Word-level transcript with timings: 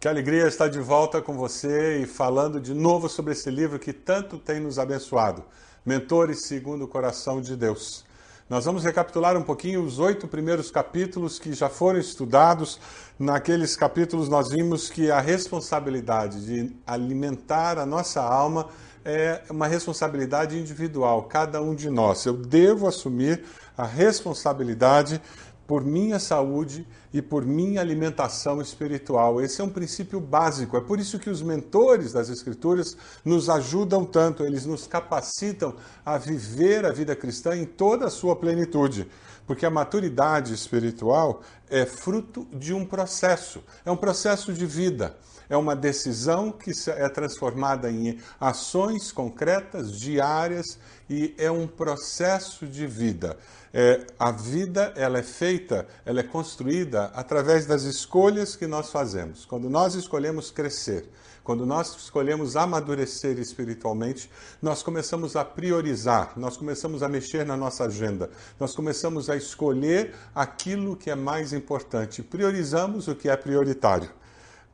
Que 0.00 0.06
alegria 0.06 0.46
estar 0.46 0.68
de 0.68 0.78
volta 0.78 1.20
com 1.20 1.36
você 1.36 2.02
e 2.02 2.06
falando 2.06 2.60
de 2.60 2.72
novo 2.72 3.08
sobre 3.08 3.32
esse 3.32 3.50
livro 3.50 3.80
que 3.80 3.92
tanto 3.92 4.38
tem 4.38 4.60
nos 4.60 4.78
abençoado, 4.78 5.42
Mentores 5.84 6.46
segundo 6.46 6.84
o 6.84 6.88
Coração 6.88 7.40
de 7.40 7.56
Deus. 7.56 8.04
Nós 8.48 8.64
vamos 8.64 8.84
recapitular 8.84 9.36
um 9.36 9.42
pouquinho 9.42 9.82
os 9.82 9.98
oito 9.98 10.28
primeiros 10.28 10.70
capítulos 10.70 11.40
que 11.40 11.52
já 11.52 11.68
foram 11.68 11.98
estudados. 11.98 12.78
Naqueles 13.18 13.74
capítulos, 13.74 14.28
nós 14.28 14.50
vimos 14.50 14.88
que 14.88 15.10
a 15.10 15.20
responsabilidade 15.20 16.46
de 16.46 16.76
alimentar 16.86 17.76
a 17.76 17.84
nossa 17.84 18.22
alma 18.22 18.68
é 19.04 19.42
uma 19.50 19.66
responsabilidade 19.66 20.56
individual, 20.56 21.24
cada 21.24 21.60
um 21.60 21.74
de 21.74 21.90
nós. 21.90 22.24
Eu 22.24 22.34
devo 22.34 22.86
assumir 22.86 23.42
a 23.76 23.84
responsabilidade 23.84 25.20
por 25.68 25.84
minha 25.84 26.18
saúde 26.18 26.88
e 27.12 27.20
por 27.20 27.44
minha 27.44 27.82
alimentação 27.82 28.58
espiritual. 28.58 29.38
Esse 29.38 29.60
é 29.60 29.64
um 29.64 29.68
princípio 29.68 30.18
básico. 30.18 30.78
É 30.78 30.80
por 30.80 30.98
isso 30.98 31.18
que 31.18 31.28
os 31.28 31.42
mentores 31.42 32.14
das 32.14 32.30
Escrituras 32.30 32.96
nos 33.22 33.50
ajudam 33.50 34.02
tanto, 34.06 34.42
eles 34.42 34.64
nos 34.64 34.86
capacitam 34.86 35.76
a 36.06 36.16
viver 36.16 36.86
a 36.86 36.90
vida 36.90 37.14
cristã 37.14 37.54
em 37.54 37.66
toda 37.66 38.06
a 38.06 38.10
sua 38.10 38.34
plenitude. 38.34 39.06
Porque 39.46 39.66
a 39.66 39.70
maturidade 39.70 40.54
espiritual 40.54 41.42
é 41.68 41.84
fruto 41.84 42.46
de 42.50 42.72
um 42.72 42.86
processo, 42.86 43.62
é 43.84 43.90
um 43.90 43.96
processo 43.96 44.54
de 44.54 44.64
vida. 44.64 45.18
É 45.50 45.56
uma 45.56 45.74
decisão 45.74 46.52
que 46.52 46.72
é 46.88 47.08
transformada 47.08 47.90
em 47.90 48.18
ações 48.38 49.10
concretas, 49.10 49.98
diárias, 49.98 50.78
e 51.08 51.34
é 51.38 51.50
um 51.50 51.66
processo 51.66 52.66
de 52.66 52.86
vida. 52.86 53.36
É, 53.72 54.06
a 54.18 54.30
vida 54.30 54.92
ela 54.96 55.18
é 55.18 55.22
feita, 55.22 55.86
ela 56.04 56.20
é 56.20 56.22
construída 56.22 57.06
através 57.14 57.66
das 57.66 57.82
escolhas 57.82 58.56
que 58.56 58.66
nós 58.66 58.90
fazemos. 58.90 59.44
Quando 59.44 59.68
nós 59.68 59.94
escolhemos 59.94 60.50
crescer, 60.50 61.08
quando 61.44 61.64
nós 61.64 61.94
escolhemos 61.96 62.56
amadurecer 62.56 63.38
espiritualmente, 63.38 64.30
nós 64.60 64.82
começamos 64.82 65.36
a 65.36 65.44
priorizar, 65.44 66.32
nós 66.36 66.56
começamos 66.56 67.02
a 67.02 67.08
mexer 67.08 67.44
na 67.46 67.56
nossa 67.56 67.84
agenda, 67.84 68.30
nós 68.60 68.74
começamos 68.74 69.30
a 69.30 69.36
escolher 69.36 70.14
aquilo 70.34 70.96
que 70.96 71.10
é 71.10 71.14
mais 71.14 71.52
importante, 71.52 72.22
priorizamos 72.22 73.08
o 73.08 73.14
que 73.14 73.28
é 73.28 73.36
prioritário 73.36 74.10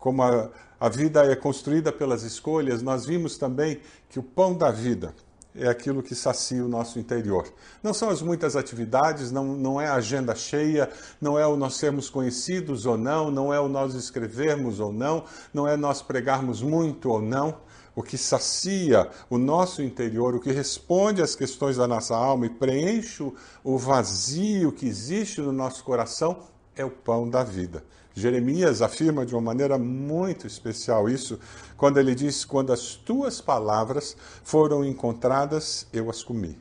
como 0.04 0.22
a, 0.22 0.50
a 0.78 0.88
vida 0.90 1.24
é 1.24 1.34
construída 1.34 1.90
pelas 1.90 2.24
escolhas, 2.24 2.82
nós 2.82 3.06
vimos 3.06 3.38
também 3.38 3.80
que 4.10 4.18
o 4.18 4.22
pão 4.22 4.54
da 4.54 4.70
vida 4.70 5.14
é 5.54 5.68
aquilo 5.68 6.02
que 6.02 6.14
sacia 6.14 6.64
o 6.64 6.68
nosso 6.68 6.98
interior. 6.98 7.46
Não 7.82 7.94
são 7.94 8.10
as 8.10 8.20
muitas 8.20 8.56
atividades, 8.56 9.30
não, 9.30 9.44
não 9.44 9.80
é 9.80 9.86
a 9.86 9.94
agenda 9.94 10.34
cheia, 10.34 10.90
não 11.20 11.38
é 11.38 11.46
o 11.46 11.56
nós 11.56 11.76
sermos 11.76 12.10
conhecidos 12.10 12.86
ou 12.86 12.98
não, 12.98 13.30
não 13.30 13.54
é 13.54 13.60
o 13.60 13.68
nós 13.68 13.94
escrevermos 13.94 14.80
ou 14.80 14.92
não, 14.92 15.24
não 15.52 15.68
é 15.68 15.76
nós 15.76 16.02
pregarmos 16.02 16.60
muito 16.60 17.08
ou 17.10 17.22
não. 17.22 17.56
O 17.96 18.02
que 18.02 18.18
sacia 18.18 19.08
o 19.30 19.38
nosso 19.38 19.80
interior, 19.80 20.34
o 20.34 20.40
que 20.40 20.50
responde 20.50 21.22
às 21.22 21.36
questões 21.36 21.76
da 21.76 21.86
nossa 21.86 22.16
alma 22.16 22.46
e 22.46 22.50
preenche 22.50 23.22
o 23.62 23.78
vazio 23.78 24.72
que 24.72 24.86
existe 24.86 25.40
no 25.40 25.52
nosso 25.52 25.84
coração 25.84 26.38
é 26.74 26.84
o 26.84 26.90
pão 26.90 27.30
da 27.30 27.44
vida. 27.44 27.84
Jeremias 28.14 28.80
afirma 28.80 29.26
de 29.26 29.34
uma 29.34 29.40
maneira 29.40 29.76
muito 29.76 30.46
especial 30.46 31.08
isso, 31.08 31.38
quando 31.76 31.98
ele 31.98 32.14
diz: 32.14 32.44
Quando 32.44 32.72
as 32.72 32.94
tuas 32.94 33.40
palavras 33.40 34.16
foram 34.44 34.84
encontradas, 34.84 35.86
eu 35.92 36.08
as 36.08 36.22
comi. 36.22 36.56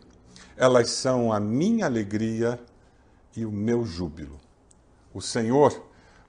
Elas 0.58 0.90
são 0.90 1.32
a 1.32 1.40
minha 1.40 1.86
alegria 1.86 2.60
e 3.36 3.46
o 3.46 3.52
meu 3.52 3.86
júbilo. 3.86 4.40
O 5.14 5.22
Senhor, 5.22 5.80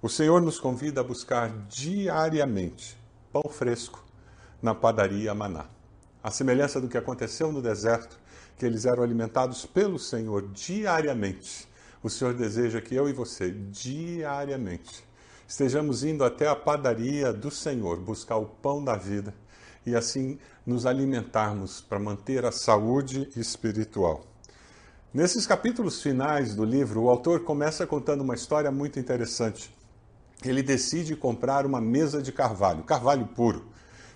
o 0.02 0.08
Senhor 0.10 0.42
nos 0.42 0.60
convida 0.60 1.00
a 1.00 1.04
buscar 1.04 1.50
diariamente 1.68 3.02
pão 3.32 3.50
fresco 3.50 4.04
na 4.62 4.74
padaria 4.74 5.34
Maná. 5.34 5.66
A 6.22 6.30
semelhança 6.30 6.80
do 6.80 6.88
que 6.88 6.96
aconteceu 6.96 7.50
no 7.50 7.60
deserto, 7.60 8.18
que 8.56 8.64
eles 8.64 8.84
eram 8.84 9.02
alimentados 9.02 9.66
pelo 9.66 9.98
Senhor 9.98 10.48
diariamente. 10.52 11.66
O 12.02 12.08
Senhor 12.08 12.34
deseja 12.34 12.80
que 12.80 12.94
eu 12.94 13.08
e 13.08 13.12
você, 13.12 13.50
diariamente, 13.50 15.04
estejamos 15.54 16.02
indo 16.02 16.24
até 16.24 16.48
a 16.48 16.56
padaria 16.56 17.32
do 17.32 17.48
Senhor 17.48 18.00
buscar 18.00 18.38
o 18.38 18.44
pão 18.44 18.82
da 18.82 18.96
vida 18.96 19.32
e 19.86 19.94
assim 19.94 20.36
nos 20.66 20.84
alimentarmos 20.84 21.80
para 21.80 22.00
manter 22.00 22.44
a 22.44 22.50
saúde 22.50 23.30
espiritual. 23.36 24.24
Nesses 25.12 25.46
capítulos 25.46 26.02
finais 26.02 26.56
do 26.56 26.64
livro, 26.64 27.02
o 27.02 27.08
autor 27.08 27.44
começa 27.44 27.86
contando 27.86 28.22
uma 28.22 28.34
história 28.34 28.68
muito 28.72 28.98
interessante. 28.98 29.72
Ele 30.44 30.60
decide 30.60 31.14
comprar 31.14 31.64
uma 31.64 31.80
mesa 31.80 32.20
de 32.20 32.32
carvalho, 32.32 32.82
carvalho 32.82 33.26
puro, 33.26 33.68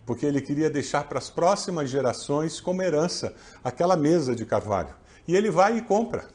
porque 0.05 0.27
ele 0.27 0.41
queria 0.41 0.69
deixar 0.69 1.05
para 1.05 1.19
as 1.19 1.31
próximas 1.31 1.89
gerações 1.89 2.61
como 2.61 2.83
herança 2.83 3.33
aquela 3.63 3.97
mesa 3.97 4.35
de 4.35 4.45
carvalho. 4.45 4.93
E 5.29 5.37
ele 5.37 5.53
vai 5.53 5.79
e 5.79 5.83
compra. 5.83 6.27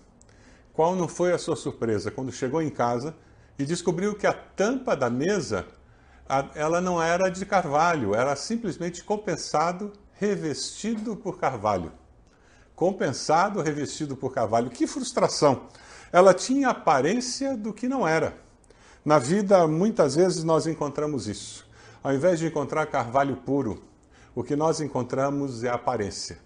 Qual 0.71 0.95
não 0.95 1.09
foi 1.09 1.33
a 1.33 1.37
sua 1.37 1.57
surpresa 1.57 2.09
quando 2.09 2.31
chegou 2.31 2.61
em 2.61 2.69
casa 2.69 3.13
e 3.57 3.65
descobriu 3.65 4.15
que 4.15 4.27
a 4.27 4.33
tampa 4.33 4.95
da 4.95 5.09
mesa 5.09 5.65
ela 6.55 6.81
não 6.81 7.01
era 7.01 7.29
de 7.29 7.45
carvalho, 7.45 8.15
era 8.15 8.35
simplesmente 8.35 9.03
compensado, 9.03 9.91
revestido 10.13 11.15
por 11.15 11.37
carvalho. 11.37 11.91
Compensado, 12.75 13.61
revestido 13.61 14.15
por 14.15 14.33
carvalho. 14.33 14.69
Que 14.69 14.87
frustração! 14.87 15.67
Ela 16.11 16.33
tinha 16.33 16.69
aparência 16.69 17.55
do 17.55 17.73
que 17.73 17.87
não 17.87 18.07
era. 18.07 18.37
Na 19.03 19.19
vida, 19.19 19.67
muitas 19.67 20.15
vezes 20.15 20.43
nós 20.43 20.65
encontramos 20.65 21.27
isso. 21.27 21.67
Ao 22.01 22.13
invés 22.13 22.39
de 22.39 22.47
encontrar 22.47 22.85
carvalho 22.87 23.37
puro, 23.37 23.83
o 24.33 24.43
que 24.43 24.55
nós 24.55 24.81
encontramos 24.81 25.63
é 25.63 25.69
aparência. 25.69 26.39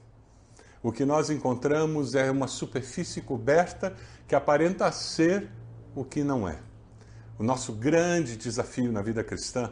O 0.82 0.92
que 0.92 1.06
nós 1.06 1.30
encontramos 1.30 2.16
é 2.16 2.30
uma 2.30 2.48
superfície 2.48 3.22
coberta 3.22 3.96
que 4.28 4.36
aparenta 4.36 4.92
ser 4.92 5.50
o 5.96 6.04
que 6.04 6.24
não 6.24 6.48
é. 6.48 6.67
O 7.40 7.44
nosso 7.44 7.72
grande 7.72 8.36
desafio 8.36 8.92
na 8.92 9.02
vida 9.04 9.24
cristã 9.24 9.72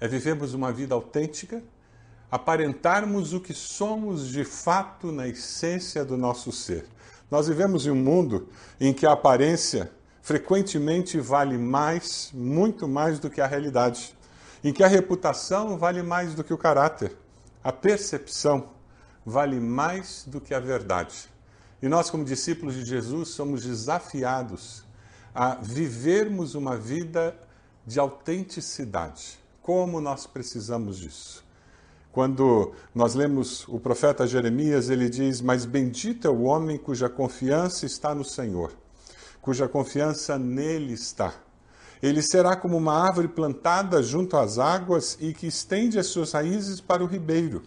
é 0.00 0.08
vivermos 0.08 0.54
uma 0.54 0.72
vida 0.72 0.94
autêntica, 0.94 1.62
aparentarmos 2.30 3.34
o 3.34 3.40
que 3.40 3.52
somos 3.52 4.28
de 4.28 4.44
fato 4.44 5.12
na 5.12 5.28
essência 5.28 6.06
do 6.06 6.16
nosso 6.16 6.50
ser. 6.50 6.86
Nós 7.30 7.48
vivemos 7.48 7.86
em 7.86 7.90
um 7.90 7.96
mundo 7.96 8.48
em 8.80 8.94
que 8.94 9.04
a 9.04 9.12
aparência 9.12 9.92
frequentemente 10.22 11.20
vale 11.20 11.58
mais, 11.58 12.30
muito 12.32 12.88
mais 12.88 13.18
do 13.18 13.28
que 13.28 13.42
a 13.42 13.46
realidade, 13.46 14.16
em 14.64 14.72
que 14.72 14.82
a 14.82 14.88
reputação 14.88 15.76
vale 15.76 16.02
mais 16.02 16.34
do 16.34 16.42
que 16.42 16.54
o 16.54 16.58
caráter, 16.58 17.14
a 17.62 17.72
percepção 17.72 18.70
vale 19.26 19.60
mais 19.60 20.24
do 20.26 20.40
que 20.40 20.54
a 20.54 20.60
verdade. 20.60 21.28
E 21.82 21.88
nós, 21.88 22.08
como 22.08 22.24
discípulos 22.24 22.74
de 22.74 22.84
Jesus, 22.86 23.30
somos 23.30 23.62
desafiados 23.64 24.84
a 25.34 25.54
vivermos 25.54 26.54
uma 26.54 26.76
vida 26.76 27.34
de 27.86 27.98
autenticidade. 27.98 29.38
Como 29.62 30.00
nós 30.00 30.26
precisamos 30.26 30.98
disso? 30.98 31.44
Quando 32.12 32.72
nós 32.94 33.14
lemos 33.14 33.66
o 33.68 33.80
profeta 33.80 34.26
Jeremias, 34.26 34.90
ele 34.90 35.08
diz: 35.08 35.40
Mas 35.40 35.64
bendito 35.64 36.26
é 36.26 36.30
o 36.30 36.42
homem 36.42 36.76
cuja 36.76 37.08
confiança 37.08 37.86
está 37.86 38.14
no 38.14 38.24
Senhor, 38.24 38.72
cuja 39.40 39.66
confiança 39.66 40.38
nele 40.38 40.92
está. 40.92 41.32
Ele 42.02 42.20
será 42.20 42.56
como 42.56 42.76
uma 42.76 42.94
árvore 42.94 43.28
plantada 43.28 44.02
junto 44.02 44.36
às 44.36 44.58
águas 44.58 45.16
e 45.20 45.32
que 45.32 45.46
estende 45.46 45.98
as 45.98 46.08
suas 46.08 46.32
raízes 46.32 46.80
para 46.80 47.02
o 47.02 47.06
ribeiro. 47.06 47.62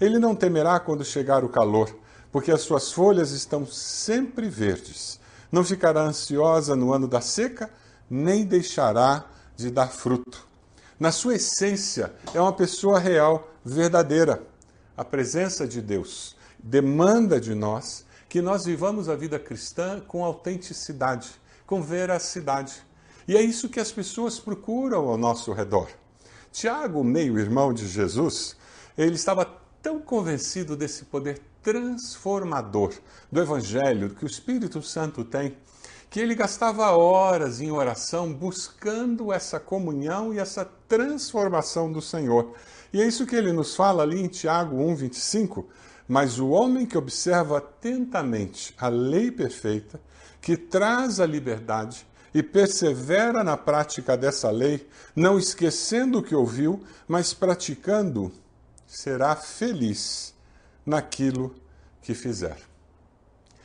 Ele 0.00 0.18
não 0.18 0.34
temerá 0.34 0.78
quando 0.80 1.04
chegar 1.04 1.44
o 1.44 1.48
calor, 1.48 1.94
porque 2.30 2.52
as 2.52 2.62
suas 2.62 2.92
folhas 2.92 3.32
estão 3.32 3.66
sempre 3.66 4.48
verdes 4.48 5.20
não 5.52 5.62
ficará 5.62 6.00
ansiosa 6.00 6.74
no 6.74 6.94
ano 6.94 7.06
da 7.06 7.20
seca, 7.20 7.70
nem 8.08 8.46
deixará 8.46 9.26
de 9.54 9.70
dar 9.70 9.88
fruto. 9.88 10.46
Na 10.98 11.12
sua 11.12 11.34
essência, 11.34 12.12
é 12.32 12.40
uma 12.40 12.52
pessoa 12.52 12.98
real, 12.98 13.50
verdadeira. 13.62 14.42
A 14.96 15.04
presença 15.04 15.68
de 15.68 15.82
Deus 15.82 16.34
demanda 16.58 17.38
de 17.38 17.54
nós 17.54 18.06
que 18.28 18.40
nós 18.40 18.64
vivamos 18.64 19.10
a 19.10 19.14
vida 19.14 19.38
cristã 19.38 20.00
com 20.00 20.24
autenticidade, 20.24 21.28
com 21.66 21.82
veracidade. 21.82 22.82
E 23.28 23.36
é 23.36 23.42
isso 23.42 23.68
que 23.68 23.80
as 23.80 23.92
pessoas 23.92 24.40
procuram 24.40 25.08
ao 25.08 25.18
nosso 25.18 25.52
redor. 25.52 25.88
Tiago, 26.50 27.04
meio-irmão 27.04 27.72
de 27.72 27.86
Jesus, 27.86 28.56
ele 28.96 29.16
estava 29.16 29.44
tão 29.82 30.00
convencido 30.00 30.76
desse 30.76 31.04
poder 31.04 31.42
transformador 31.62 32.92
do 33.30 33.40
Evangelho 33.40 34.10
que 34.10 34.24
o 34.24 34.26
Espírito 34.26 34.82
Santo 34.82 35.24
tem, 35.24 35.56
que 36.10 36.20
ele 36.20 36.34
gastava 36.34 36.90
horas 36.90 37.60
em 37.60 37.70
oração 37.70 38.32
buscando 38.32 39.32
essa 39.32 39.58
comunhão 39.58 40.34
e 40.34 40.38
essa 40.38 40.64
transformação 40.86 41.90
do 41.90 42.02
Senhor. 42.02 42.54
E 42.92 43.00
é 43.00 43.06
isso 43.06 43.26
que 43.26 43.34
ele 43.34 43.52
nos 43.52 43.74
fala 43.74 44.02
ali 44.02 44.20
em 44.20 44.28
Tiago 44.28 44.76
1,25. 44.76 45.64
Mas 46.06 46.38
o 46.38 46.50
homem 46.50 46.84
que 46.84 46.98
observa 46.98 47.58
atentamente 47.58 48.74
a 48.76 48.88
lei 48.88 49.30
perfeita, 49.30 49.98
que 50.40 50.56
traz 50.56 51.20
a 51.20 51.24
liberdade, 51.24 52.06
e 52.34 52.42
persevera 52.42 53.44
na 53.44 53.56
prática 53.56 54.16
dessa 54.16 54.50
lei, 54.50 54.86
não 55.14 55.38
esquecendo 55.38 56.18
o 56.18 56.22
que 56.22 56.34
ouviu, 56.34 56.82
mas 57.06 57.34
praticando, 57.34 58.32
será 58.86 59.36
feliz 59.36 60.34
naquilo 60.84 61.54
que 62.00 62.14
fizer. 62.14 62.56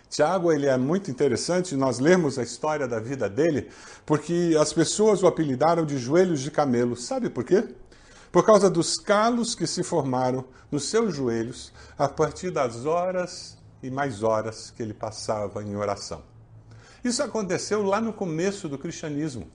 Tiago 0.10 0.52
ele 0.52 0.68
é 0.68 0.78
muito 0.78 1.12
interessante 1.12 1.76
nós 1.76 2.00
lermos 2.00 2.40
a 2.40 2.44
história 2.44 2.88
da 2.88 3.00
vida 3.00 3.30
dele, 3.30 3.70
porque 4.06 4.56
as 4.60 4.72
pessoas 4.72 5.22
o 5.22 5.28
apelidaram 5.28 5.86
de 5.86 5.98
joelhos 5.98 6.40
de 6.40 6.50
camelo. 6.50 6.96
Sabe 6.96 7.30
por 7.30 7.44
quê? 7.44 7.68
Por 8.32 8.46
causa 8.46 8.70
dos 8.70 8.96
calos 8.96 9.54
que 9.54 9.68
se 9.68 9.84
formaram 9.84 10.46
nos 10.72 10.90
seus 10.90 11.16
joelhos 11.16 11.74
a 11.98 12.08
partir 12.08 12.52
das 12.52 12.86
horas 12.86 13.58
e 13.84 13.90
mais 13.90 14.24
horas 14.24 14.72
que 14.72 14.82
ele 14.82 14.94
passava 14.94 15.62
em 15.62 15.76
oração. 15.76 16.24
Isso 17.04 17.22
aconteceu 17.22 17.84
lá 17.84 18.02
no 18.02 18.14
começo 18.14 18.68
do 18.68 18.78
cristianismo. 18.78 19.50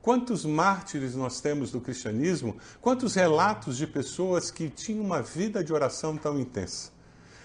Quantos 0.00 0.44
mártires 0.44 1.14
nós 1.14 1.40
temos 1.40 1.70
do 1.70 1.80
cristianismo, 1.80 2.56
quantos 2.80 3.14
relatos 3.14 3.76
de 3.76 3.86
pessoas 3.86 4.50
que 4.50 4.70
tinham 4.70 5.04
uma 5.04 5.20
vida 5.20 5.62
de 5.62 5.72
oração 5.72 6.16
tão 6.16 6.38
intensa. 6.38 6.90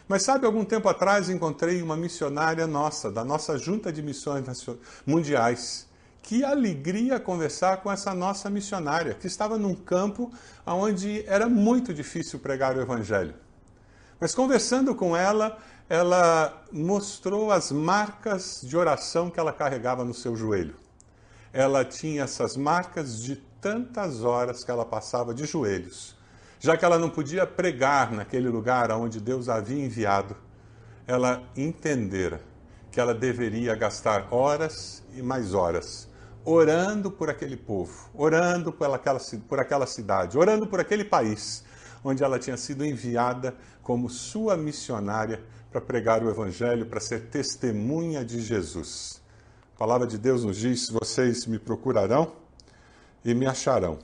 Mas 0.08 0.24
sabe, 0.24 0.46
algum 0.46 0.66
tempo 0.66 0.88
atrás 0.90 1.30
encontrei 1.30 1.82
uma 1.82 1.96
missionária 1.96 2.68
nossa, 2.68 3.12
da 3.12 3.24
nossa 3.24 3.58
Junta 3.58 3.92
de 3.92 4.02
Missões 4.02 4.46
Mundiais. 5.06 5.88
Que 6.22 6.44
alegria 6.44 7.20
conversar 7.20 7.78
com 7.78 7.92
essa 7.92 8.14
nossa 8.14 8.50
missionária, 8.50 9.14
que 9.14 9.28
estava 9.28 9.58
num 9.58 9.76
campo 9.76 10.32
onde 10.66 11.24
era 11.28 11.50
muito 11.50 11.94
difícil 11.94 12.40
pregar 12.40 12.78
o 12.78 12.82
Evangelho. 12.82 13.36
Mas 14.20 14.34
conversando 14.34 14.96
com 14.96 15.18
ela, 15.18 15.58
ela 15.90 16.64
mostrou 16.72 17.52
as 17.52 17.72
marcas 17.72 18.62
de 18.64 18.78
oração 18.78 19.30
que 19.30 19.40
ela 19.40 19.52
carregava 19.52 20.06
no 20.06 20.14
seu 20.14 20.36
joelho. 20.36 20.83
Ela 21.54 21.86
tinha 21.86 22.24
essas 22.24 22.58
marcas 22.58 23.22
de 23.22 23.36
tantas 23.62 24.24
horas 24.24 24.64
que 24.64 24.72
ela 24.72 24.84
passava 24.84 25.34
de 25.34 25.46
joelhos, 25.46 26.18
já 26.60 26.76
que 26.76 26.84
ela 26.84 27.00
não 27.00 27.10
podia 27.10 27.48
pregar 27.48 28.12
naquele 28.12 28.50
lugar 28.50 28.92
onde 28.92 29.22
Deus 29.22 29.48
a 29.48 29.56
havia 29.56 29.86
enviado, 29.86 30.36
ela 31.08 31.44
entendera 31.56 32.42
que 32.92 33.00
ela 33.00 33.14
deveria 33.14 33.76
gastar 33.76 34.28
horas 34.32 35.04
e 35.14 35.22
mais 35.22 35.54
horas 35.54 36.12
orando 36.46 37.10
por 37.10 37.30
aquele 37.30 37.56
povo, 37.56 38.10
orando 38.14 38.72
por 38.72 38.90
aquela, 38.94 39.20
por 39.48 39.60
aquela 39.60 39.86
cidade, 39.86 40.38
orando 40.38 40.68
por 40.68 40.80
aquele 40.80 41.06
país 41.06 41.64
onde 42.04 42.24
ela 42.24 42.38
tinha 42.38 42.58
sido 42.58 42.86
enviada 42.86 43.56
como 43.82 44.10
sua 44.10 44.58
missionária 44.58 45.42
para 45.72 45.80
pregar 45.80 46.22
o 46.22 46.30
Evangelho, 46.30 46.86
para 46.86 47.00
ser 47.00 47.30
testemunha 47.30 48.26
de 48.26 48.42
Jesus. 48.42 49.23
Palavra 49.84 50.08
de 50.08 50.18
Deus 50.18 50.46
nos 50.46 50.56
diz: 50.56 50.90
vocês 50.90 51.46
me 51.46 51.60
procurarão 51.60 52.32
e 53.26 53.34
me 53.34 53.46
acharão 53.46 54.00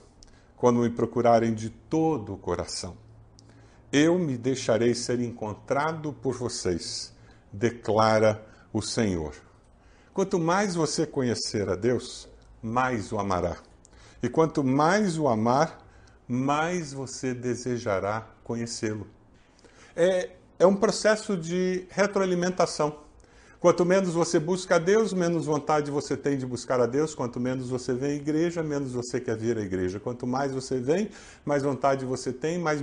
quando 0.57 0.81
me 0.81 0.89
procurarem 0.89 1.53
de 1.53 1.69
todo 1.69 2.33
o 2.33 2.37
coração. 2.37 2.97
Eu 3.89 4.19
me 4.19 4.37
deixarei 4.37 4.93
ser 4.93 5.21
encontrado 5.21 6.11
por 6.11 6.35
vocês, 6.35 7.13
declara 7.49 8.45
o 8.73 8.81
Senhor. 8.81 9.33
Quanto 10.13 10.37
mais 10.37 10.75
você 10.75 11.05
conhecer 11.05 11.69
a 11.69 11.75
Deus, 11.75 12.27
mais 12.61 13.13
o 13.13 13.17
amará. 13.17 13.55
E 14.21 14.27
quanto 14.27 14.65
mais 14.65 15.17
o 15.17 15.29
amar, 15.29 15.79
mais 16.27 16.91
você 16.91 17.33
desejará 17.33 18.27
conhecê-lo. 18.43 19.07
É, 19.95 20.31
é 20.59 20.67
um 20.67 20.75
processo 20.75 21.37
de 21.37 21.87
retroalimentação. 21.89 23.07
Quanto 23.59 23.83
menos 23.83 24.13
você 24.13 24.39
busca 24.39 24.75
a 24.75 24.79
Deus, 24.79 25.11
menos 25.11 25.45
vontade 25.45 25.91
você 25.91 26.15
tem 26.15 26.37
de 26.37 26.45
buscar 26.45 26.79
a 26.79 26.85
Deus. 26.85 27.13
Quanto 27.13 27.41
menos 27.41 27.69
você 27.69 27.93
vem 27.93 28.11
à 28.11 28.15
igreja, 28.15 28.63
menos 28.63 28.93
você 28.93 29.19
quer 29.19 29.35
vir 29.35 29.57
à 29.57 29.61
igreja. 29.61 29.99
Quanto 29.99 30.25
mais 30.25 30.53
você 30.53 30.79
vem, 30.79 31.09
mais 31.43 31.61
vontade 31.61 32.05
você 32.05 32.31
tem, 32.31 32.57
mais, 32.57 32.81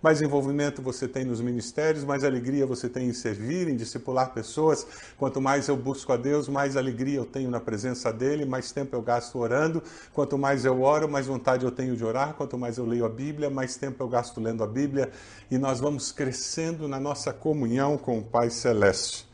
mais 0.00 0.22
envolvimento 0.22 0.80
você 0.80 1.08
tem 1.08 1.24
nos 1.24 1.40
ministérios, 1.40 2.04
mais 2.04 2.22
alegria 2.22 2.64
você 2.64 2.88
tem 2.88 3.08
em 3.08 3.12
servir, 3.12 3.66
em 3.66 3.74
discipular 3.74 4.32
pessoas. 4.32 4.86
Quanto 5.18 5.40
mais 5.40 5.66
eu 5.66 5.76
busco 5.76 6.12
a 6.12 6.16
Deus, 6.16 6.48
mais 6.48 6.76
alegria 6.76 7.16
eu 7.16 7.26
tenho 7.26 7.50
na 7.50 7.58
presença 7.58 8.12
dEle, 8.12 8.44
mais 8.44 8.70
tempo 8.70 8.94
eu 8.94 9.02
gasto 9.02 9.36
orando. 9.40 9.82
Quanto 10.12 10.38
mais 10.38 10.64
eu 10.64 10.82
oro, 10.82 11.08
mais 11.08 11.26
vontade 11.26 11.64
eu 11.64 11.72
tenho 11.72 11.96
de 11.96 12.04
orar. 12.04 12.34
Quanto 12.34 12.56
mais 12.56 12.78
eu 12.78 12.86
leio 12.86 13.04
a 13.04 13.08
Bíblia, 13.08 13.50
mais 13.50 13.74
tempo 13.74 14.00
eu 14.04 14.08
gasto 14.08 14.40
lendo 14.40 14.62
a 14.62 14.68
Bíblia. 14.68 15.10
E 15.50 15.58
nós 15.58 15.80
vamos 15.80 16.12
crescendo 16.12 16.86
na 16.86 17.00
nossa 17.00 17.32
comunhão 17.32 17.98
com 17.98 18.20
o 18.20 18.22
Pai 18.22 18.50
Celeste 18.50 19.28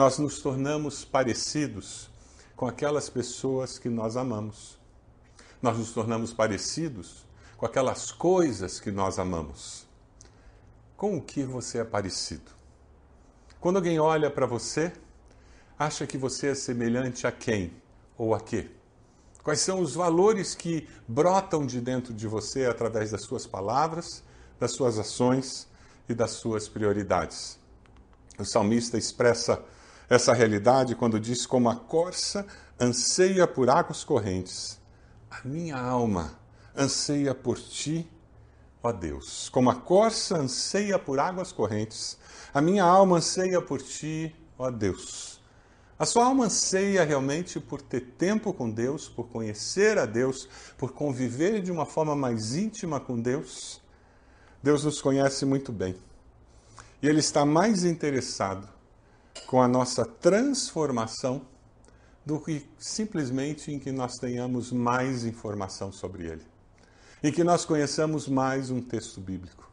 nós 0.00 0.18
nos 0.18 0.40
tornamos 0.40 1.04
parecidos 1.04 2.08
com 2.56 2.66
aquelas 2.66 3.10
pessoas 3.10 3.78
que 3.78 3.90
nós 3.90 4.16
amamos. 4.16 4.78
Nós 5.60 5.76
nos 5.76 5.92
tornamos 5.92 6.32
parecidos 6.32 7.26
com 7.58 7.66
aquelas 7.66 8.10
coisas 8.10 8.80
que 8.80 8.90
nós 8.90 9.18
amamos. 9.18 9.86
Com 10.96 11.18
o 11.18 11.20
que 11.20 11.42
você 11.42 11.80
é 11.80 11.84
parecido? 11.84 12.50
Quando 13.60 13.76
alguém 13.76 14.00
olha 14.00 14.30
para 14.30 14.46
você, 14.46 14.90
acha 15.78 16.06
que 16.06 16.16
você 16.16 16.46
é 16.46 16.54
semelhante 16.54 17.26
a 17.26 17.30
quem 17.30 17.70
ou 18.16 18.34
a 18.34 18.40
quê? 18.40 18.70
Quais 19.42 19.60
são 19.60 19.80
os 19.80 19.94
valores 19.94 20.54
que 20.54 20.88
brotam 21.06 21.66
de 21.66 21.78
dentro 21.78 22.14
de 22.14 22.26
você 22.26 22.64
através 22.64 23.10
das 23.10 23.20
suas 23.20 23.46
palavras, 23.46 24.24
das 24.58 24.72
suas 24.72 24.98
ações 24.98 25.68
e 26.08 26.14
das 26.14 26.30
suas 26.30 26.70
prioridades? 26.70 27.58
O 28.38 28.46
salmista 28.46 28.96
expressa 28.96 29.62
essa 30.10 30.32
realidade 30.32 30.96
quando 30.96 31.20
diz: 31.20 31.46
Como 31.46 31.70
a 31.70 31.76
corça 31.76 32.44
anseia 32.78 33.46
por 33.46 33.70
águas 33.70 34.02
correntes, 34.02 34.80
a 35.30 35.46
minha 35.46 35.78
alma 35.78 36.36
anseia 36.76 37.32
por 37.32 37.56
ti, 37.58 38.10
ó 38.82 38.90
Deus. 38.90 39.48
Como 39.48 39.70
a 39.70 39.76
corça 39.76 40.36
anseia 40.36 40.98
por 40.98 41.20
águas 41.20 41.52
correntes, 41.52 42.18
a 42.52 42.60
minha 42.60 42.82
alma 42.82 43.18
anseia 43.18 43.62
por 43.62 43.80
ti, 43.80 44.34
ó 44.58 44.68
Deus. 44.68 45.40
A 45.96 46.04
sua 46.04 46.24
alma 46.24 46.46
anseia 46.46 47.04
realmente 47.04 47.60
por 47.60 47.80
ter 47.80 48.00
tempo 48.18 48.52
com 48.52 48.70
Deus, 48.70 49.08
por 49.08 49.28
conhecer 49.28 49.98
a 49.98 50.06
Deus, 50.06 50.48
por 50.76 50.92
conviver 50.92 51.60
de 51.60 51.70
uma 51.70 51.86
forma 51.86 52.16
mais 52.16 52.56
íntima 52.56 52.98
com 52.98 53.20
Deus. 53.20 53.80
Deus 54.62 54.82
nos 54.82 55.00
conhece 55.00 55.44
muito 55.44 55.70
bem. 55.70 55.94
E 57.02 57.06
Ele 57.06 57.20
está 57.20 57.44
mais 57.44 57.84
interessado 57.84 58.79
com 59.46 59.60
a 59.60 59.68
nossa 59.68 60.04
transformação 60.04 61.42
do 62.24 62.38
que 62.38 62.66
simplesmente 62.78 63.72
em 63.72 63.78
que 63.78 63.90
nós 63.90 64.16
tenhamos 64.18 64.72
mais 64.72 65.24
informação 65.24 65.92
sobre 65.92 66.26
ele, 66.26 66.46
em 67.22 67.32
que 67.32 67.42
nós 67.42 67.64
conheçamos 67.64 68.28
mais 68.28 68.70
um 68.70 68.80
texto 68.80 69.20
bíblico. 69.20 69.68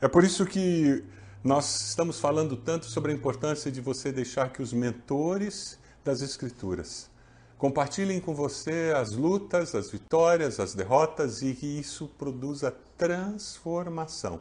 É 0.00 0.06
por 0.06 0.22
isso 0.22 0.46
que 0.46 1.04
nós 1.42 1.88
estamos 1.88 2.20
falando 2.20 2.56
tanto 2.56 2.86
sobre 2.86 3.12
a 3.12 3.14
importância 3.14 3.70
de 3.70 3.80
você 3.80 4.12
deixar 4.12 4.52
que 4.52 4.62
os 4.62 4.72
mentores 4.72 5.78
das 6.04 6.20
Escrituras 6.20 7.10
compartilhem 7.56 8.20
com 8.20 8.34
você 8.34 8.92
as 8.96 9.10
lutas, 9.10 9.74
as 9.74 9.90
vitórias, 9.90 10.60
as 10.60 10.74
derrotas 10.74 11.42
e 11.42 11.54
que 11.54 11.66
isso 11.66 12.06
produza 12.16 12.74
transformação 12.96 14.40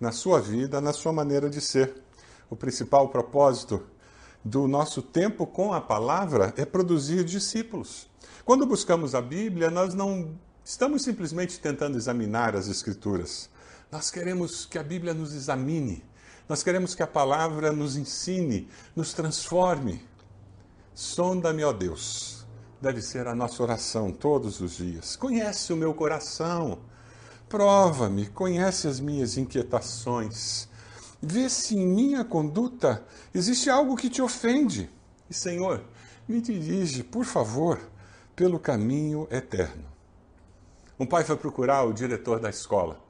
na 0.00 0.10
sua 0.10 0.40
vida, 0.40 0.80
na 0.80 0.92
sua 0.92 1.12
maneira 1.12 1.48
de 1.50 1.60
ser 1.60 2.02
o 2.48 2.56
principal 2.56 3.08
propósito 3.08 3.82
do 4.44 4.68
nosso 4.68 5.00
tempo 5.00 5.46
com 5.46 5.72
a 5.72 5.80
palavra 5.80 6.52
é 6.56 6.64
produzir 6.64 7.24
discípulos. 7.24 8.06
Quando 8.44 8.66
buscamos 8.66 9.14
a 9.14 9.22
Bíblia, 9.22 9.70
nós 9.70 9.94
não 9.94 10.38
estamos 10.62 11.02
simplesmente 11.02 11.58
tentando 11.58 11.96
examinar 11.96 12.54
as 12.54 12.68
Escrituras. 12.68 13.48
Nós 13.90 14.10
queremos 14.10 14.66
que 14.66 14.78
a 14.78 14.82
Bíblia 14.82 15.14
nos 15.14 15.32
examine. 15.32 16.04
Nós 16.46 16.62
queremos 16.62 16.94
que 16.94 17.02
a 17.02 17.06
palavra 17.06 17.72
nos 17.72 17.96
ensine, 17.96 18.68
nos 18.94 19.14
transforme. 19.14 20.04
Sonda-me, 20.94 21.64
ó 21.64 21.72
Deus. 21.72 22.44
Deve 22.82 23.00
ser 23.00 23.26
a 23.26 23.34
nossa 23.34 23.62
oração 23.62 24.12
todos 24.12 24.60
os 24.60 24.76
dias. 24.76 25.16
Conhece 25.16 25.72
o 25.72 25.76
meu 25.76 25.94
coração. 25.94 26.80
Prova-me, 27.48 28.26
conhece 28.26 28.86
as 28.86 29.00
minhas 29.00 29.38
inquietações 29.38 30.68
Vê 31.24 31.48
se 31.48 31.76
em 31.76 31.86
minha 31.86 32.24
conduta 32.24 33.04
existe 33.34 33.70
algo 33.70 33.96
que 33.96 34.10
te 34.10 34.20
ofende. 34.20 34.90
E, 35.28 35.34
Senhor, 35.34 35.82
me 36.28 36.40
dirige, 36.40 37.02
por 37.02 37.24
favor, 37.24 37.80
pelo 38.36 38.58
caminho 38.58 39.26
eterno. 39.30 39.84
Um 40.98 41.06
pai 41.06 41.24
foi 41.24 41.36
procurar 41.36 41.84
o 41.84 41.92
diretor 41.92 42.38
da 42.38 42.50
escola. 42.50 43.00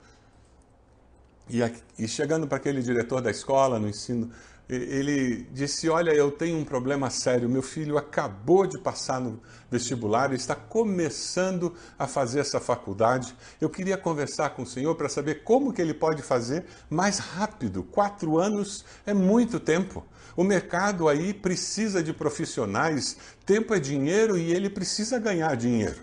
E, 1.99 2.09
chegando 2.09 2.47
para 2.47 2.57
aquele 2.57 2.83
diretor 2.83 3.21
da 3.21 3.31
escola, 3.31 3.79
no 3.79 3.89
ensino 3.89 4.31
ele 4.69 5.47
disse: 5.53 5.89
Olha, 5.89 6.11
eu 6.13 6.31
tenho 6.31 6.57
um 6.57 6.65
problema 6.65 7.11
sério. 7.11 7.49
Meu 7.49 7.63
filho 7.63 7.99
acabou 7.99 8.67
de 8.67 8.79
passar 8.79 9.21
no 9.21 9.41
vestibular 9.71 10.33
está 10.33 10.55
começando 10.55 11.75
a 11.99 12.07
fazer 12.07 12.41
essa 12.41 12.61
faculdade. 12.61 13.35
Eu 13.61 13.69
queria 13.69 13.97
conversar 13.97 14.51
com 14.51 14.63
o 14.63 14.67
senhor 14.67 14.95
para 14.95 15.09
saber 15.09 15.43
como 15.43 15.73
que 15.73 15.83
ele 15.83 15.93
pode 15.93 16.23
fazer 16.23 16.65
mais 16.89 17.19
rápido. 17.19 17.83
Quatro 17.83 18.39
anos 18.39 18.85
é 19.05 19.13
muito 19.13 19.59
tempo. 19.59 20.05
O 20.37 20.45
mercado 20.45 21.09
aí 21.09 21.35
precisa 21.35 22.03
de 22.03 22.13
profissionais, 22.13 23.17
tempo 23.45 23.75
é 23.75 23.79
dinheiro 23.79 24.37
e 24.37 24.53
ele 24.53 24.71
precisa 24.71 25.19
ganhar 25.19 25.55
dinheiro. 25.57 26.01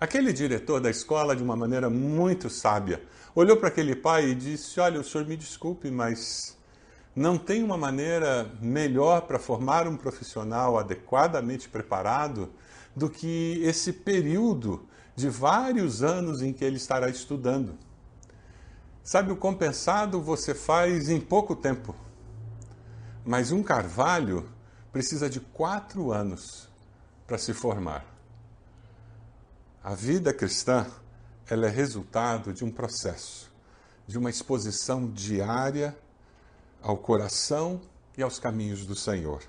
Aquele 0.00 0.32
diretor 0.32 0.80
da 0.80 0.90
escola, 0.90 1.34
de 1.34 1.42
uma 1.42 1.56
maneira 1.56 1.88
muito 1.88 2.50
sábia, 2.50 3.02
olhou 3.34 3.56
para 3.56 3.68
aquele 3.68 3.96
pai 3.96 4.30
e 4.30 4.34
disse: 4.34 4.78
Olha, 4.78 5.00
o 5.00 5.04
senhor 5.04 5.26
me 5.26 5.36
desculpe, 5.36 5.90
mas 5.90 6.56
não 7.14 7.38
tem 7.38 7.62
uma 7.62 7.76
maneira 7.76 8.50
melhor 8.60 9.22
para 9.22 9.38
formar 9.38 9.86
um 9.86 9.96
profissional 9.96 10.78
adequadamente 10.78 11.68
preparado 11.68 12.50
do 12.94 13.08
que 13.08 13.60
esse 13.62 13.92
período 13.92 14.86
de 15.14 15.28
vários 15.28 16.02
anos 16.02 16.42
em 16.42 16.52
que 16.52 16.64
ele 16.64 16.76
estará 16.76 17.08
estudando. 17.08 17.78
Sabe, 19.02 19.30
o 19.30 19.36
compensado 19.36 20.20
você 20.20 20.54
faz 20.54 21.08
em 21.08 21.20
pouco 21.20 21.54
tempo, 21.54 21.94
mas 23.24 23.52
um 23.52 23.62
carvalho 23.62 24.48
precisa 24.90 25.30
de 25.30 25.40
quatro 25.40 26.10
anos 26.10 26.68
para 27.26 27.38
se 27.38 27.52
formar. 27.52 28.04
A 29.82 29.94
vida 29.94 30.32
cristã 30.32 30.86
ela 31.46 31.66
é 31.66 31.70
resultado 31.70 32.52
de 32.52 32.64
um 32.64 32.70
processo, 32.70 33.52
de 34.06 34.18
uma 34.18 34.30
exposição 34.30 35.06
diária 35.10 35.96
ao 36.84 36.98
coração 36.98 37.80
e 38.16 38.22
aos 38.22 38.38
caminhos 38.38 38.84
do 38.84 38.94
Senhor. 38.94 39.42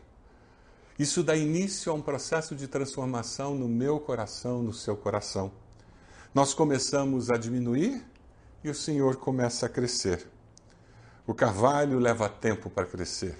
Isso 0.98 1.22
dá 1.22 1.36
início 1.36 1.92
a 1.92 1.96
um 1.96 2.02
processo 2.02 2.56
de 2.56 2.66
transformação 2.66 3.54
no 3.54 3.68
meu 3.68 4.00
coração, 4.00 4.64
no 4.64 4.72
seu 4.72 4.96
coração. 4.96 5.52
Nós 6.34 6.54
começamos 6.54 7.30
a 7.30 7.36
diminuir 7.36 8.02
e 8.64 8.70
o 8.70 8.74
Senhor 8.74 9.18
começa 9.18 9.66
a 9.66 9.70
crescer. 9.70 10.26
O 11.28 11.34
carvalho 11.34 12.00
leva 12.00 12.30
tempo 12.30 12.70
para 12.70 12.86
crescer. 12.86 13.38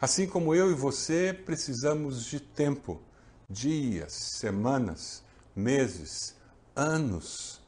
Assim 0.00 0.28
como 0.28 0.54
eu 0.54 0.70
e 0.70 0.74
você 0.74 1.32
precisamos 1.32 2.24
de 2.24 2.38
tempo, 2.38 3.00
dias, 3.48 4.12
semanas, 4.12 5.24
meses, 5.54 6.36
anos, 6.76 7.60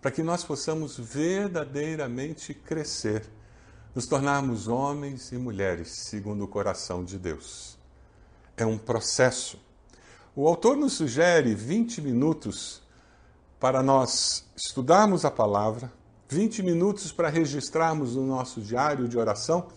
para 0.00 0.10
que 0.10 0.22
nós 0.22 0.42
possamos 0.42 0.96
verdadeiramente 0.96 2.54
crescer, 2.54 3.28
nos 3.96 4.06
tornarmos 4.06 4.68
homens 4.68 5.32
e 5.32 5.38
mulheres 5.38 5.88
segundo 6.10 6.44
o 6.44 6.46
coração 6.46 7.02
de 7.02 7.18
Deus 7.18 7.78
é 8.54 8.66
um 8.66 8.76
processo. 8.76 9.58
O 10.34 10.46
autor 10.46 10.76
nos 10.76 10.92
sugere 10.92 11.54
20 11.54 12.02
minutos 12.02 12.82
para 13.58 13.82
nós 13.82 14.44
estudarmos 14.54 15.24
a 15.24 15.30
palavra, 15.30 15.90
20 16.28 16.62
minutos 16.62 17.10
para 17.10 17.30
registrarmos 17.30 18.16
no 18.16 18.26
nosso 18.26 18.60
diário 18.60 19.08
de 19.08 19.16
oração, 19.16 19.68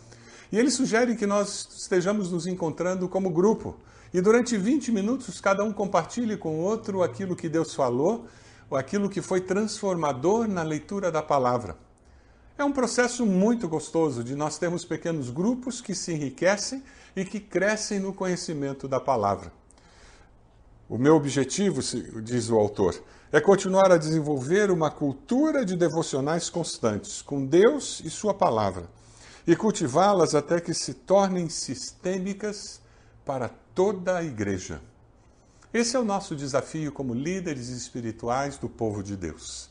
e 0.51 0.59
ele 0.59 0.69
sugere 0.69 1.15
que 1.15 1.25
nós 1.25 1.69
estejamos 1.79 2.29
nos 2.29 2.45
encontrando 2.45 3.07
como 3.07 3.29
grupo. 3.29 3.77
E 4.13 4.19
durante 4.19 4.57
20 4.57 4.91
minutos, 4.91 5.39
cada 5.39 5.63
um 5.63 5.71
compartilhe 5.71 6.35
com 6.35 6.59
o 6.59 6.61
outro 6.61 7.03
aquilo 7.03 7.37
que 7.37 7.47
Deus 7.47 7.73
falou, 7.73 8.27
ou 8.69 8.77
aquilo 8.77 9.09
que 9.09 9.21
foi 9.21 9.39
transformador 9.39 10.45
na 10.45 10.61
leitura 10.61 11.09
da 11.09 11.23
palavra. 11.23 11.77
É 12.59 12.63
um 12.65 12.73
processo 12.73 13.25
muito 13.25 13.69
gostoso 13.69 14.21
de 14.21 14.35
nós 14.35 14.57
termos 14.57 14.83
pequenos 14.83 15.29
grupos 15.29 15.79
que 15.79 15.95
se 15.95 16.11
enriquecem 16.11 16.83
e 17.15 17.23
que 17.23 17.39
crescem 17.39 18.01
no 18.01 18.13
conhecimento 18.13 18.85
da 18.85 18.99
palavra. 18.99 19.49
O 20.89 20.97
meu 20.97 21.15
objetivo, 21.15 21.79
diz 22.21 22.49
o 22.49 22.57
autor, 22.57 23.01
é 23.31 23.39
continuar 23.39 23.93
a 23.93 23.97
desenvolver 23.97 24.71
uma 24.71 24.91
cultura 24.91 25.63
de 25.63 25.77
devocionais 25.77 26.49
constantes 26.49 27.21
com 27.21 27.45
Deus 27.45 28.01
e 28.03 28.09
Sua 28.09 28.33
palavra 28.33 28.89
e 29.47 29.55
cultivá-las 29.55 30.35
até 30.35 30.59
que 30.59 30.73
se 30.73 30.93
tornem 30.93 31.47
sistêmicas 31.47 32.81
para 33.23 33.49
toda 33.73 34.17
a 34.17 34.23
igreja. 34.23 34.81
Esse 35.73 35.95
é 35.95 35.99
o 35.99 36.03
nosso 36.03 36.35
desafio 36.35 36.91
como 36.91 37.13
líderes 37.13 37.69
espirituais 37.69 38.57
do 38.57 38.67
povo 38.67 39.01
de 39.01 39.15
Deus. 39.15 39.69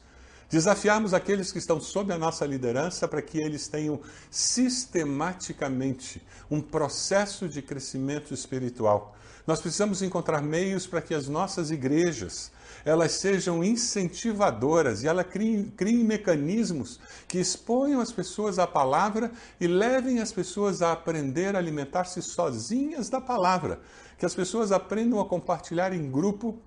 Desafiarmos 0.51 1.13
aqueles 1.13 1.53
que 1.53 1.59
estão 1.59 1.79
sob 1.79 2.11
a 2.11 2.17
nossa 2.17 2.47
liderança 2.47 3.07
para 3.07 3.21
que 3.21 3.39
eles 3.39 3.69
tenham 3.69 4.01
sistematicamente 4.31 6.23
um 6.51 6.59
processo 6.59 7.47
de 7.47 7.61
crescimento 7.61 8.33
espiritual. 8.33 9.15
Nós 9.47 9.61
precisamos 9.61 10.01
encontrar 10.01 10.41
meios 10.41 10.87
para 10.87 11.03
que 11.03 11.15
as 11.15 11.29
nossas 11.29 11.71
igrejas 11.71 12.51
elas 12.85 13.13
sejam 13.13 13.63
incentivadoras 13.63 15.03
e 15.03 15.09
elas 15.09 15.27
criem, 15.27 15.73
criem 15.77 16.05
mecanismos 16.05 16.99
que 17.27 17.39
exponham 17.39 18.01
as 18.01 18.13
pessoas 18.13 18.59
à 18.59 18.67
palavra 18.67 19.31
e 19.61 19.67
levem 19.67 20.21
as 20.21 20.33
pessoas 20.33 20.81
a 20.81 20.93
aprender 20.93 21.57
a 21.57 21.59
alimentar-se 21.59 22.23
sozinhas 22.23 23.11
da 23.11 23.21
palavra. 23.21 23.81
Que 24.17 24.25
as 24.25 24.35
pessoas 24.35 24.73
aprendam 24.73 25.21
a 25.21 25.27
compartilhar 25.27 25.93
em 25.93 26.11
grupo 26.11 26.59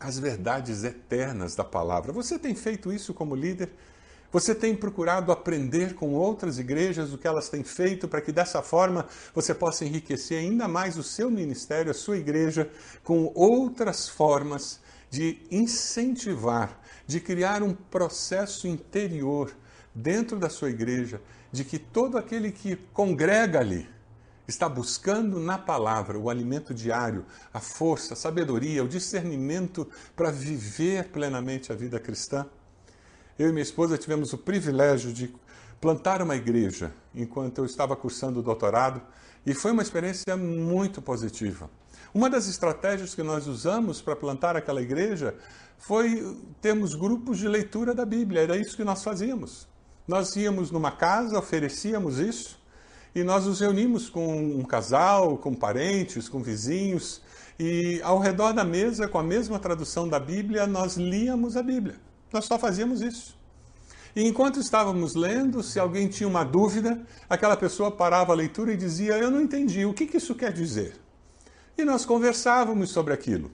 as 0.00 0.18
verdades 0.18 0.84
eternas 0.84 1.54
da 1.54 1.64
palavra. 1.64 2.12
Você 2.12 2.38
tem 2.38 2.54
feito 2.54 2.92
isso 2.92 3.12
como 3.12 3.34
líder? 3.34 3.70
Você 4.30 4.54
tem 4.54 4.76
procurado 4.76 5.32
aprender 5.32 5.94
com 5.94 6.12
outras 6.12 6.58
igrejas 6.58 7.12
o 7.12 7.18
que 7.18 7.26
elas 7.26 7.48
têm 7.48 7.64
feito 7.64 8.06
para 8.06 8.20
que 8.20 8.30
dessa 8.30 8.62
forma 8.62 9.06
você 9.34 9.54
possa 9.54 9.86
enriquecer 9.86 10.38
ainda 10.38 10.68
mais 10.68 10.98
o 10.98 11.02
seu 11.02 11.30
ministério, 11.30 11.90
a 11.90 11.94
sua 11.94 12.18
igreja, 12.18 12.70
com 13.02 13.32
outras 13.34 14.06
formas 14.06 14.80
de 15.10 15.40
incentivar, 15.50 16.78
de 17.06 17.20
criar 17.20 17.62
um 17.62 17.72
processo 17.72 18.68
interior 18.68 19.50
dentro 19.94 20.38
da 20.38 20.50
sua 20.50 20.68
igreja, 20.68 21.22
de 21.50 21.64
que 21.64 21.78
todo 21.78 22.18
aquele 22.18 22.52
que 22.52 22.76
congrega 22.92 23.60
ali, 23.60 23.88
está 24.48 24.66
buscando 24.66 25.38
na 25.38 25.58
palavra 25.58 26.18
o 26.18 26.30
alimento 26.30 26.72
diário, 26.72 27.26
a 27.52 27.60
força, 27.60 28.14
a 28.14 28.16
sabedoria, 28.16 28.82
o 28.82 28.88
discernimento 28.88 29.86
para 30.16 30.30
viver 30.30 31.08
plenamente 31.08 31.70
a 31.70 31.74
vida 31.74 32.00
cristã. 32.00 32.46
Eu 33.38 33.50
e 33.50 33.52
minha 33.52 33.62
esposa 33.62 33.98
tivemos 33.98 34.32
o 34.32 34.38
privilégio 34.38 35.12
de 35.12 35.32
plantar 35.78 36.22
uma 36.22 36.34
igreja 36.34 36.92
enquanto 37.14 37.58
eu 37.58 37.66
estava 37.66 37.94
cursando 37.94 38.40
o 38.40 38.42
doutorado 38.42 39.02
e 39.44 39.52
foi 39.52 39.70
uma 39.70 39.82
experiência 39.82 40.36
muito 40.36 41.02
positiva. 41.02 41.70
Uma 42.12 42.30
das 42.30 42.48
estratégias 42.48 43.14
que 43.14 43.22
nós 43.22 43.46
usamos 43.46 44.00
para 44.00 44.16
plantar 44.16 44.56
aquela 44.56 44.80
igreja 44.80 45.34
foi 45.76 46.36
termos 46.60 46.94
grupos 46.94 47.38
de 47.38 47.46
leitura 47.46 47.94
da 47.94 48.04
Bíblia, 48.04 48.42
era 48.42 48.56
isso 48.56 48.76
que 48.76 48.82
nós 48.82 49.04
fazíamos. 49.04 49.68
Nós 50.06 50.34
íamos 50.36 50.70
numa 50.70 50.90
casa, 50.90 51.38
oferecíamos 51.38 52.18
isso, 52.18 52.57
e 53.14 53.22
nós 53.22 53.46
nos 53.46 53.60
reunimos 53.60 54.08
com 54.08 54.36
um 54.36 54.64
casal, 54.64 55.36
com 55.38 55.54
parentes, 55.54 56.28
com 56.28 56.42
vizinhos, 56.42 57.20
e 57.58 58.00
ao 58.02 58.18
redor 58.18 58.52
da 58.52 58.64
mesa, 58.64 59.08
com 59.08 59.18
a 59.18 59.22
mesma 59.22 59.58
tradução 59.58 60.08
da 60.08 60.20
Bíblia, 60.20 60.66
nós 60.66 60.96
líamos 60.96 61.56
a 61.56 61.62
Bíblia. 61.62 61.96
Nós 62.32 62.44
só 62.44 62.58
fazíamos 62.58 63.00
isso. 63.00 63.36
E 64.14 64.26
enquanto 64.26 64.60
estávamos 64.60 65.14
lendo, 65.14 65.62
se 65.62 65.78
alguém 65.78 66.08
tinha 66.08 66.28
uma 66.28 66.44
dúvida, 66.44 67.00
aquela 67.28 67.56
pessoa 67.56 67.90
parava 67.90 68.32
a 68.32 68.36
leitura 68.36 68.72
e 68.72 68.76
dizia: 68.76 69.18
Eu 69.18 69.30
não 69.30 69.40
entendi, 69.40 69.84
o 69.84 69.92
que, 69.92 70.06
que 70.06 70.16
isso 70.16 70.34
quer 70.34 70.52
dizer? 70.52 70.96
E 71.76 71.84
nós 71.84 72.04
conversávamos 72.04 72.90
sobre 72.90 73.12
aquilo. 73.12 73.50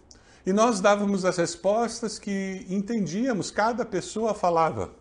E 0.47 0.53
nós 0.53 0.81
dávamos 0.81 1.25
as 1.25 1.39
respostas 1.39 2.19
que 2.19 2.67
entendíamos, 2.69 3.51
cada 3.51 3.85
pessoa 3.85 4.35
falava. 4.35 4.93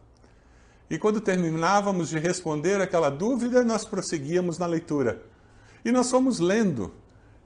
E 0.90 0.98
quando 0.98 1.22
terminávamos 1.22 2.10
de 2.10 2.20
responder 2.20 2.82
aquela 2.82 3.10
dúvida, 3.10 3.64
nós 3.64 3.86
prosseguíamos 3.86 4.58
na 4.58 4.66
leitura. 4.66 5.24
E 5.84 5.92
nós 5.92 6.10
fomos 6.10 6.40
lendo. 6.40 6.94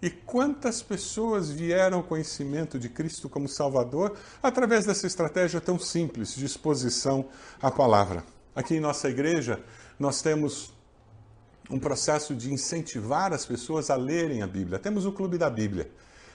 E 0.01 0.09
quantas 0.09 0.83
pessoas 0.83 1.49
vieram 1.49 1.97
ao 1.97 2.03
conhecimento 2.03 2.77
de 2.77 2.87
Cristo 2.87 3.27
como 3.27 3.47
Salvador 3.47 4.15
através 4.43 4.85
dessa 4.85 5.07
estratégia 5.07 5.59
tão 5.59 5.79
simples 5.79 6.35
de 6.35 6.45
exposição 6.45 7.25
à 7.59 7.71
palavra. 7.71 8.23
Aqui 8.55 8.75
em 8.75 8.79
nossa 8.79 9.09
igreja, 9.09 9.59
nós 9.99 10.21
temos 10.21 10.73
um 11.69 11.79
processo 11.79 12.35
de 12.35 12.53
incentivar 12.53 13.33
as 13.33 13.45
pessoas 13.45 13.89
a 13.89 13.95
lerem 13.95 14.41
a 14.41 14.47
Bíblia. 14.47 14.79
Temos 14.79 15.05
o 15.05 15.11
Clube 15.11 15.37
da 15.37 15.49
Bíblia. 15.49 15.89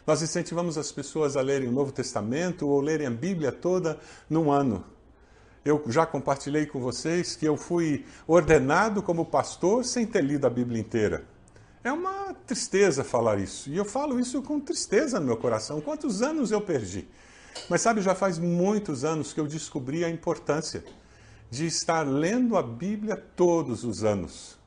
Nós 0.07 0.21
incentivamos 0.23 0.77
as 0.77 0.91
pessoas 0.91 1.37
a 1.37 1.41
lerem 1.41 1.69
o 1.69 1.73
Novo 1.73 1.93
Testamento 1.93 2.67
ou 2.67 2.81
lerem 2.81 3.07
a 3.07 3.11
Bíblia 3.11 3.53
toda 3.53 3.99
num 4.29 4.51
ano. 4.51 4.85
Eu 5.65 5.83
já 5.87 6.05
compartilhei 6.05 6.67
com 6.67 6.81
vocês 6.81 7.37
que 7.37 7.47
eu 7.47 7.57
fui 7.57 8.05
ordenado 8.27 9.01
como 9.03 9.25
pastor 9.25 9.85
sem 9.85 10.05
ter 10.05 10.23
lido 10.23 10.45
a 10.45 10.51
Bíblia 10.51 10.81
inteira. 10.81 11.25
É 11.85 11.93
uma 11.93 12.35
tristeza 12.47 13.05
falar 13.05 13.39
isso. 13.39 13.71
E 13.71 13.77
eu 13.77 13.85
falo 13.85 14.19
isso 14.19 14.43
com 14.43 14.59
tristeza 14.59 15.21
no 15.21 15.27
meu 15.27 15.37
coração. 15.37 15.81
Quantos 15.81 16.21
anos 16.21 16.51
eu 16.51 16.61
perdi? 16.61 17.07
Mas 17.69 17.81
sabe, 17.81 18.01
já 18.01 18.15
faz 18.15 18.39
muitos 18.39 19.05
anos 19.05 19.33
que 19.33 19.39
eu 19.39 19.47
descobri 19.47 20.05
a 20.05 20.11
importância 20.11 20.83
de 21.49 21.67
estar 21.67 22.03
lendo 22.03 22.57
a 22.57 22.63
Bíblia 22.63 23.17
todos 23.17 23.85
os 23.85 24.03
anos. 24.03 24.59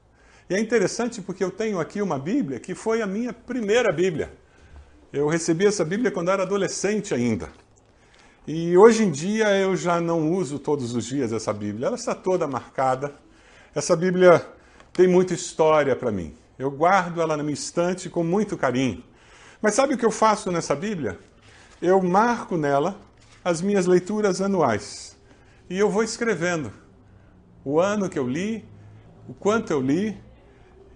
E 0.49 0.53
é 0.53 0.59
interessante 0.59 1.21
porque 1.21 1.43
eu 1.43 1.51
tenho 1.51 1.79
aqui 1.79 2.01
uma 2.01 2.19
Bíblia 2.19 2.59
que 2.59 2.75
foi 2.75 3.01
a 3.01 3.07
minha 3.07 3.33
primeira 3.33 3.91
Bíblia. 3.91 4.31
Eu 5.11 5.27
recebi 5.27 5.65
essa 5.65 5.83
Bíblia 5.83 6.11
quando 6.11 6.31
era 6.31 6.43
adolescente 6.43 7.13
ainda. 7.13 7.49
E 8.47 8.77
hoje 8.77 9.03
em 9.03 9.09
dia 9.09 9.57
eu 9.57 9.75
já 9.75 9.99
não 9.99 10.31
uso 10.31 10.59
todos 10.59 10.93
os 10.93 11.05
dias 11.05 11.33
essa 11.33 11.51
Bíblia, 11.51 11.87
ela 11.87 11.95
está 11.95 12.13
toda 12.13 12.45
marcada. 12.45 13.15
Essa 13.73 13.95
Bíblia 13.95 14.45
tem 14.93 15.07
muita 15.07 15.33
história 15.33 15.95
para 15.95 16.11
mim. 16.11 16.35
Eu 16.57 16.69
guardo 16.69 17.19
ela 17.19 17.35
na 17.35 17.41
minha 17.41 17.55
estante 17.55 18.07
com 18.07 18.23
muito 18.23 18.55
carinho. 18.55 19.03
Mas 19.59 19.73
sabe 19.73 19.95
o 19.95 19.97
que 19.97 20.05
eu 20.05 20.11
faço 20.11 20.51
nessa 20.51 20.75
Bíblia? 20.75 21.17
Eu 21.81 21.99
marco 22.03 22.55
nela 22.55 22.99
as 23.43 23.63
minhas 23.63 23.87
leituras 23.87 24.39
anuais. 24.39 25.17
E 25.67 25.79
eu 25.79 25.89
vou 25.89 26.03
escrevendo 26.03 26.71
o 27.63 27.79
ano 27.79 28.07
que 28.07 28.19
eu 28.19 28.27
li, 28.27 28.63
o 29.27 29.33
quanto 29.33 29.71
eu 29.71 29.81
li, 29.81 30.15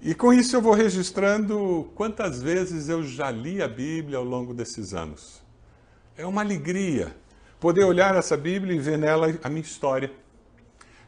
e 0.03 0.13
com 0.13 0.31
isso 0.31 0.55
eu 0.55 0.61
vou 0.61 0.73
registrando 0.73 1.89
quantas 1.95 2.43
vezes 2.43 2.89
eu 2.89 3.03
já 3.03 3.31
li 3.31 3.59
a 3.59 3.67
Bíblia 3.67 4.19
ao 4.19 4.23
longo 4.23 4.53
desses 4.53 4.93
anos. 4.93 5.41
É 6.15 6.27
uma 6.27 6.41
alegria 6.41 7.11
poder 7.59 7.83
olhar 7.83 8.15
essa 8.15 8.37
Bíblia 8.37 8.75
e 8.75 8.79
ver 8.79 8.97
nela 8.97 9.27
a 9.43 9.49
minha 9.49 9.61
história. 9.61 10.11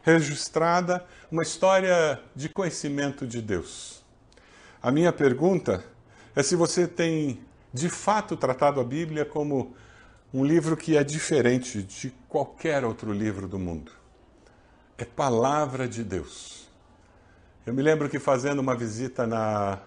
Registrada, 0.03 1.05
uma 1.31 1.43
história 1.43 2.19
de 2.35 2.49
conhecimento 2.49 3.25
de 3.25 3.41
Deus. 3.41 4.03
A 4.81 4.91
minha 4.91 5.13
pergunta 5.13 5.83
é 6.35 6.41
se 6.41 6.55
você 6.55 6.87
tem 6.87 7.39
de 7.73 7.87
fato 7.87 8.35
tratado 8.35 8.81
a 8.81 8.83
Bíblia 8.83 9.23
como 9.23 9.75
um 10.33 10.43
livro 10.43 10.75
que 10.75 10.97
é 10.97 11.03
diferente 11.03 11.83
de 11.83 12.11
qualquer 12.27 12.83
outro 12.83 13.13
livro 13.13 13.47
do 13.47 13.59
mundo. 13.59 13.91
É 14.97 15.05
palavra 15.05 15.87
de 15.87 16.03
Deus. 16.03 16.67
Eu 17.65 17.73
me 17.73 17.81
lembro 17.81 18.09
que 18.09 18.17
fazendo 18.17 18.59
uma 18.59 18.75
visita 18.75 19.27
na, 19.27 19.79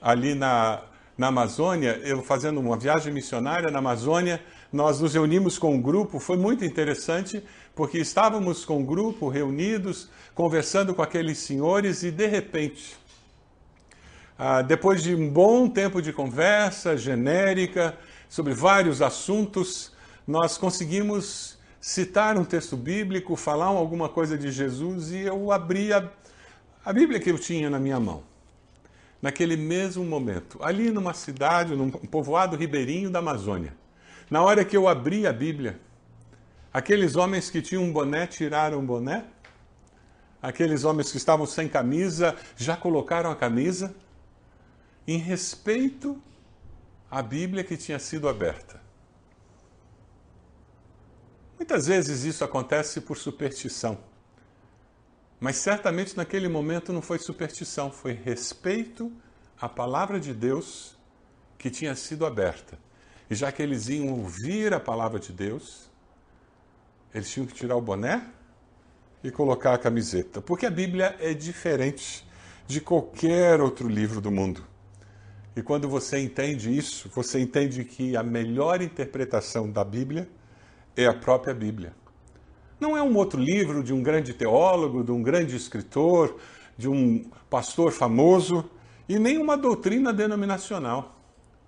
ali 0.00 0.34
na, 0.34 0.82
na 1.16 1.28
Amazônia, 1.28 2.00
eu 2.04 2.22
fazendo 2.22 2.60
uma 2.60 2.76
viagem 2.76 3.12
missionária 3.12 3.70
na 3.70 3.78
Amazônia, 3.78 4.42
nós 4.72 5.00
nos 5.00 5.14
reunimos 5.14 5.58
com 5.58 5.74
um 5.74 5.80
grupo, 5.80 6.20
foi 6.20 6.36
muito 6.36 6.64
interessante, 6.64 7.42
porque 7.74 7.98
estávamos 7.98 8.64
com 8.64 8.78
um 8.78 8.84
grupo 8.84 9.28
reunidos, 9.28 10.08
conversando 10.34 10.94
com 10.94 11.02
aqueles 11.02 11.38
senhores 11.38 12.02
e 12.02 12.10
de 12.10 12.26
repente, 12.26 12.96
ah, 14.38 14.62
depois 14.62 15.02
de 15.02 15.14
um 15.14 15.28
bom 15.28 15.68
tempo 15.68 16.00
de 16.00 16.12
conversa 16.12 16.96
genérica 16.96 17.98
sobre 18.28 18.54
vários 18.54 19.02
assuntos, 19.02 19.92
nós 20.26 20.56
conseguimos 20.56 21.58
citar 21.80 22.36
um 22.38 22.44
texto 22.44 22.76
bíblico, 22.76 23.34
falar 23.34 23.66
alguma 23.66 24.08
coisa 24.08 24.38
de 24.38 24.52
Jesus 24.52 25.10
e 25.10 25.20
eu 25.20 25.50
abri 25.50 25.92
a, 25.92 26.08
a 26.84 26.92
Bíblia 26.92 27.18
que 27.18 27.30
eu 27.30 27.38
tinha 27.38 27.68
na 27.68 27.78
minha 27.78 27.98
mão. 27.98 28.22
Naquele 29.20 29.56
mesmo 29.56 30.04
momento, 30.04 30.58
ali 30.62 30.90
numa 30.90 31.12
cidade, 31.12 31.74
num 31.74 31.90
povoado 31.90 32.56
ribeirinho 32.56 33.10
da 33.10 33.18
Amazônia. 33.18 33.74
Na 34.30 34.42
hora 34.42 34.64
que 34.64 34.76
eu 34.76 34.86
abri 34.86 35.26
a 35.26 35.32
Bíblia, 35.32 35.80
aqueles 36.72 37.16
homens 37.16 37.50
que 37.50 37.60
tinham 37.60 37.82
um 37.82 37.92
boné 37.92 38.28
tiraram 38.28 38.78
o 38.78 38.82
boné, 38.82 39.26
aqueles 40.40 40.84
homens 40.84 41.10
que 41.10 41.16
estavam 41.16 41.44
sem 41.46 41.68
camisa 41.68 42.36
já 42.56 42.76
colocaram 42.76 43.28
a 43.28 43.34
camisa, 43.34 43.92
em 45.04 45.18
respeito 45.18 46.22
à 47.10 47.20
Bíblia 47.20 47.64
que 47.64 47.76
tinha 47.76 47.98
sido 47.98 48.28
aberta. 48.28 48.80
Muitas 51.58 51.88
vezes 51.88 52.22
isso 52.22 52.44
acontece 52.44 53.00
por 53.00 53.18
superstição. 53.18 53.98
Mas 55.40 55.56
certamente 55.56 56.16
naquele 56.16 56.48
momento 56.48 56.92
não 56.92 57.02
foi 57.02 57.18
superstição, 57.18 57.90
foi 57.90 58.12
respeito 58.12 59.12
à 59.60 59.68
palavra 59.68 60.20
de 60.20 60.32
Deus 60.32 60.96
que 61.58 61.68
tinha 61.68 61.96
sido 61.96 62.24
aberta. 62.24 62.78
E 63.30 63.34
já 63.34 63.52
que 63.52 63.62
eles 63.62 63.88
iam 63.88 64.08
ouvir 64.08 64.74
a 64.74 64.80
palavra 64.80 65.20
de 65.20 65.32
Deus, 65.32 65.88
eles 67.14 67.30
tinham 67.30 67.46
que 67.46 67.54
tirar 67.54 67.76
o 67.76 67.80
boné 67.80 68.26
e 69.22 69.30
colocar 69.30 69.72
a 69.72 69.78
camiseta, 69.78 70.40
porque 70.40 70.66
a 70.66 70.70
Bíblia 70.70 71.16
é 71.20 71.32
diferente 71.32 72.26
de 72.66 72.80
qualquer 72.80 73.60
outro 73.60 73.88
livro 73.88 74.20
do 74.20 74.30
mundo. 74.32 74.64
E 75.54 75.62
quando 75.62 75.88
você 75.88 76.18
entende 76.18 76.76
isso, 76.76 77.08
você 77.14 77.38
entende 77.38 77.84
que 77.84 78.16
a 78.16 78.22
melhor 78.22 78.82
interpretação 78.82 79.70
da 79.70 79.84
Bíblia 79.84 80.28
é 80.96 81.06
a 81.06 81.14
própria 81.14 81.54
Bíblia. 81.54 81.92
Não 82.80 82.96
é 82.96 83.02
um 83.02 83.16
outro 83.16 83.40
livro 83.40 83.82
de 83.82 83.92
um 83.92 84.02
grande 84.02 84.32
teólogo, 84.32 85.04
de 85.04 85.12
um 85.12 85.22
grande 85.22 85.54
escritor, 85.54 86.36
de 86.76 86.88
um 86.88 87.30
pastor 87.48 87.92
famoso, 87.92 88.68
e 89.08 89.18
nem 89.18 89.38
uma 89.38 89.56
doutrina 89.56 90.12
denominacional. 90.12 91.19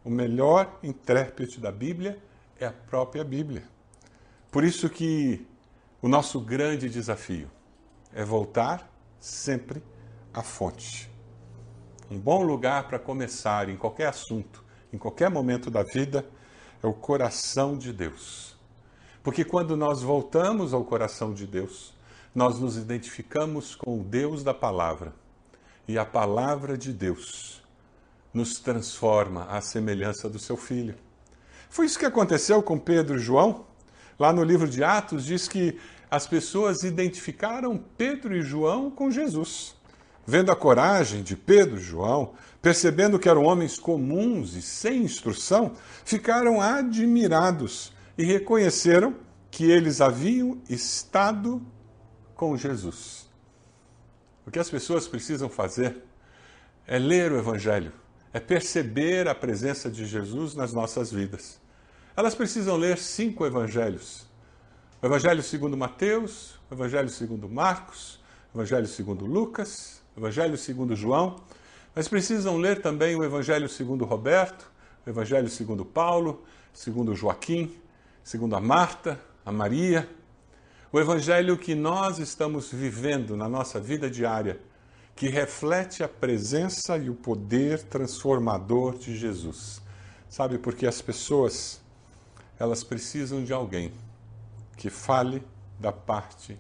O 0.05 0.11
melhor 0.11 0.79
intérprete 0.83 1.61
da 1.61 1.71
Bíblia 1.71 2.19
é 2.59 2.67
a 2.67 2.73
própria 2.73 3.23
Bíblia. 3.23 3.63
Por 4.51 4.65
isso 4.65 4.91
que 4.91 5.47
o 6.01 6.09
nosso 6.09 6.41
grande 6.41 6.91
desafio 6.91 7.49
é 8.13 8.25
voltar 8.25 8.91
sempre 9.21 9.81
à 10.35 10.43
fonte. 10.43 11.09
Um 12.11 12.19
bom 12.19 12.43
lugar 12.43 12.89
para 12.89 12.99
começar 12.99 13.69
em 13.69 13.77
qualquer 13.77 14.09
assunto, 14.09 14.65
em 14.93 14.99
qualquer 14.99 15.31
momento 15.31 15.71
da 15.71 15.85
vida, 15.85 16.27
é 16.83 16.87
o 16.87 16.93
coração 16.93 17.79
de 17.79 17.93
Deus. 17.93 18.57
Porque 19.23 19.45
quando 19.45 19.77
nós 19.77 20.03
voltamos 20.03 20.75
ao 20.75 20.85
coração 20.85 21.33
de 21.33 21.47
Deus, 21.47 21.95
nós 22.35 22.59
nos 22.59 22.77
identificamos 22.77 23.77
com 23.77 24.01
o 24.01 24.03
Deus 24.03 24.43
da 24.43 24.53
palavra. 24.53 25.15
E 25.87 25.97
a 25.97 26.05
palavra 26.05 26.77
de 26.77 26.93
Deus 26.93 27.62
nos 28.33 28.59
transforma 28.59 29.45
à 29.47 29.61
semelhança 29.61 30.29
do 30.29 30.39
seu 30.39 30.57
filho. 30.57 30.95
Foi 31.69 31.87
isso 31.87 31.99
que 31.99 32.07
aconteceu 32.07 32.63
com 32.63 32.79
Pedro 32.79 33.17
e 33.17 33.21
João. 33.21 33.67
Lá 34.19 34.33
no 34.33 34.45
livro 34.45 34.69
de 34.69 34.85
Atos 34.85 35.25
diz 35.25 35.49
que 35.49 35.79
as 36.11 36.27
pessoas 36.27 36.83
identificaram 36.83 37.83
Pedro 37.97 38.37
e 38.37 38.43
João 38.43 38.91
com 38.91 39.11
Jesus. 39.11 39.75
Vendo 40.27 40.53
a 40.53 40.57
coragem 40.57 41.23
de 41.23 41.35
Pedro 41.35 41.79
e 41.79 41.83
João, 41.83 42.35
percebendo 42.61 43.19
que 43.19 43.29
eram 43.29 43.45
homens 43.45 43.79
comuns 43.79 44.55
e 44.55 44.63
sem 44.63 45.03
instrução, 45.03 45.73
ficaram 46.05 46.61
admirados 46.61 47.93
e 48.17 48.25
reconheceram 48.25 49.17
que 49.51 49.71
eles 49.71 50.01
haviam 50.01 50.61
estado 50.69 51.61
com 52.35 52.57
Jesus. 52.57 53.29
O 54.47 54.51
que 54.51 54.59
as 54.59 54.71
pessoas 54.71 55.09
precisam 55.09 55.49
fazer 55.49 56.03
é 56.87 56.99
ler 56.99 57.33
o 57.33 57.39
Evangelho, 57.39 57.93
é 58.33 58.41
perceber 58.41 59.29
a 59.29 59.35
presença 59.35 59.91
de 59.91 60.07
Jesus 60.07 60.55
nas 60.55 60.73
nossas 60.73 61.13
vidas. 61.13 61.61
Elas 62.17 62.35
precisam 62.35 62.77
ler 62.77 62.99
cinco 62.99 63.45
evangelhos: 63.45 64.27
o 65.03 65.07
Evangelho 65.07 65.43
segundo 65.43 65.77
Mateus, 65.77 66.55
o 66.71 66.75
Evangelho 66.75 67.09
segundo 67.09 67.49
Marcos, 67.49 68.21
o 68.53 68.59
Evangelho 68.59 68.87
segundo 68.87 69.27
Lucas, 69.27 70.03
o 70.17 70.21
Evangelho 70.21 70.57
segundo 70.57 70.95
João, 70.95 71.37
mas 71.95 72.09
precisam 72.09 72.57
ler 72.57 72.81
também 72.81 73.17
o 73.17 73.25
Evangelho 73.25 73.69
segundo 73.69 74.05
Roberto, 74.05 74.71
o 75.07 75.11
Evangelho 75.11 75.49
segundo 75.49 75.85
Paulo, 75.85 76.43
segundo 76.73 77.15
Joaquim, 77.15 77.75
segundo 78.23 78.57
a 78.57 78.61
Marta, 78.61 79.21
a 79.45 79.53
Maria, 79.53 80.09
o 80.93 81.01
Evangelho 81.01 81.57
que 81.57 81.75
nós 81.75 82.19
estamos 82.19 82.71
vivendo 82.71 83.37
na 83.37 83.49
nossa 83.49 83.81
vida 83.81 84.11
diária 84.11 84.61
que 85.15 85.29
reflete 85.29 86.03
a 86.03 86.09
presença 86.09 86.97
e 86.97 87.11
o 87.11 87.15
poder 87.15 87.83
transformador 87.83 88.99
de 88.99 89.17
Jesus. 89.17 89.81
Sabe, 90.29 90.59
porque 90.59 90.87
as 90.87 91.03
pessoas, 91.03 91.81
elas 92.59 92.83
precisam 92.83 93.45
de 93.45 93.53
alguém 93.53 93.93
que 94.77 94.89
fale 94.89 95.43
da 95.79 95.93
parte 95.93 96.59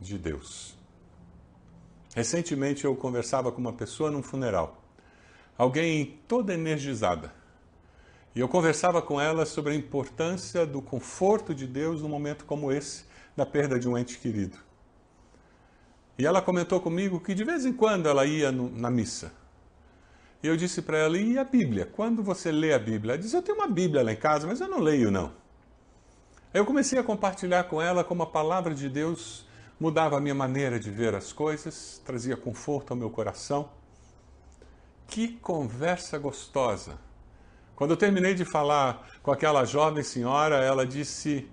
de 0.00 0.18
Deus. 0.18 0.76
Recentemente 2.14 2.84
eu 2.84 2.96
conversava 2.96 3.52
com 3.52 3.60
uma 3.60 3.72
pessoa 3.72 4.10
num 4.10 4.22
funeral, 4.22 4.82
alguém 5.56 6.18
toda 6.26 6.54
energizada. 6.54 7.32
E 8.34 8.40
eu 8.40 8.48
conversava 8.48 9.02
com 9.02 9.20
ela 9.20 9.44
sobre 9.44 9.72
a 9.72 9.76
importância 9.76 10.64
do 10.64 10.80
conforto 10.80 11.54
de 11.54 11.66
Deus 11.66 12.02
num 12.02 12.08
momento 12.08 12.44
como 12.44 12.72
esse, 12.72 13.04
da 13.36 13.44
perda 13.44 13.78
de 13.78 13.88
um 13.88 13.96
ente 13.96 14.18
querido. 14.18 14.67
E 16.18 16.26
ela 16.26 16.42
comentou 16.42 16.80
comigo 16.80 17.20
que 17.20 17.32
de 17.32 17.44
vez 17.44 17.64
em 17.64 17.72
quando 17.72 18.08
ela 18.08 18.26
ia 18.26 18.50
no, 18.50 18.68
na 18.70 18.90
missa. 18.90 19.32
E 20.42 20.48
eu 20.48 20.56
disse 20.56 20.82
para 20.82 20.98
ela: 20.98 21.16
e 21.16 21.38
a 21.38 21.44
Bíblia? 21.44 21.86
Quando 21.86 22.22
você 22.22 22.50
lê 22.50 22.72
a 22.74 22.78
Bíblia? 22.78 23.12
Ela 23.12 23.22
disse: 23.22 23.36
eu 23.36 23.42
tenho 23.42 23.56
uma 23.56 23.68
Bíblia 23.68 24.02
lá 24.02 24.12
em 24.12 24.16
casa, 24.16 24.46
mas 24.46 24.60
eu 24.60 24.68
não 24.68 24.80
leio, 24.80 25.10
não. 25.10 25.32
Eu 26.52 26.66
comecei 26.66 26.98
a 26.98 27.04
compartilhar 27.04 27.64
com 27.64 27.80
ela 27.80 28.02
como 28.02 28.22
a 28.22 28.26
palavra 28.26 28.74
de 28.74 28.88
Deus 28.88 29.46
mudava 29.78 30.16
a 30.16 30.20
minha 30.20 30.34
maneira 30.34 30.80
de 30.80 30.90
ver 30.90 31.14
as 31.14 31.32
coisas, 31.32 32.02
trazia 32.04 32.36
conforto 32.36 32.90
ao 32.90 32.96
meu 32.96 33.10
coração. 33.10 33.70
Que 35.06 35.28
conversa 35.28 36.18
gostosa! 36.18 36.98
Quando 37.76 37.92
eu 37.92 37.96
terminei 37.96 38.34
de 38.34 38.44
falar 38.44 39.08
com 39.22 39.30
aquela 39.30 39.64
jovem 39.64 40.02
senhora, 40.02 40.56
ela 40.56 40.84
disse: 40.84 41.48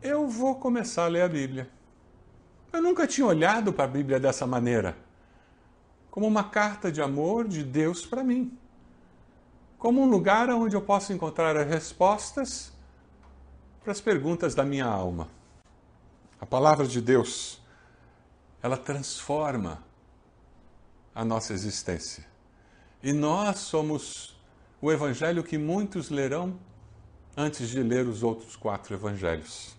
Eu 0.00 0.28
vou 0.28 0.54
começar 0.54 1.06
a 1.06 1.08
ler 1.08 1.22
a 1.22 1.28
Bíblia. 1.28 1.73
Eu 2.74 2.82
nunca 2.82 3.06
tinha 3.06 3.24
olhado 3.24 3.72
para 3.72 3.84
a 3.84 3.86
Bíblia 3.86 4.18
dessa 4.18 4.48
maneira 4.48 4.96
como 6.10 6.26
uma 6.26 6.42
carta 6.42 6.90
de 6.90 7.00
amor 7.00 7.46
de 7.46 7.62
Deus 7.62 8.04
para 8.04 8.24
mim, 8.24 8.58
como 9.78 10.02
um 10.02 10.10
lugar 10.10 10.50
onde 10.50 10.74
eu 10.74 10.82
posso 10.82 11.12
encontrar 11.12 11.56
as 11.56 11.68
respostas 11.68 12.72
para 13.80 13.92
as 13.92 14.00
perguntas 14.00 14.56
da 14.56 14.64
minha 14.64 14.86
alma. 14.86 15.28
A 16.40 16.44
palavra 16.44 16.84
de 16.84 17.00
Deus, 17.00 17.62
ela 18.60 18.76
transforma 18.76 19.80
a 21.14 21.24
nossa 21.24 21.52
existência. 21.52 22.26
E 23.00 23.12
nós 23.12 23.58
somos 23.58 24.36
o 24.82 24.90
evangelho 24.90 25.44
que 25.44 25.56
muitos 25.56 26.10
lerão 26.10 26.58
antes 27.36 27.68
de 27.68 27.80
ler 27.80 28.08
os 28.08 28.24
outros 28.24 28.56
quatro 28.56 28.94
evangelhos. 28.94 29.76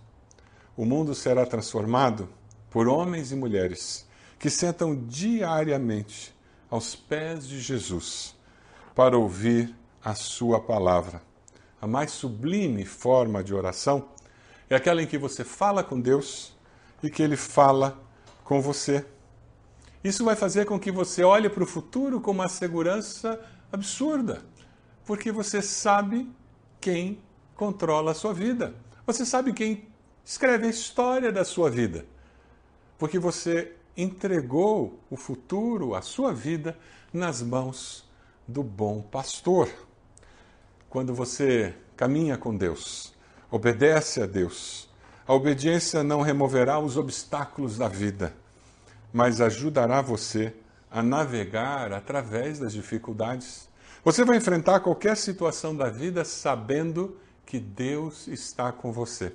O 0.77 0.85
mundo 0.85 1.13
será 1.13 1.45
transformado 1.45 2.29
por 2.75 2.89
homens 2.89 3.31
e 3.31 3.37
mulheres 3.37 4.05
que 4.37 4.49
sentam 4.49 4.93
diariamente 5.07 6.35
aos 6.69 6.93
pés 6.93 7.47
de 7.47 7.61
Jesus 7.61 8.35
para 8.93 9.17
ouvir 9.17 9.73
a 10.03 10.13
Sua 10.13 10.59
palavra. 10.59 11.21
A 11.81 11.87
mais 11.87 12.11
sublime 12.11 12.83
forma 12.83 13.41
de 13.41 13.53
oração 13.53 14.09
é 14.69 14.75
aquela 14.75 15.01
em 15.01 15.07
que 15.07 15.17
você 15.17 15.41
fala 15.45 15.85
com 15.85 16.01
Deus 16.01 16.53
e 17.01 17.09
que 17.09 17.23
Ele 17.23 17.37
fala 17.37 17.97
com 18.43 18.61
você. 18.61 19.05
Isso 20.03 20.25
vai 20.25 20.35
fazer 20.35 20.65
com 20.65 20.77
que 20.77 20.91
você 20.91 21.23
olhe 21.23 21.47
para 21.47 21.63
o 21.63 21.67
futuro 21.67 22.19
com 22.19 22.31
uma 22.31 22.49
segurança 22.49 23.39
absurda, 23.71 24.41
porque 25.05 25.31
você 25.31 25.61
sabe 25.61 26.29
quem 26.81 27.21
controla 27.55 28.11
a 28.11 28.13
sua 28.13 28.33
vida. 28.33 28.75
Você 29.07 29.25
sabe 29.25 29.53
quem 29.53 29.87
escreve 30.25 30.67
a 30.67 30.69
história 30.69 31.31
da 31.31 31.45
sua 31.45 31.69
vida. 31.69 32.05
Porque 32.97 33.19
você 33.19 33.73
entregou 33.95 34.99
o 35.09 35.15
futuro, 35.15 35.95
a 35.95 36.01
sua 36.01 36.33
vida, 36.33 36.77
nas 37.13 37.41
mãos 37.41 38.07
do 38.47 38.61
bom 38.61 39.01
pastor. 39.01 39.69
Quando 40.89 41.13
você 41.13 41.73
caminha 41.95 42.37
com 42.37 42.55
Deus, 42.55 43.13
obedece 43.49 44.21
a 44.21 44.25
Deus, 44.25 44.89
a 45.27 45.33
obediência 45.33 46.03
não 46.03 46.21
removerá 46.21 46.79
os 46.79 46.97
obstáculos 46.97 47.77
da 47.77 47.87
vida, 47.87 48.33
mas 49.11 49.41
ajudará 49.41 50.01
você 50.01 50.53
a 50.91 51.01
navegar 51.01 51.91
através 51.91 52.59
das 52.59 52.73
dificuldades. 52.73 53.67
Você 54.03 54.23
vai 54.23 54.37
enfrentar 54.37 54.81
qualquer 54.81 55.17
situação 55.17 55.75
da 55.75 55.89
vida 55.89 56.23
sabendo 56.23 57.17
que 57.45 57.59
Deus 57.59 58.27
está 58.27 58.71
com 58.71 58.91
você. 58.91 59.33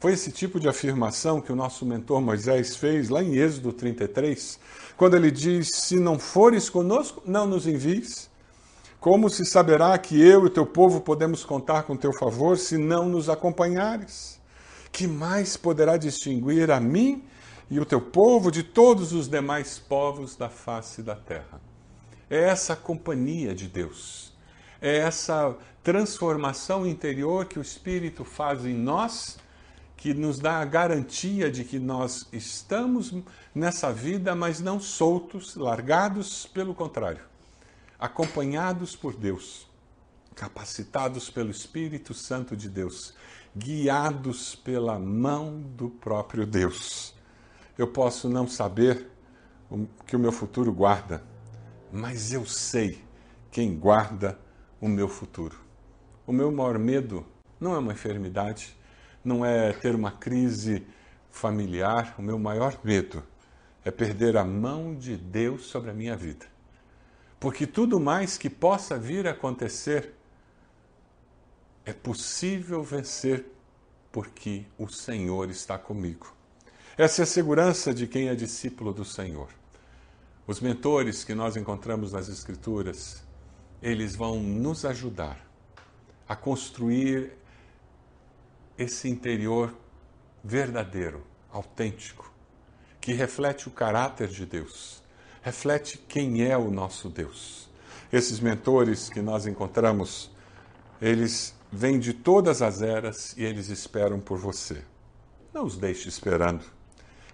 Foi 0.00 0.14
esse 0.14 0.32
tipo 0.32 0.58
de 0.58 0.66
afirmação 0.66 1.42
que 1.42 1.52
o 1.52 1.56
nosso 1.56 1.84
mentor 1.84 2.22
Moisés 2.22 2.74
fez 2.74 3.10
lá 3.10 3.22
em 3.22 3.36
Êxodo 3.36 3.70
33, 3.70 4.58
quando 4.96 5.14
ele 5.14 5.30
diz: 5.30 5.68
Se 5.74 6.00
não 6.00 6.18
fores 6.18 6.70
conosco, 6.70 7.22
não 7.26 7.46
nos 7.46 7.66
envies. 7.66 8.30
Como 8.98 9.28
se 9.28 9.44
saberá 9.44 9.96
que 9.98 10.18
eu 10.18 10.46
e 10.46 10.50
teu 10.50 10.64
povo 10.64 11.02
podemos 11.02 11.44
contar 11.44 11.82
com 11.82 11.98
teu 11.98 12.14
favor 12.14 12.56
se 12.56 12.78
não 12.78 13.10
nos 13.10 13.28
acompanhares? 13.28 14.40
Que 14.90 15.06
mais 15.06 15.58
poderá 15.58 15.98
distinguir 15.98 16.70
a 16.70 16.80
mim 16.80 17.22
e 17.70 17.78
o 17.78 17.84
teu 17.84 18.00
povo 18.00 18.50
de 18.50 18.62
todos 18.62 19.12
os 19.12 19.28
demais 19.28 19.78
povos 19.78 20.34
da 20.34 20.48
face 20.48 21.02
da 21.02 21.14
terra? 21.14 21.60
É 22.30 22.44
essa 22.44 22.74
companhia 22.74 23.54
de 23.54 23.68
Deus, 23.68 24.32
é 24.80 24.96
essa 24.96 25.54
transformação 25.84 26.86
interior 26.86 27.44
que 27.44 27.58
o 27.58 27.62
Espírito 27.62 28.24
faz 28.24 28.64
em 28.64 28.74
nós, 28.74 29.38
que 30.00 30.14
nos 30.14 30.38
dá 30.38 30.60
a 30.60 30.64
garantia 30.64 31.50
de 31.50 31.62
que 31.62 31.78
nós 31.78 32.26
estamos 32.32 33.14
nessa 33.54 33.92
vida, 33.92 34.34
mas 34.34 34.58
não 34.58 34.80
soltos, 34.80 35.56
largados, 35.56 36.46
pelo 36.46 36.74
contrário, 36.74 37.20
acompanhados 37.98 38.96
por 38.96 39.14
Deus, 39.14 39.68
capacitados 40.34 41.28
pelo 41.28 41.50
Espírito 41.50 42.14
Santo 42.14 42.56
de 42.56 42.66
Deus, 42.66 43.12
guiados 43.54 44.54
pela 44.54 44.98
mão 44.98 45.60
do 45.60 45.90
próprio 45.90 46.46
Deus. 46.46 47.14
Eu 47.76 47.86
posso 47.86 48.26
não 48.26 48.48
saber 48.48 49.06
o 49.70 49.86
que 50.06 50.16
o 50.16 50.18
meu 50.18 50.32
futuro 50.32 50.72
guarda, 50.72 51.22
mas 51.92 52.32
eu 52.32 52.46
sei 52.46 53.04
quem 53.50 53.78
guarda 53.78 54.38
o 54.80 54.88
meu 54.88 55.10
futuro. 55.10 55.60
O 56.26 56.32
meu 56.32 56.50
maior 56.50 56.78
medo 56.78 57.26
não 57.60 57.74
é 57.74 57.78
uma 57.78 57.92
enfermidade, 57.92 58.79
não 59.24 59.44
é 59.44 59.72
ter 59.72 59.94
uma 59.94 60.10
crise 60.10 60.86
familiar. 61.30 62.14
O 62.18 62.22
meu 62.22 62.38
maior 62.38 62.78
medo 62.82 63.22
é 63.84 63.90
perder 63.90 64.36
a 64.36 64.44
mão 64.44 64.94
de 64.94 65.16
Deus 65.16 65.66
sobre 65.66 65.90
a 65.90 65.94
minha 65.94 66.16
vida. 66.16 66.46
Porque 67.38 67.66
tudo 67.66 67.98
mais 67.98 68.36
que 68.36 68.50
possa 68.50 68.98
vir 68.98 69.26
a 69.26 69.30
acontecer 69.30 70.14
é 71.84 71.92
possível 71.92 72.82
vencer 72.82 73.46
porque 74.12 74.64
o 74.78 74.88
Senhor 74.88 75.48
está 75.50 75.78
comigo. 75.78 76.34
Essa 76.98 77.22
é 77.22 77.24
a 77.24 77.26
segurança 77.26 77.94
de 77.94 78.06
quem 78.06 78.28
é 78.28 78.34
discípulo 78.34 78.92
do 78.92 79.04
Senhor. 79.04 79.48
Os 80.46 80.60
mentores 80.60 81.24
que 81.24 81.34
nós 81.34 81.56
encontramos 81.56 82.12
nas 82.12 82.28
Escrituras, 82.28 83.22
eles 83.80 84.14
vão 84.14 84.40
nos 84.40 84.84
ajudar 84.84 85.40
a 86.28 86.36
construir 86.36 87.32
esse 88.80 89.10
interior 89.10 89.74
verdadeiro, 90.42 91.22
autêntico, 91.52 92.32
que 92.98 93.12
reflete 93.12 93.68
o 93.68 93.70
caráter 93.70 94.28
de 94.28 94.46
Deus, 94.46 95.02
reflete 95.42 95.98
quem 95.98 96.42
é 96.42 96.56
o 96.56 96.70
nosso 96.70 97.10
Deus. 97.10 97.68
Esses 98.10 98.40
mentores 98.40 99.10
que 99.10 99.20
nós 99.20 99.46
encontramos, 99.46 100.30
eles 101.00 101.54
vêm 101.70 101.98
de 101.98 102.14
todas 102.14 102.62
as 102.62 102.80
eras 102.80 103.36
e 103.36 103.44
eles 103.44 103.68
esperam 103.68 104.18
por 104.18 104.38
você. 104.38 104.82
Não 105.52 105.66
os 105.66 105.76
deixe 105.76 106.08
esperando. 106.08 106.64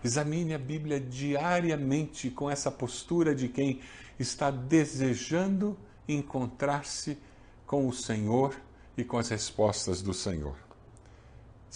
Examine 0.03 0.53
a 0.53 0.59
Bíblia 0.59 0.99
diariamente 0.99 2.29
com 2.29 2.51
essa 2.51 2.73
postura 2.73 3.33
de 3.33 3.49
quem 3.49 3.81
está 4.19 4.51
desejando 4.51 5.79
encontrar-se 6.09 7.17
com 7.65 7.87
o 7.87 7.93
Senhor 7.93 8.53
e 8.97 9.05
com 9.05 9.17
as 9.17 9.29
respostas 9.29 10.03
do 10.03 10.13
Senhor. 10.13 10.66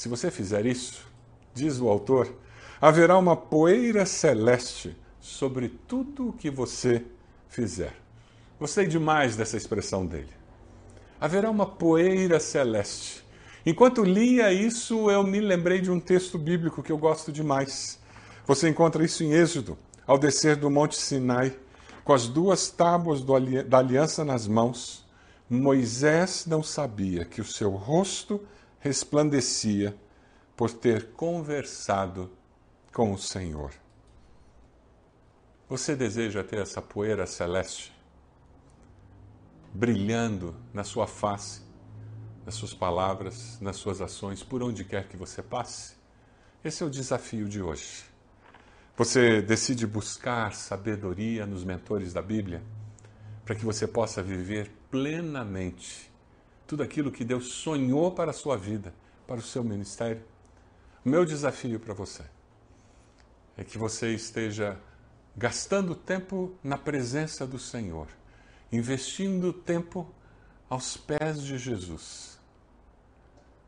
Se 0.00 0.08
você 0.08 0.30
fizer 0.30 0.64
isso, 0.64 1.06
diz 1.52 1.78
o 1.78 1.86
autor, 1.86 2.34
haverá 2.80 3.18
uma 3.18 3.36
poeira 3.36 4.06
celeste 4.06 4.96
sobre 5.20 5.68
tudo 5.68 6.30
o 6.30 6.32
que 6.32 6.50
você 6.50 7.04
fizer. 7.50 7.94
Gostei 8.58 8.86
demais 8.86 9.36
dessa 9.36 9.58
expressão 9.58 10.06
dele. 10.06 10.30
Haverá 11.20 11.50
uma 11.50 11.66
poeira 11.66 12.40
celeste. 12.40 13.22
Enquanto 13.66 14.02
lia 14.02 14.50
isso, 14.50 15.10
eu 15.10 15.22
me 15.22 15.38
lembrei 15.38 15.82
de 15.82 15.90
um 15.90 16.00
texto 16.00 16.38
bíblico 16.38 16.82
que 16.82 16.92
eu 16.92 16.96
gosto 16.96 17.30
demais. 17.30 18.00
Você 18.46 18.70
encontra 18.70 19.04
isso 19.04 19.22
em 19.22 19.32
Êxodo, 19.34 19.76
ao 20.06 20.16
descer 20.16 20.56
do 20.56 20.70
Monte 20.70 20.96
Sinai, 20.96 21.54
com 22.04 22.14
as 22.14 22.26
duas 22.26 22.70
tábuas 22.70 23.22
da 23.68 23.76
aliança 23.76 24.24
nas 24.24 24.48
mãos. 24.48 25.04
Moisés 25.50 26.46
não 26.46 26.62
sabia 26.62 27.26
que 27.26 27.42
o 27.42 27.44
seu 27.44 27.72
rosto 27.72 28.40
resplandecia 28.80 29.94
por 30.56 30.72
ter 30.72 31.12
conversado 31.12 32.30
com 32.92 33.12
o 33.12 33.18
Senhor. 33.18 33.72
Você 35.68 35.94
deseja 35.94 36.42
ter 36.42 36.58
essa 36.58 36.82
poeira 36.82 37.26
celeste 37.26 37.92
brilhando 39.72 40.56
na 40.74 40.82
sua 40.82 41.06
face, 41.06 41.62
nas 42.44 42.54
suas 42.54 42.74
palavras, 42.74 43.58
nas 43.60 43.76
suas 43.76 44.00
ações, 44.00 44.42
por 44.42 44.62
onde 44.62 44.84
quer 44.84 45.06
que 45.06 45.16
você 45.16 45.42
passe? 45.42 45.94
Esse 46.64 46.82
é 46.82 46.86
o 46.86 46.90
desafio 46.90 47.48
de 47.48 47.62
hoje. 47.62 48.04
Você 48.96 49.40
decide 49.40 49.86
buscar 49.86 50.52
sabedoria 50.54 51.46
nos 51.46 51.64
mentores 51.64 52.12
da 52.12 52.20
Bíblia 52.20 52.62
para 53.44 53.54
que 53.54 53.64
você 53.64 53.86
possa 53.86 54.22
viver 54.22 54.70
plenamente 54.90 56.09
tudo 56.70 56.84
aquilo 56.84 57.10
que 57.10 57.24
Deus 57.24 57.48
sonhou 57.48 58.12
para 58.12 58.30
a 58.30 58.32
sua 58.32 58.56
vida, 58.56 58.94
para 59.26 59.40
o 59.40 59.42
seu 59.42 59.64
ministério. 59.64 60.22
O 61.04 61.08
meu 61.08 61.24
desafio 61.24 61.80
para 61.80 61.92
você 61.92 62.22
é 63.56 63.64
que 63.64 63.76
você 63.76 64.14
esteja 64.14 64.78
gastando 65.36 65.96
tempo 65.96 66.54
na 66.62 66.78
presença 66.78 67.44
do 67.44 67.58
Senhor, 67.58 68.06
investindo 68.70 69.52
tempo 69.52 70.08
aos 70.68 70.96
pés 70.96 71.42
de 71.42 71.58
Jesus, 71.58 72.38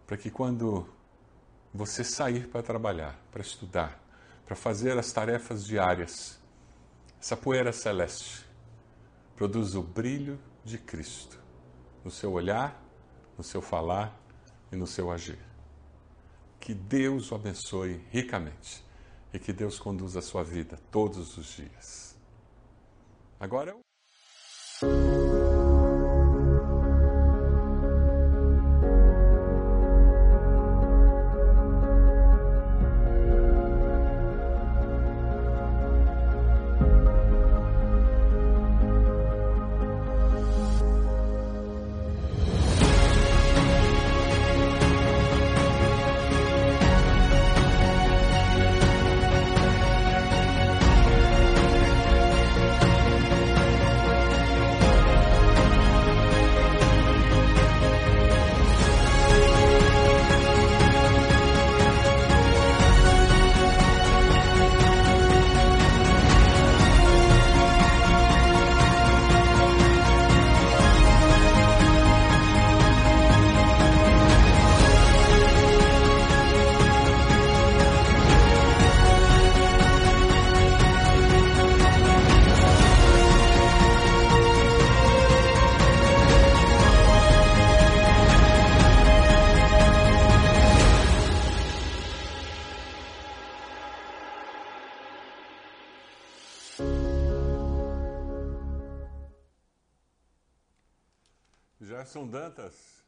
para 0.07 0.17
que 0.17 0.31
quando 0.31 0.89
você 1.75 2.05
sair 2.05 2.47
para 2.47 2.63
trabalhar, 2.63 3.21
para 3.33 3.43
estudar, 3.43 4.01
para 4.47 4.55
fazer 4.55 4.97
as 4.97 5.11
tarefas 5.11 5.67
diárias, 5.67 6.39
essa 7.21 7.37
poeira 7.37 7.73
celeste 7.73 8.47
produz 9.35 9.75
o 9.75 9.83
brilho 9.83 10.39
de 10.65 10.79
Cristo 10.79 11.41
no 12.05 12.11
seu 12.13 12.31
olhar, 12.31 12.82
no 13.43 13.45
seu 13.45 13.61
falar 13.61 14.17
e 14.71 14.77
no 14.77 14.87
seu 14.87 15.11
agir. 15.11 15.39
Que 16.61 16.73
Deus 16.73 17.33
o 17.33 17.35
abençoe 17.35 18.01
ricamente 18.09 18.85
e 19.33 19.39
que 19.39 19.53
Deus 19.53 19.81
conduza 19.81 20.21
a 20.21 20.23
sua 20.23 20.45
vida 20.45 20.79
todos 20.93 21.37
os 21.37 21.57
dias. 21.57 22.17
Agora 23.41 23.73
eu. 23.73 23.92
Dantas, 102.53 103.03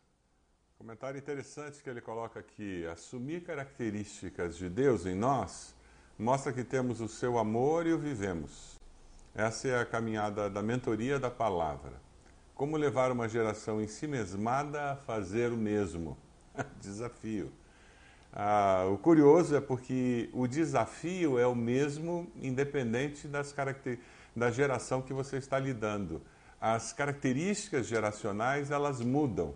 comentário 0.78 1.18
interessante 1.18 1.82
que 1.82 1.90
ele 1.90 2.00
coloca 2.00 2.40
aqui: 2.40 2.86
assumir 2.86 3.42
características 3.42 4.56
de 4.56 4.70
Deus 4.70 5.04
em 5.04 5.14
nós 5.14 5.74
mostra 6.18 6.50
que 6.50 6.64
temos 6.64 7.02
o 7.02 7.08
seu 7.08 7.38
amor 7.38 7.86
e 7.86 7.92
o 7.92 7.98
vivemos. 7.98 8.80
Essa 9.34 9.68
é 9.68 9.78
a 9.78 9.84
caminhada 9.84 10.48
da 10.48 10.62
mentoria 10.62 11.18
da 11.18 11.30
palavra. 11.30 11.92
Como 12.54 12.78
levar 12.78 13.12
uma 13.12 13.28
geração 13.28 13.82
em 13.82 13.86
si 13.86 14.06
mesmada 14.06 14.92
a 14.92 14.96
fazer 14.96 15.52
o 15.52 15.58
mesmo? 15.58 16.16
Desafio. 16.80 17.52
Ah, 18.32 18.86
o 18.90 18.96
curioso 18.96 19.54
é 19.54 19.60
porque 19.60 20.30
o 20.32 20.46
desafio 20.46 21.38
é 21.38 21.46
o 21.46 21.54
mesmo, 21.54 22.32
independente 22.36 23.28
das 23.28 23.54
da 24.34 24.50
geração 24.50 25.02
que 25.02 25.12
você 25.12 25.36
está 25.36 25.58
lidando. 25.58 26.22
As 26.60 26.92
características 26.92 27.86
geracionais 27.86 28.70
elas 28.70 29.00
mudam, 29.00 29.54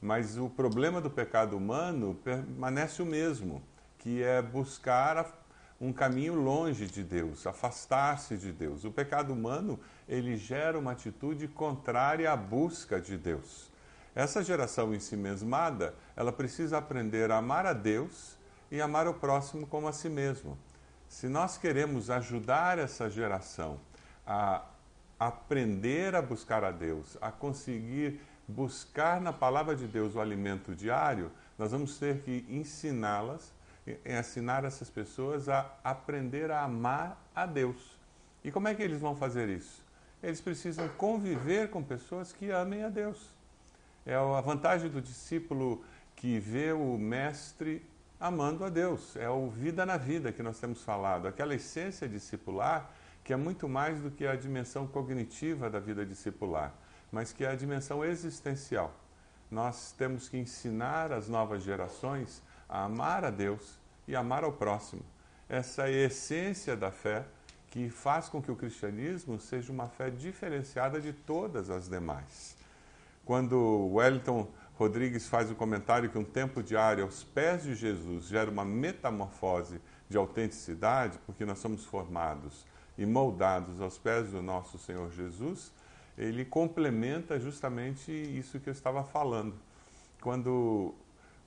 mas 0.00 0.36
o 0.36 0.48
problema 0.48 1.00
do 1.00 1.10
pecado 1.10 1.56
humano 1.56 2.14
permanece 2.22 3.02
o 3.02 3.06
mesmo, 3.06 3.62
que 3.98 4.22
é 4.22 4.40
buscar 4.40 5.40
um 5.80 5.92
caminho 5.92 6.34
longe 6.34 6.86
de 6.86 7.02
Deus, 7.02 7.46
afastar-se 7.46 8.36
de 8.36 8.52
Deus. 8.52 8.84
O 8.84 8.90
pecado 8.90 9.32
humano 9.32 9.80
ele 10.06 10.36
gera 10.36 10.78
uma 10.78 10.92
atitude 10.92 11.48
contrária 11.48 12.30
à 12.30 12.36
busca 12.36 13.00
de 13.00 13.16
Deus. 13.16 13.70
Essa 14.14 14.42
geração 14.42 14.92
em 14.92 15.00
si 15.00 15.16
mesmada, 15.16 15.94
ela 16.14 16.32
precisa 16.32 16.78
aprender 16.78 17.30
a 17.30 17.38
amar 17.38 17.64
a 17.64 17.72
Deus 17.72 18.36
e 18.70 18.80
amar 18.80 19.06
o 19.08 19.14
próximo 19.14 19.66
como 19.66 19.88
a 19.88 19.92
si 19.92 20.08
mesmo. 20.08 20.58
Se 21.08 21.28
nós 21.28 21.56
queremos 21.56 22.10
ajudar 22.10 22.78
essa 22.78 23.08
geração 23.08 23.80
a 24.26 24.62
aprender 25.20 26.14
a 26.14 26.22
buscar 26.22 26.64
a 26.64 26.70
Deus, 26.70 27.18
a 27.20 27.30
conseguir 27.30 28.18
buscar 28.48 29.20
na 29.20 29.34
palavra 29.34 29.76
de 29.76 29.86
Deus 29.86 30.14
o 30.14 30.20
alimento 30.20 30.74
diário, 30.74 31.30
nós 31.58 31.72
vamos 31.72 31.98
ter 31.98 32.22
que 32.22 32.46
ensiná-las, 32.48 33.52
ensinar 34.04 34.64
essas 34.64 34.88
pessoas 34.88 35.46
a 35.46 35.70
aprender 35.84 36.50
a 36.50 36.62
amar 36.62 37.22
a 37.34 37.44
Deus. 37.44 37.98
E 38.42 38.50
como 38.50 38.66
é 38.66 38.74
que 38.74 38.82
eles 38.82 38.98
vão 38.98 39.14
fazer 39.14 39.50
isso? 39.50 39.84
Eles 40.22 40.40
precisam 40.40 40.88
conviver 40.88 41.68
com 41.68 41.82
pessoas 41.82 42.32
que 42.32 42.50
amem 42.50 42.82
a 42.82 42.88
Deus. 42.88 43.18
É 44.06 44.14
a 44.14 44.40
vantagem 44.40 44.88
do 44.88 45.02
discípulo 45.02 45.84
que 46.16 46.38
vê 46.38 46.72
o 46.72 46.96
mestre 46.96 47.84
amando 48.18 48.64
a 48.64 48.70
Deus. 48.70 49.16
É 49.16 49.28
o 49.28 49.50
vida 49.50 49.84
na 49.84 49.98
vida 49.98 50.32
que 50.32 50.42
nós 50.42 50.58
temos 50.58 50.82
falado. 50.82 51.28
Aquela 51.28 51.54
essência 51.54 52.08
discipular 52.08 52.90
que 53.30 53.34
é 53.34 53.36
muito 53.36 53.68
mais 53.68 54.00
do 54.00 54.10
que 54.10 54.26
a 54.26 54.34
dimensão 54.34 54.88
cognitiva 54.88 55.70
da 55.70 55.78
vida 55.78 56.04
discipular, 56.04 56.74
mas 57.12 57.32
que 57.32 57.44
é 57.44 57.48
a 57.48 57.54
dimensão 57.54 58.04
existencial. 58.04 58.92
Nós 59.48 59.92
temos 59.92 60.28
que 60.28 60.36
ensinar 60.36 61.12
as 61.12 61.28
novas 61.28 61.62
gerações 61.62 62.42
a 62.68 62.82
amar 62.82 63.24
a 63.24 63.30
Deus 63.30 63.78
e 64.08 64.16
amar 64.16 64.42
ao 64.42 64.50
próximo. 64.52 65.02
Essa 65.48 65.82
é 65.82 65.84
a 65.84 66.06
essência 66.06 66.76
da 66.76 66.90
fé 66.90 67.24
que 67.70 67.88
faz 67.88 68.28
com 68.28 68.42
que 68.42 68.50
o 68.50 68.56
cristianismo 68.56 69.38
seja 69.38 69.70
uma 69.70 69.86
fé 69.86 70.10
diferenciada 70.10 71.00
de 71.00 71.12
todas 71.12 71.70
as 71.70 71.88
demais. 71.88 72.56
Quando 73.24 73.92
Wellington 73.92 74.48
Rodrigues 74.74 75.28
faz 75.28 75.52
o 75.52 75.54
comentário 75.54 76.10
que 76.10 76.18
um 76.18 76.24
tempo 76.24 76.64
diário 76.64 77.04
aos 77.04 77.22
pés 77.22 77.62
de 77.62 77.76
Jesus 77.76 78.24
gera 78.24 78.50
uma 78.50 78.64
metamorfose 78.64 79.80
de 80.08 80.16
autenticidade, 80.16 81.16
porque 81.24 81.44
nós 81.44 81.60
somos 81.60 81.84
formados 81.84 82.68
e 83.00 83.06
moldados 83.06 83.80
aos 83.80 83.96
pés 83.96 84.30
do 84.30 84.42
nosso 84.42 84.76
Senhor 84.76 85.10
Jesus, 85.10 85.72
ele 86.18 86.44
complementa 86.44 87.40
justamente 87.40 88.12
isso 88.12 88.60
que 88.60 88.68
eu 88.68 88.72
estava 88.74 89.02
falando. 89.02 89.54
Quando 90.20 90.94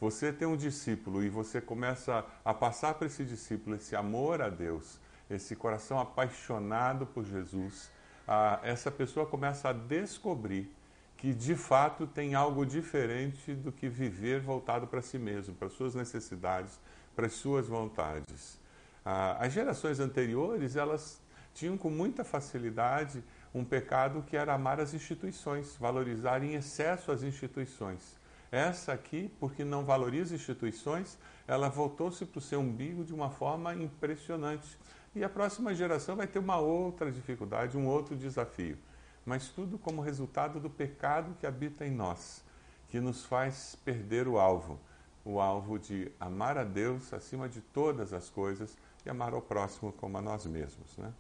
você 0.02 0.34
tem 0.34 0.48
um 0.48 0.58
discípulo 0.58 1.24
e 1.24 1.30
você 1.30 1.62
começa 1.62 2.26
a 2.44 2.56
passar 2.56 2.96
para 2.96 3.06
esse 3.06 3.24
discípulo 3.24 3.76
esse 3.76 3.96
amor 3.96 4.42
a 4.42 4.50
Deus, 4.50 5.00
esse 5.30 5.56
coração 5.56 6.00
apaixonado 6.00 7.06
por 7.06 7.24
Jesus, 7.24 7.92
a, 8.28 8.60
essa 8.64 8.90
pessoa 8.90 9.28
começa 9.28 9.70
a 9.70 9.74
descobrir 9.74 10.76
que 11.18 11.36
de 11.36 11.56
fato 11.56 12.08
tem 12.08 12.34
algo 12.34 12.66
diferente 12.66 13.54
do 13.54 13.72
que 13.72 13.88
viver 13.88 14.42
voltado 14.42 14.88
para 14.88 15.04
si 15.04 15.20
mesmo, 15.20 15.54
para 15.54 15.70
suas 15.70 15.94
necessidades, 15.94 16.80
para 17.16 17.28
as 17.28 17.34
suas 17.34 17.68
vontades. 17.68 18.60
as 19.06 19.54
gerações 19.54 20.00
anteriores, 20.00 20.76
elas 20.76 21.22
tinham 21.54 21.78
com 21.78 21.90
muita 21.90 22.24
facilidade 22.24 23.24
um 23.54 23.64
pecado 23.64 24.24
que 24.24 24.36
era 24.36 24.54
amar 24.54 24.80
as 24.80 24.94
instituições, 24.94 25.76
valorizar 25.80 26.44
em 26.44 26.56
excesso 26.56 27.12
as 27.12 27.24
instituições. 27.24 28.18
Essa 28.52 28.94
aqui, 28.94 29.32
porque 29.40 29.64
não 29.64 29.84
valoriza 29.84 30.36
instituições, 30.36 31.18
ela 31.48 31.70
voltou-se 31.70 32.26
para 32.26 32.40
o 32.40 32.42
seu 32.42 32.60
umbigo 32.60 33.04
de 33.04 33.14
uma 33.14 33.30
forma 33.30 33.74
impressionante. 33.76 34.78
E 35.16 35.24
a 35.24 35.30
próxima 35.30 35.74
geração 35.74 36.16
vai 36.16 36.28
ter 36.28 36.40
uma 36.40 36.58
outra 36.58 37.12
dificuldade, 37.12 37.78
um 37.78 37.88
outro 37.88 38.16
desafio. 38.16 38.78
Mas 39.26 39.50
tudo 39.50 39.78
como 39.78 40.02
resultado 40.02 40.60
do 40.60 40.70
pecado 40.70 41.36
que 41.40 41.46
habita 41.46 41.86
em 41.86 41.92
nós, 41.92 42.44
que 42.90 43.00
nos 43.00 43.26
faz 43.26 43.76
perder 43.84 44.28
o 44.28 44.40
alvo 44.40 44.80
o 45.26 45.40
alvo 45.40 45.80
de 45.80 46.12
amar 46.20 46.58
a 46.58 46.64
Deus 46.64 47.14
acima 47.14 47.48
de 47.48 47.62
todas 47.62 48.14
as 48.14 48.30
coisas 48.30 48.78
e 49.06 49.10
amar 49.10 49.34
ao 49.34 49.42
próximo 49.42 49.92
como 49.94 50.18
a 50.18 50.22
nós 50.22 50.46
mesmos. 50.46 50.98
Né? 50.98 51.14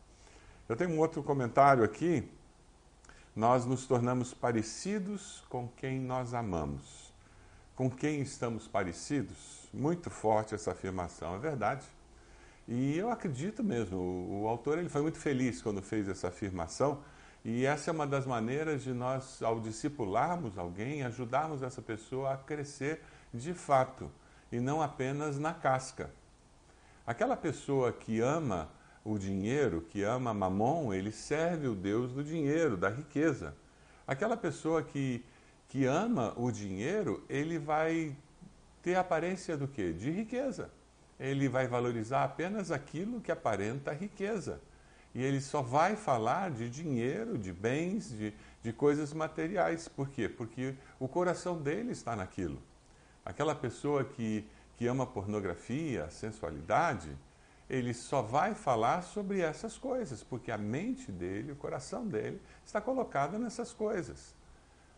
Eu 0.67 0.78
tenho 0.78 0.91
um 0.91 0.99
outro 0.99 1.21
comentário 1.21 1.84
aqui. 1.84 2.28
Nós 3.36 3.65
nos 3.65 3.86
tornamos 3.86 4.34
parecidos 4.34 5.43
com 5.49 5.67
quem 5.67 5.99
nós 5.99 6.34
amamos. 6.34 7.12
Com 7.76 7.91
quem 7.91 8.21
estamos 8.21 8.65
parecidos? 8.65 9.67
Muito 9.73 10.10
forte 10.10 10.56
essa 10.56 10.71
afirmação, 10.71 11.36
é 11.36 11.39
verdade. 11.39 11.86
E 12.65 12.97
eu 12.97 13.10
acredito 13.10 13.62
mesmo, 13.62 13.97
o, 13.97 14.47
autor 14.47 14.78
ele 14.78 14.88
foi 14.88 15.02
muito 15.02 15.17
feliz 15.17 15.62
quando 15.62 15.82
fez 15.82 16.08
essa 16.08 16.30
afirmação, 16.30 17.04
e 17.43 17.65
essa 17.65 17.89
é 17.89 17.93
uma 17.93 18.08
das 18.08 18.26
maneiras 18.26 18.84
de 18.84 18.93
nós, 18.93 19.43
ao 19.43 19.60
discipularmos 19.60 20.58
alguém, 20.58 21.04
ajudarmos 21.04 21.62
essa 21.62 21.82
pessoa 21.82 22.34
a 22.34 22.38
crescer 22.38 23.02
de 23.34 23.54
fato, 23.54 24.10
e 24.49 24.62
não 24.62 24.82
apenas 24.82 25.38
na 25.38 25.54
casca. 25.54 26.10
Aquela 27.06 27.36
pessoa 27.36 27.91
que 27.91 28.21
ama 28.21 28.69
o 29.04 29.18
dinheiro, 29.18 29.82
que 29.82 30.04
ama 30.04 30.34
Mamon, 30.34 30.94
ele 30.94 31.12
serve 31.12 31.68
o 31.68 31.76
Deus 31.76 32.12
do 32.12 32.24
dinheiro, 32.24 32.78
da 32.78 32.89
riqueza. 32.89 33.54
Aquela 34.08 34.38
pessoa 34.38 34.82
que, 34.82 35.24
que 35.68 35.86
ama 35.86 36.34
o 36.38 36.52
dinheiro, 36.52 37.24
ele 37.30 37.60
vai 37.60 38.16
ter 38.82 38.96
aparência 38.96 39.58
do 39.58 39.68
quê? 39.68 39.92
De 39.92 40.10
riqueza. 40.10 40.70
Ele 41.20 41.48
vai 41.48 41.68
valorizar 41.68 42.24
apenas 42.24 42.72
aquilo 42.72 43.22
que 43.22 43.32
aparenta 43.32 43.94
riqueza. 43.94 44.62
E 45.13 45.22
ele 45.22 45.39
só 45.39 45.62
vai 45.62 45.96
falar 45.96 46.50
de 46.52 46.70
dinheiro, 46.70 47.38
de 47.38 47.54
bens, 47.54 48.10
de, 48.10 48.34
de 48.62 48.74
coisas 48.74 49.13
materiais. 49.13 49.88
Por 49.88 50.10
quê? 50.10 50.28
Porque 50.28 50.74
o 51.00 51.08
coração 51.08 51.62
dele 51.62 51.92
está 51.92 52.16
naquilo. 52.16 52.62
Aquela 53.24 53.54
pessoa 53.54 54.04
que, 54.04 54.46
que 54.76 54.88
ama 54.88 55.06
pornografia, 55.06 56.10
sensualidade, 56.10 57.16
ele 57.74 57.92
só 57.92 58.22
vai 58.22 58.54
falar 58.54 59.02
sobre 59.02 59.42
essas 59.42 59.80
coisas, 59.80 60.22
porque 60.22 60.52
a 60.52 60.58
mente 60.60 61.12
dele, 61.12 61.54
o 61.54 61.56
coração 61.56 62.08
dele, 62.08 62.40
está 62.64 62.80
colocado 62.80 63.40
nessas 63.40 63.74
coisas. 63.74 64.36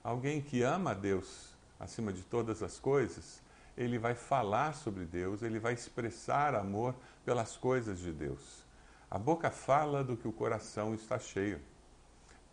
Alguém 0.03 0.41
que 0.41 0.61
ama 0.61 0.91
a 0.91 0.93
Deus 0.93 1.55
acima 1.79 2.11
de 2.11 2.21
todas 2.21 2.61
as 2.61 2.77
coisas, 2.77 3.41
ele 3.77 3.97
vai 3.97 4.13
falar 4.13 4.75
sobre 4.75 5.05
Deus, 5.05 5.41
ele 5.41 5.57
vai 5.57 5.71
expressar 5.71 6.53
amor 6.53 6.93
pelas 7.23 7.55
coisas 7.55 7.97
de 7.99 8.11
Deus. 8.11 8.65
A 9.09 9.17
boca 9.17 9.49
fala 9.49 10.03
do 10.03 10.17
que 10.17 10.27
o 10.27 10.33
coração 10.33 10.93
está 10.93 11.17
cheio. 11.17 11.61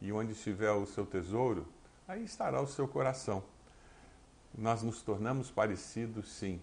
E 0.00 0.12
onde 0.12 0.32
estiver 0.32 0.70
o 0.70 0.86
seu 0.86 1.04
tesouro, 1.04 1.66
aí 2.06 2.22
estará 2.22 2.60
o 2.60 2.68
seu 2.68 2.86
coração. 2.86 3.42
Nós 4.56 4.84
nos 4.84 5.02
tornamos 5.02 5.50
parecidos, 5.50 6.30
sim, 6.30 6.60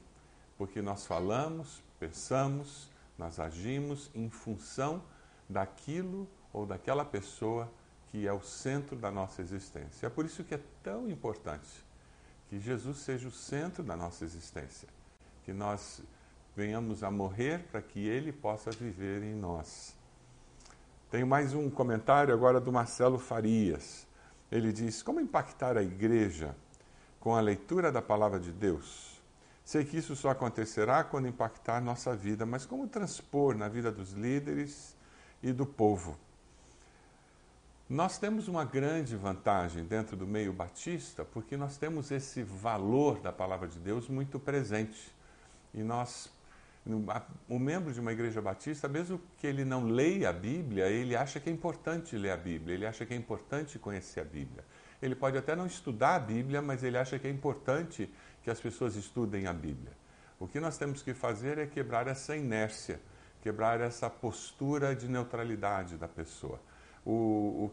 porque 0.58 0.82
nós 0.82 1.06
falamos, 1.06 1.84
pensamos, 2.00 2.90
nós 3.20 3.38
agimos 3.38 4.10
em 4.16 4.30
função 4.30 5.04
daquilo 5.48 6.26
ou 6.54 6.66
daquela 6.66 7.04
pessoa 7.04 7.70
que 8.08 8.26
é 8.26 8.32
o 8.32 8.42
centro 8.42 8.96
da 8.96 9.12
nossa 9.12 9.42
existência. 9.42 10.08
É 10.08 10.10
por 10.10 10.26
isso 10.26 10.44
que 10.44 10.56
é 10.56 10.60
tão 10.82 11.08
importante 11.10 11.70
que 12.48 12.60
Jesus 12.60 13.00
seja 13.00 13.28
o 13.28 13.32
centro 13.32 13.84
da 13.84 13.96
nossa 13.96 14.24
existência, 14.24 14.88
que 15.44 15.52
nós 15.52 16.02
venhamos 16.56 17.04
a 17.04 17.12
morrer 17.12 17.60
para 17.70 17.82
que 17.82 18.00
Ele 18.00 18.32
possa 18.32 18.72
viver 18.72 19.22
em 19.22 19.36
nós. 19.36 19.94
Tenho 21.12 21.28
mais 21.28 21.54
um 21.54 21.70
comentário 21.70 22.34
agora 22.34 22.60
do 22.60 22.72
Marcelo 22.72 23.20
Farias. 23.20 24.08
Ele 24.50 24.72
diz: 24.72 25.04
Como 25.04 25.20
impactar 25.20 25.78
a 25.78 25.84
igreja 25.84 26.56
com 27.20 27.36
a 27.36 27.42
leitura 27.42 27.92
da 27.92 28.02
palavra 28.02 28.40
de 28.40 28.52
Deus? 28.52 29.09
Sei 29.70 29.86
que 29.86 29.98
isso 29.98 30.16
só 30.16 30.32
acontecerá 30.32 31.04
quando 31.04 31.28
impactar 31.28 31.80
nossa 31.80 32.16
vida, 32.16 32.44
mas 32.44 32.66
como 32.66 32.88
transpor 32.88 33.56
na 33.56 33.68
vida 33.68 33.92
dos 33.92 34.14
líderes 34.14 34.96
e 35.44 35.54
do 35.54 35.64
povo? 35.64 36.18
Nós 37.88 38.18
temos 38.18 38.48
uma 38.48 38.66
grande 38.66 39.16
vantagem 39.16 39.84
dentro 39.84 40.18
do 40.18 40.26
meio 40.26 40.52
batista, 40.52 41.24
porque 41.24 41.56
nós 41.56 41.78
temos 41.78 42.10
esse 42.10 42.42
valor 42.42 43.20
da 43.20 43.32
palavra 43.32 43.68
de 43.68 43.78
Deus 43.78 44.08
muito 44.08 44.40
presente. 44.40 45.14
E 45.72 45.84
nós, 45.84 46.32
o 47.48 47.60
membro 47.60 47.94
de 47.94 48.00
uma 48.00 48.12
igreja 48.12 48.42
batista, 48.42 48.88
mesmo 48.88 49.22
que 49.38 49.46
ele 49.46 49.64
não 49.64 49.86
leia 49.86 50.32
a 50.32 50.34
Bíblia, 50.34 50.88
ele 50.88 51.16
acha 51.16 51.40
que 51.40 51.48
é 51.48 51.54
importante 51.54 52.18
ler 52.18 52.32
a 52.32 52.38
Bíblia, 52.38 52.74
ele 52.74 52.88
acha 52.88 53.06
que 53.06 53.14
é 53.14 53.18
importante 53.18 53.78
conhecer 53.78 54.22
a 54.22 54.26
Bíblia. 54.26 54.66
Ele 55.00 55.14
pode 55.14 55.38
até 55.38 55.56
não 55.56 55.68
estudar 55.68 56.16
a 56.16 56.20
Bíblia, 56.20 56.60
mas 56.60 56.84
ele 56.84 56.98
acha 56.98 57.20
que 57.20 57.28
é 57.28 57.30
importante 57.30 58.10
que 58.50 58.52
as 58.52 58.60
pessoas 58.60 58.96
estudem 58.96 59.48
a 59.48 59.54
Bíblia. 59.54 59.94
O 60.40 60.48
que 60.48 60.60
nós 60.60 60.78
temos 60.78 61.02
que 61.02 61.14
fazer 61.14 61.58
é 61.58 61.66
quebrar 61.66 62.08
essa 62.08 62.36
inércia, 62.36 63.00
quebrar 63.42 63.80
essa 63.80 64.10
postura 64.10 64.96
de 64.96 65.08
neutralidade 65.08 65.98
da 65.98 66.08
pessoa 66.08 66.60
o, 67.06 67.12
o, 67.12 67.72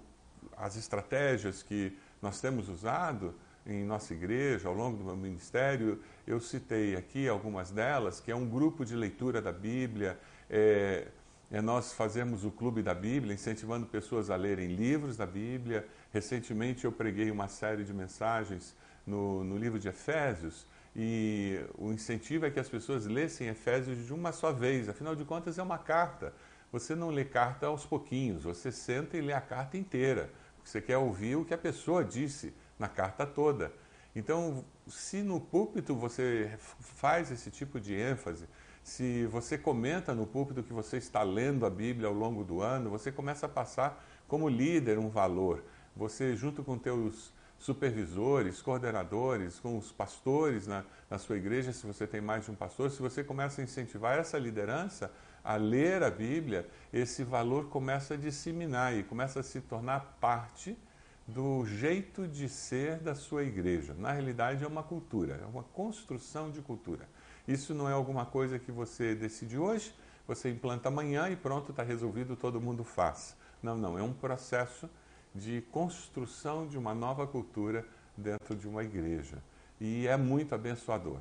as 0.56 0.76
estratégias 0.76 1.62
que 1.62 1.96
nós 2.22 2.40
temos 2.40 2.68
usado 2.68 3.34
em 3.66 3.84
nossa 3.84 4.14
igreja, 4.14 4.68
ao 4.68 4.74
longo 4.74 4.96
do 4.96 5.04
meu 5.04 5.16
ministério, 5.16 6.00
eu 6.26 6.40
citei 6.40 6.94
aqui 6.94 7.28
algumas 7.28 7.70
delas, 7.70 8.20
que 8.20 8.30
é 8.30 8.36
um 8.36 8.48
grupo 8.48 8.84
de 8.84 8.94
leitura 8.94 9.42
da 9.42 9.52
Bíblia, 9.52 10.18
é, 10.48 11.08
é 11.50 11.60
nós 11.60 11.92
fazemos 11.92 12.44
o 12.44 12.50
Clube 12.50 12.82
da 12.82 12.94
Bíblia, 12.94 13.34
incentivando 13.34 13.86
pessoas 13.86 14.30
a 14.30 14.36
lerem 14.36 14.74
livros 14.74 15.16
da 15.16 15.26
Bíblia. 15.26 15.86
Recentemente 16.12 16.84
eu 16.84 16.92
preguei 16.92 17.30
uma 17.30 17.48
série 17.48 17.84
de 17.84 17.92
mensagens 17.92 18.74
no, 19.06 19.44
no 19.44 19.56
livro 19.56 19.78
de 19.78 19.88
Efésios, 19.88 20.66
e 20.94 21.60
o 21.76 21.92
incentivo 21.92 22.46
é 22.46 22.50
que 22.50 22.58
as 22.58 22.68
pessoas 22.68 23.06
lessem 23.06 23.48
Efésios 23.48 24.06
de 24.06 24.14
uma 24.14 24.32
só 24.32 24.50
vez, 24.50 24.88
afinal 24.88 25.14
de 25.14 25.24
contas 25.24 25.58
é 25.58 25.62
uma 25.62 25.78
carta. 25.78 26.32
Você 26.72 26.94
não 26.94 27.10
lê 27.10 27.24
carta 27.24 27.66
aos 27.66 27.84
pouquinhos, 27.84 28.44
você 28.44 28.72
senta 28.72 29.16
e 29.16 29.20
lê 29.20 29.32
a 29.32 29.40
carta 29.40 29.76
inteira. 29.76 30.30
Você 30.64 30.80
quer 30.80 30.96
ouvir 30.96 31.36
o 31.36 31.44
que 31.44 31.54
a 31.54 31.58
pessoa 31.58 32.04
disse 32.04 32.52
na 32.78 32.88
carta 32.88 33.26
toda. 33.26 33.72
Então, 34.14 34.64
se 34.88 35.22
no 35.22 35.38
púlpito 35.38 35.94
você 35.94 36.58
faz 36.80 37.30
esse 37.30 37.50
tipo 37.50 37.78
de 37.78 37.94
ênfase, 37.94 38.48
se 38.82 39.26
você 39.26 39.58
comenta 39.58 40.14
no 40.14 40.26
púlpito 40.26 40.62
que 40.62 40.72
você 40.72 40.96
está 40.96 41.22
lendo 41.22 41.66
a 41.66 41.70
Bíblia 41.70 42.08
ao 42.08 42.14
longo 42.14 42.42
do 42.42 42.62
ano, 42.62 42.88
você 42.88 43.12
começa 43.12 43.44
a 43.44 43.48
passar 43.48 44.02
como 44.26 44.48
líder 44.48 44.98
um 44.98 45.10
valor. 45.10 45.62
Você, 45.94 46.34
junto 46.34 46.64
com 46.64 46.78
teus 46.78 47.32
supervisores, 47.66 48.62
coordenadores, 48.62 49.58
com 49.58 49.76
os 49.76 49.90
pastores 49.90 50.68
na, 50.68 50.84
na 51.10 51.18
sua 51.18 51.36
igreja, 51.36 51.72
se 51.72 51.84
você 51.84 52.06
tem 52.06 52.20
mais 52.20 52.44
de 52.44 52.52
um 52.52 52.54
pastor, 52.54 52.92
se 52.92 53.02
você 53.02 53.24
começa 53.24 53.60
a 53.60 53.64
incentivar 53.64 54.16
essa 54.16 54.38
liderança, 54.38 55.12
a 55.42 55.56
ler 55.56 56.00
a 56.04 56.10
Bíblia, 56.10 56.68
esse 56.92 57.24
valor 57.24 57.68
começa 57.68 58.14
a 58.14 58.16
disseminar 58.16 58.96
e 58.96 59.02
começa 59.02 59.40
a 59.40 59.42
se 59.42 59.60
tornar 59.60 60.16
parte 60.20 60.78
do 61.26 61.66
jeito 61.66 62.28
de 62.28 62.48
ser 62.48 62.98
da 62.98 63.16
sua 63.16 63.42
igreja. 63.42 63.94
Na 63.98 64.12
realidade, 64.12 64.62
é 64.62 64.66
uma 64.68 64.84
cultura, 64.84 65.40
é 65.42 65.46
uma 65.46 65.64
construção 65.64 66.52
de 66.52 66.60
cultura. 66.60 67.08
Isso 67.48 67.74
não 67.74 67.88
é 67.88 67.92
alguma 67.92 68.24
coisa 68.24 68.60
que 68.60 68.70
você 68.70 69.12
decide 69.12 69.58
hoje, 69.58 69.92
você 70.24 70.50
implanta 70.50 70.88
amanhã 70.88 71.28
e 71.28 71.34
pronto, 71.34 71.72
está 71.72 71.82
resolvido, 71.82 72.36
todo 72.36 72.60
mundo 72.60 72.84
faz. 72.84 73.36
Não, 73.60 73.76
não, 73.76 73.98
é 73.98 74.02
um 74.02 74.12
processo 74.12 74.88
de 75.36 75.60
construção 75.70 76.66
de 76.66 76.78
uma 76.78 76.94
nova 76.94 77.26
cultura 77.26 77.86
dentro 78.16 78.56
de 78.56 78.66
uma 78.66 78.82
igreja. 78.82 79.42
E 79.80 80.06
é 80.06 80.16
muito 80.16 80.54
abençoador. 80.54 81.20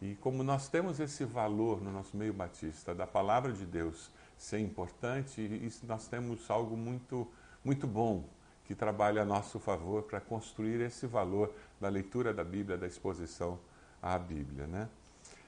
E 0.00 0.14
como 0.16 0.44
nós 0.44 0.68
temos 0.68 1.00
esse 1.00 1.24
valor 1.24 1.82
no 1.82 1.90
nosso 1.90 2.16
meio 2.16 2.32
batista 2.32 2.94
da 2.94 3.06
palavra 3.06 3.52
de 3.52 3.66
Deus 3.66 4.10
ser 4.36 4.60
importante, 4.60 5.40
isso 5.64 5.84
nós 5.86 6.06
temos 6.06 6.48
algo 6.48 6.76
muito, 6.76 7.26
muito 7.64 7.86
bom 7.86 8.24
que 8.64 8.74
trabalha 8.74 9.22
a 9.22 9.24
nosso 9.24 9.58
favor 9.58 10.04
para 10.04 10.20
construir 10.20 10.80
esse 10.80 11.06
valor 11.06 11.52
da 11.80 11.88
leitura 11.88 12.32
da 12.32 12.44
Bíblia, 12.44 12.78
da 12.78 12.86
exposição 12.86 13.58
à 14.00 14.16
Bíblia. 14.16 14.68
Né? 14.68 14.88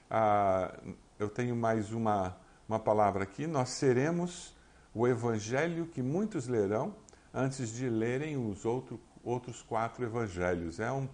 Ah, 0.09 0.77
eu 1.17 1.29
tenho 1.29 1.55
mais 1.55 1.93
uma, 1.93 2.35
uma 2.67 2.79
palavra 2.79 3.23
aqui. 3.23 3.47
Nós 3.47 3.69
seremos 3.69 4.53
o 4.93 5.07
evangelho 5.07 5.85
que 5.85 6.01
muitos 6.01 6.47
lerão 6.47 6.93
antes 7.33 7.73
de 7.73 7.89
lerem 7.89 8.37
os 8.37 8.65
outro, 8.65 8.99
outros 9.23 9.61
quatro 9.61 10.03
evangelhos. 10.03 10.79
É 10.79 10.91
um, 10.91 11.07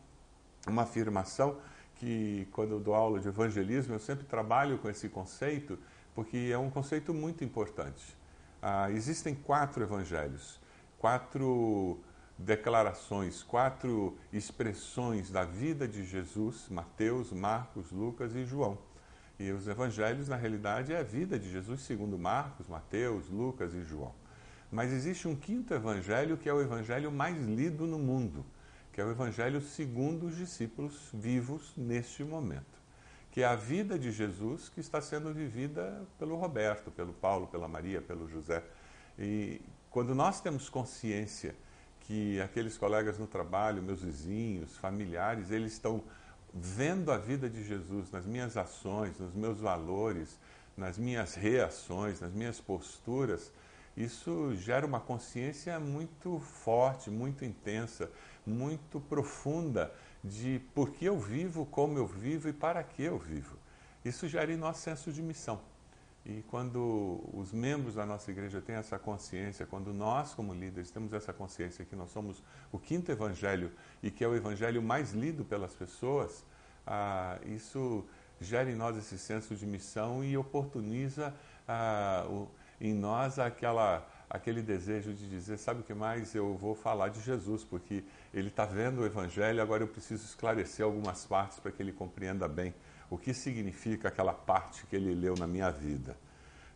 uma 0.68 0.84
afirmação 0.84 1.58
que 1.96 2.48
quando 2.52 2.72
eu 2.72 2.80
dou 2.80 2.94
aula 2.94 3.20
de 3.20 3.28
evangelismo, 3.28 3.94
eu 3.94 4.00
sempre 4.00 4.26
trabalho 4.26 4.78
com 4.78 4.90
esse 4.90 5.10
conceito, 5.10 5.78
porque 6.14 6.50
é 6.52 6.58
um 6.58 6.70
conceito 6.70 7.14
muito 7.14 7.44
importante. 7.44 8.16
Ah, 8.62 8.90
existem 8.92 9.36
quatro 9.36 9.84
evangelhos, 9.84 10.60
quatro 10.98 12.00
declarações, 12.38 13.42
quatro 13.42 14.18
expressões 14.32 15.30
da 15.30 15.44
vida 15.44 15.88
de 15.88 16.06
Jesus: 16.06 16.68
Mateus, 16.70 17.32
Marcos, 17.32 17.92
Lucas 17.92 18.36
e 18.36 18.46
João. 18.46 18.78
E 19.40 19.52
os 19.52 19.68
evangelhos, 19.68 20.28
na 20.28 20.36
realidade, 20.36 20.92
é 20.94 21.00
a 21.00 21.04
vida 21.04 21.38
de 21.38 21.52
Jesus 21.52 21.82
segundo 21.82 22.18
Marcos, 22.18 22.68
Mateus, 22.68 23.30
Lucas 23.30 23.74
e 23.76 23.84
João. 23.84 24.14
Mas 24.72 24.92
existe 24.92 25.28
um 25.28 25.36
quinto 25.36 25.74
evangelho 25.74 26.38
que 26.38 26.50
é 26.50 26.54
o 26.54 26.62
evangelho 26.62 27.12
mais 27.12 27.38
lido 27.38 27.86
no 27.86 27.98
mundo 27.98 28.46
que 28.98 29.02
é 29.02 29.06
o 29.06 29.12
Evangelho 29.12 29.62
segundo 29.62 30.26
os 30.26 30.36
discípulos 30.36 31.12
vivos 31.14 31.72
neste 31.78 32.24
momento, 32.24 32.82
que 33.30 33.44
é 33.44 33.46
a 33.46 33.56
vida 33.56 34.00
de 34.00 34.12
Jesus 34.12 34.70
que 34.70 34.80
está 34.80 35.00
sendo 35.00 35.32
vivida 35.32 36.04
pelo 36.18 36.36
Roberto, 36.36 36.90
pelo 36.90 37.14
Paulo, 37.14 37.46
pela 37.46 37.68
Maria, 37.68 38.02
pelo 38.02 38.28
José. 38.28 38.64
E 39.20 39.62
quando 39.92 40.16
nós 40.16 40.42
temos 40.42 40.68
consciência 40.68 41.54
que 42.08 42.42
aqueles 42.42 42.76
colegas 42.76 43.20
no 43.20 43.28
trabalho, 43.28 43.84
meus 43.84 44.02
vizinhos, 44.02 44.76
familiares, 44.78 45.52
eles 45.52 45.74
estão 45.74 46.02
vendo 46.52 47.12
a 47.12 47.20
vida 47.20 47.48
de 47.48 47.64
Jesus 47.64 48.10
nas 48.10 48.26
minhas 48.26 48.58
ações, 48.58 49.20
nos 49.20 49.36
meus 49.36 49.60
valores, 49.60 50.40
nas 50.76 50.98
minhas 50.98 51.36
reações, 51.36 52.20
nas 52.20 52.34
minhas 52.34 52.60
posturas, 52.60 53.52
isso 53.98 54.56
gera 54.56 54.86
uma 54.86 55.00
consciência 55.00 55.80
muito 55.80 56.40
forte, 56.40 57.10
muito 57.10 57.44
intensa, 57.44 58.12
muito 58.46 59.00
profunda 59.00 59.92
de 60.24 60.62
por 60.76 60.92
que 60.92 61.06
eu 61.06 61.20
vivo, 61.20 61.66
como 61.66 61.98
eu 61.98 62.06
vivo 62.06 62.48
e 62.48 62.54
para 62.54 62.84
que 62.84 63.02
eu 63.02 63.18
vivo. 63.18 63.58
Isso 64.06 64.28
gera 64.28 64.54
em 64.54 64.56
nós 64.56 64.78
senso 64.78 65.12
de 65.12 65.22
missão. 65.24 65.60
E 66.24 66.44
quando 66.44 67.24
os 67.34 67.52
membros 67.52 67.96
da 67.96 68.06
nossa 68.06 68.30
igreja 68.30 68.62
têm 68.62 68.76
essa 68.76 69.00
consciência, 69.00 69.66
quando 69.66 69.92
nós, 69.92 70.34
como 70.34 70.54
líderes, 70.54 70.92
temos 70.92 71.12
essa 71.14 71.34
consciência 71.34 71.84
que 71.84 71.96
nós 71.96 72.12
somos 72.12 72.44
o 72.72 72.78
quinto 72.78 73.12
evangelho 73.12 73.72
e 74.04 74.12
que 74.12 74.24
é 74.24 74.28
o 74.28 74.36
evangelho 74.36 74.82
mais 74.82 75.14
lido 75.14 75.44
pelas 75.44 75.74
pessoas, 75.74 76.46
ah, 76.86 77.40
isso 77.46 78.06
gera 78.40 78.70
em 78.70 78.76
nós 78.76 78.96
esse 78.98 79.18
senso 79.18 79.56
de 79.56 79.66
missão 79.66 80.24
e 80.24 80.38
oportuniza 80.38 81.34
ah, 81.68 82.26
o, 82.30 82.48
em 82.80 82.94
nós 82.94 83.40
aquela, 83.40 84.08
aquele 84.30 84.62
desejo 84.62 85.14
de 85.14 85.30
dizer: 85.30 85.58
sabe 85.58 85.82
o 85.82 85.84
que 85.84 85.94
mais? 85.94 86.34
Eu 86.36 86.56
vou 86.56 86.76
falar 86.76 87.10
de 87.10 87.22
Jesus, 87.22 87.64
porque 87.64 88.04
ele 88.34 88.50
está 88.50 88.66
vendo 88.66 89.02
o 89.02 89.06
Evangelho, 89.06 89.62
agora 89.62 89.84
eu 89.84 89.88
preciso 89.88 90.26
esclarecer 90.26 90.86
algumas 90.86 91.26
partes 91.26 91.60
para 91.60 91.72
que 91.72 91.82
ele 91.82 91.92
compreenda 91.92 92.48
bem 92.48 92.74
o 93.10 93.18
que 93.18 93.34
significa 93.34 94.10
aquela 94.10 94.34
parte 94.34 94.86
que 94.88 94.96
ele 94.96 95.14
leu 95.14 95.36
na 95.36 95.48
minha 95.48 95.72
vida. 95.72 96.16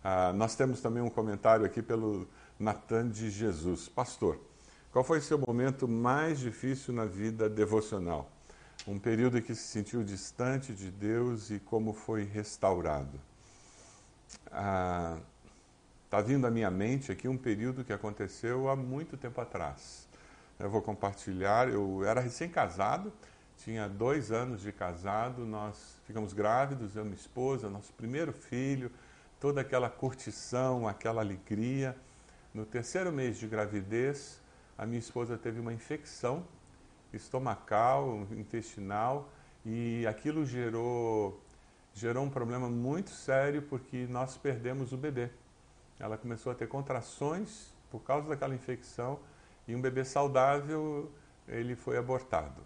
Ah, 0.03 0.33
nós 0.33 0.55
temos 0.55 0.81
também 0.81 1.03
um 1.03 1.09
comentário 1.09 1.65
aqui 1.65 1.81
pelo 1.81 2.27
Natan 2.59 3.09
de 3.09 3.29
Jesus. 3.29 3.87
Pastor, 3.89 4.39
qual 4.91 5.03
foi 5.03 5.19
o 5.19 5.21
seu 5.21 5.37
momento 5.37 5.87
mais 5.87 6.39
difícil 6.39 6.93
na 6.93 7.05
vida 7.05 7.49
devocional? 7.49 8.29
Um 8.87 8.97
período 8.97 9.37
em 9.37 9.41
que 9.41 9.53
se 9.53 9.63
sentiu 9.63 10.03
distante 10.03 10.73
de 10.73 10.89
Deus 10.89 11.51
e 11.51 11.59
como 11.59 11.93
foi 11.93 12.23
restaurado? 12.23 13.19
Ah, 14.51 15.17
Está 16.11 16.19
vindo 16.19 16.45
à 16.45 16.51
minha 16.51 16.69
mente 16.69 17.09
aqui 17.09 17.25
um 17.29 17.37
período 17.37 17.85
que 17.85 17.93
aconteceu 17.93 18.67
há 18.67 18.75
muito 18.75 19.15
tempo 19.15 19.39
atrás. 19.39 20.05
Eu 20.59 20.69
vou 20.69 20.81
compartilhar. 20.81 21.69
Eu 21.69 22.03
era 22.03 22.19
recém-casado, 22.19 23.13
tinha 23.55 23.87
dois 23.87 24.29
anos 24.29 24.59
de 24.59 24.73
casado, 24.73 25.45
nós 25.45 25.95
ficamos 26.05 26.33
grávidos, 26.33 26.97
eu 26.97 27.03
e 27.03 27.05
minha 27.05 27.15
esposa, 27.15 27.69
nosso 27.69 27.93
primeiro 27.93 28.33
filho, 28.33 28.91
toda 29.39 29.61
aquela 29.61 29.89
curtição, 29.89 30.85
aquela 30.85 31.21
alegria. 31.21 31.95
No 32.53 32.65
terceiro 32.65 33.09
mês 33.09 33.37
de 33.37 33.47
gravidez, 33.47 34.41
a 34.77 34.85
minha 34.85 34.99
esposa 34.99 35.37
teve 35.37 35.61
uma 35.61 35.71
infecção 35.71 36.45
estomacal, 37.13 38.27
intestinal, 38.31 39.29
e 39.65 40.05
aquilo 40.05 40.45
gerou, 40.45 41.41
gerou 41.93 42.25
um 42.25 42.29
problema 42.29 42.67
muito 42.69 43.11
sério 43.11 43.61
porque 43.61 44.05
nós 44.09 44.35
perdemos 44.35 44.91
o 44.91 44.97
bebê 44.97 45.29
ela 46.01 46.17
começou 46.17 46.51
a 46.51 46.55
ter 46.55 46.67
contrações 46.67 47.71
por 47.91 48.01
causa 48.01 48.27
daquela 48.27 48.55
infecção 48.55 49.19
e 49.67 49.75
um 49.75 49.81
bebê 49.81 50.03
saudável 50.03 51.11
ele 51.47 51.75
foi 51.75 51.97
abortado. 51.97 52.61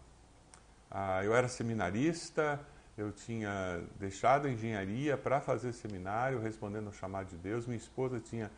Ah, 0.90 1.24
eu 1.24 1.36
era 1.36 1.48
seminarista, 1.48 2.60
eu 2.98 3.12
tinha 3.12 3.84
deixado 4.00 4.48
a 4.48 4.50
engenharia 4.50 5.18
para 5.18 5.42
fazer 5.42 5.74
seminário, 5.74 6.40
respondendo 6.40 6.88
ao 6.88 6.94
chamado 6.94 7.28
de 7.28 7.38
Deus. 7.38 7.68
Minha 7.68 7.78
esposa 7.78 8.20
tinha 8.20 8.50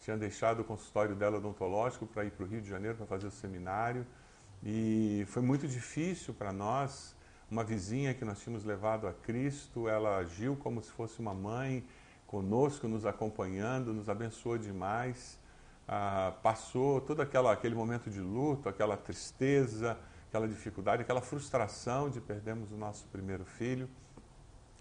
tinha 0.00 0.16
deixado 0.16 0.60
o 0.60 0.64
consultório 0.64 1.14
dela 1.14 1.36
odontológico 1.36 2.08
para 2.08 2.24
ir 2.24 2.32
para 2.32 2.44
o 2.44 2.48
Rio 2.48 2.60
de 2.60 2.68
Janeiro 2.68 2.96
para 2.96 3.06
fazer 3.06 3.28
o 3.28 3.30
seminário. 3.30 4.04
E 4.64 5.24
foi 5.28 5.42
muito 5.42 5.68
difícil 5.68 6.34
para 6.34 6.52
nós. 6.52 7.14
Uma 7.48 7.62
vizinha 7.62 8.12
que 8.12 8.24
nós 8.24 8.40
tínhamos 8.40 8.64
levado 8.64 9.06
a 9.06 9.12
Cristo, 9.12 9.88
ela 9.88 10.16
agiu 10.16 10.56
como 10.56 10.82
se 10.82 10.90
fosse 10.90 11.20
uma 11.20 11.32
mãe 11.32 11.84
conosco, 12.32 12.88
nos 12.88 13.04
acompanhando, 13.04 13.92
nos 13.92 14.08
abençoou 14.08 14.56
demais. 14.56 15.38
Ah, 15.86 16.32
passou 16.42 16.98
todo 16.98 17.20
aquela, 17.20 17.52
aquele 17.52 17.74
momento 17.74 18.08
de 18.08 18.20
luto, 18.20 18.70
aquela 18.70 18.96
tristeza, 18.96 19.98
aquela 20.28 20.48
dificuldade, 20.48 21.02
aquela 21.02 21.20
frustração 21.20 22.08
de 22.08 22.22
perdermos 22.22 22.72
o 22.72 22.76
nosso 22.78 23.06
primeiro 23.08 23.44
filho. 23.44 23.86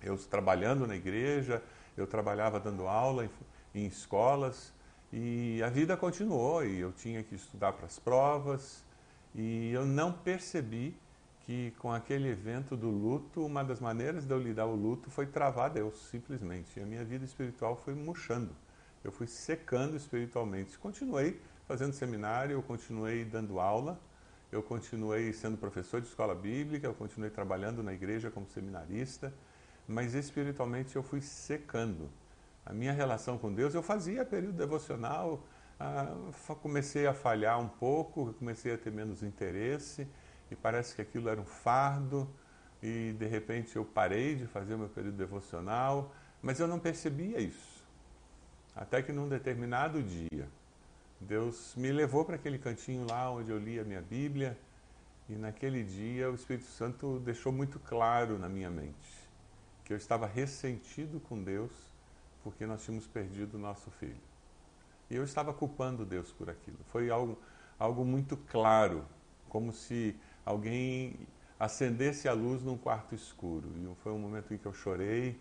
Eu 0.02 0.18
trabalhando 0.18 0.88
na 0.88 0.96
igreja, 0.96 1.62
eu 1.98 2.08
trabalhava 2.08 2.58
dando 2.58 2.88
aula 2.88 3.26
em, 3.26 3.30
em 3.76 3.86
escolas 3.86 4.74
e 5.12 5.62
a 5.62 5.70
vida 5.70 5.98
continuou 5.98 6.64
e 6.64 6.80
eu 6.80 6.94
tinha 6.94 7.22
que 7.22 7.36
estudar 7.36 7.74
para 7.74 7.86
as 7.86 8.00
provas 8.00 8.82
e 9.36 9.74
eu 9.74 9.86
não 9.86 10.14
percebi 10.14 10.98
que 11.46 11.72
com 11.80 11.92
aquele 11.92 12.30
evento 12.30 12.78
do 12.78 12.90
luto, 12.90 13.46
uma 13.46 13.64
das 13.64 13.80
maneiras 13.80 14.26
de 14.26 14.34
eu 14.34 14.40
lidar 14.40 14.66
o 14.66 14.76
luto 14.76 15.10
foi 15.10 15.26
travar 15.26 15.70
Deus, 15.70 15.98
simplesmente. 16.10 16.80
E 16.80 16.84
a 16.84 16.86
minha 16.86 17.04
vida 17.04 17.26
espiritual 17.26 17.76
foi 17.76 17.94
murchando. 17.96 18.56
Eu 19.04 19.12
fui 19.12 19.28
secando 19.28 19.96
espiritualmente. 19.96 20.78
Continuei 20.78 21.42
fazendo 21.68 21.94
seminário, 21.94 22.54
eu 22.54 22.62
continuei 22.62 23.26
dando 23.26 23.60
aula, 23.60 24.00
eu 24.52 24.62
continuei 24.62 25.32
sendo 25.34 25.58
professor 25.58 26.02
de 26.02 26.08
escola 26.08 26.36
bíblica, 26.36 26.86
eu 26.86 26.94
continuei 26.94 27.32
trabalhando 27.32 27.82
na 27.82 27.94
igreja 27.94 28.30
como 28.30 28.48
seminarista, 28.50 29.34
mas 29.88 30.14
espiritualmente 30.14 30.96
eu 30.96 31.02
fui 31.02 31.22
secando. 31.22 32.10
A 32.66 32.74
minha 32.74 32.92
relação 32.92 33.38
com 33.38 33.52
Deus, 33.52 33.74
eu 33.74 33.82
fazia 33.82 34.24
período 34.24 34.58
devocional, 34.58 35.44
ah, 35.80 36.16
comecei 36.62 37.08
a 37.08 37.14
falhar 37.14 37.60
um 37.60 37.68
pouco, 37.68 38.34
comecei 38.34 38.74
a 38.74 38.78
ter 38.78 38.92
menos 38.92 39.24
interesse 39.24 40.08
e 40.52 40.56
parece 40.56 40.94
que 40.94 41.02
aquilo 41.02 41.30
era 41.30 41.40
um 41.40 41.46
fardo 41.46 42.30
e 42.84 43.14
de 43.18 43.26
repente 43.26 43.76
eu 43.76 43.86
parei 43.86 44.36
de 44.36 44.46
fazer 44.46 44.76
o 44.76 44.78
meu 44.78 44.90
período 44.90 45.16
devocional, 45.16 46.14
mas 46.42 46.60
eu 46.60 46.68
não 46.68 46.80
percebia 46.80 47.40
isso. 47.40 47.82
Até 48.76 49.02
que 49.02 49.12
num 49.12 49.28
determinado 49.28 50.02
dia, 50.02 50.48
Deus 51.20 51.74
me 51.76 51.92
levou 51.92 52.26
para 52.26 52.36
aquele 52.36 52.58
cantinho 52.58 53.06
lá 53.10 53.32
onde 53.32 53.52
eu 53.52 53.58
lia 53.58 53.82
a 53.82 53.86
minha 53.86 54.02
Bíblia 54.02 54.58
e 55.30 55.34
naquele 55.34 55.84
dia 55.84 56.30
o 56.30 56.36
Espírito 56.36 56.66
Santo 56.66 57.20
deixou 57.20 57.52
muito 57.52 57.80
claro 57.80 58.38
na 58.38 58.50
minha 58.50 58.70
mente 58.70 59.22
que 59.86 59.94
eu 59.94 59.98
estava 59.98 60.26
ressentido 60.26 61.20
com 61.20 61.44
Deus 61.44 61.72
porque 62.44 62.66
nós 62.66 62.84
tínhamos 62.84 63.08
perdido 63.08 63.56
o 63.56 63.60
nosso 63.60 63.92
filho. 63.92 64.16
E 65.10 65.16
eu 65.16 65.24
estava 65.24 65.54
culpando 65.54 66.06
Deus 66.06 66.32
por 66.32 66.50
aquilo. 66.50 66.78
Foi 66.86 67.10
algo, 67.10 67.38
algo 67.78 68.04
muito 68.06 68.38
claro, 68.38 69.06
como 69.50 69.74
se 69.74 70.16
alguém 70.46 71.16
acendesse 71.60 72.28
a 72.28 72.34
luz 72.34 72.64
num 72.64 72.78
quarto 72.78 73.14
escuro. 73.16 73.70
E 73.76 73.96
foi 74.04 74.12
um 74.12 74.20
momento 74.20 74.54
em 74.54 74.58
que 74.58 74.66
eu 74.66 74.74
chorei, 74.74 75.40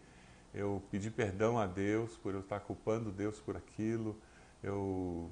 eu 0.52 0.82
pedi 0.90 1.10
perdão 1.10 1.58
a 1.58 1.66
Deus 1.66 2.16
por 2.16 2.34
eu 2.34 2.40
estar 2.40 2.60
culpando 2.60 3.10
Deus 3.10 3.40
por 3.40 3.56
aquilo. 3.56 4.16
Eu, 4.62 5.30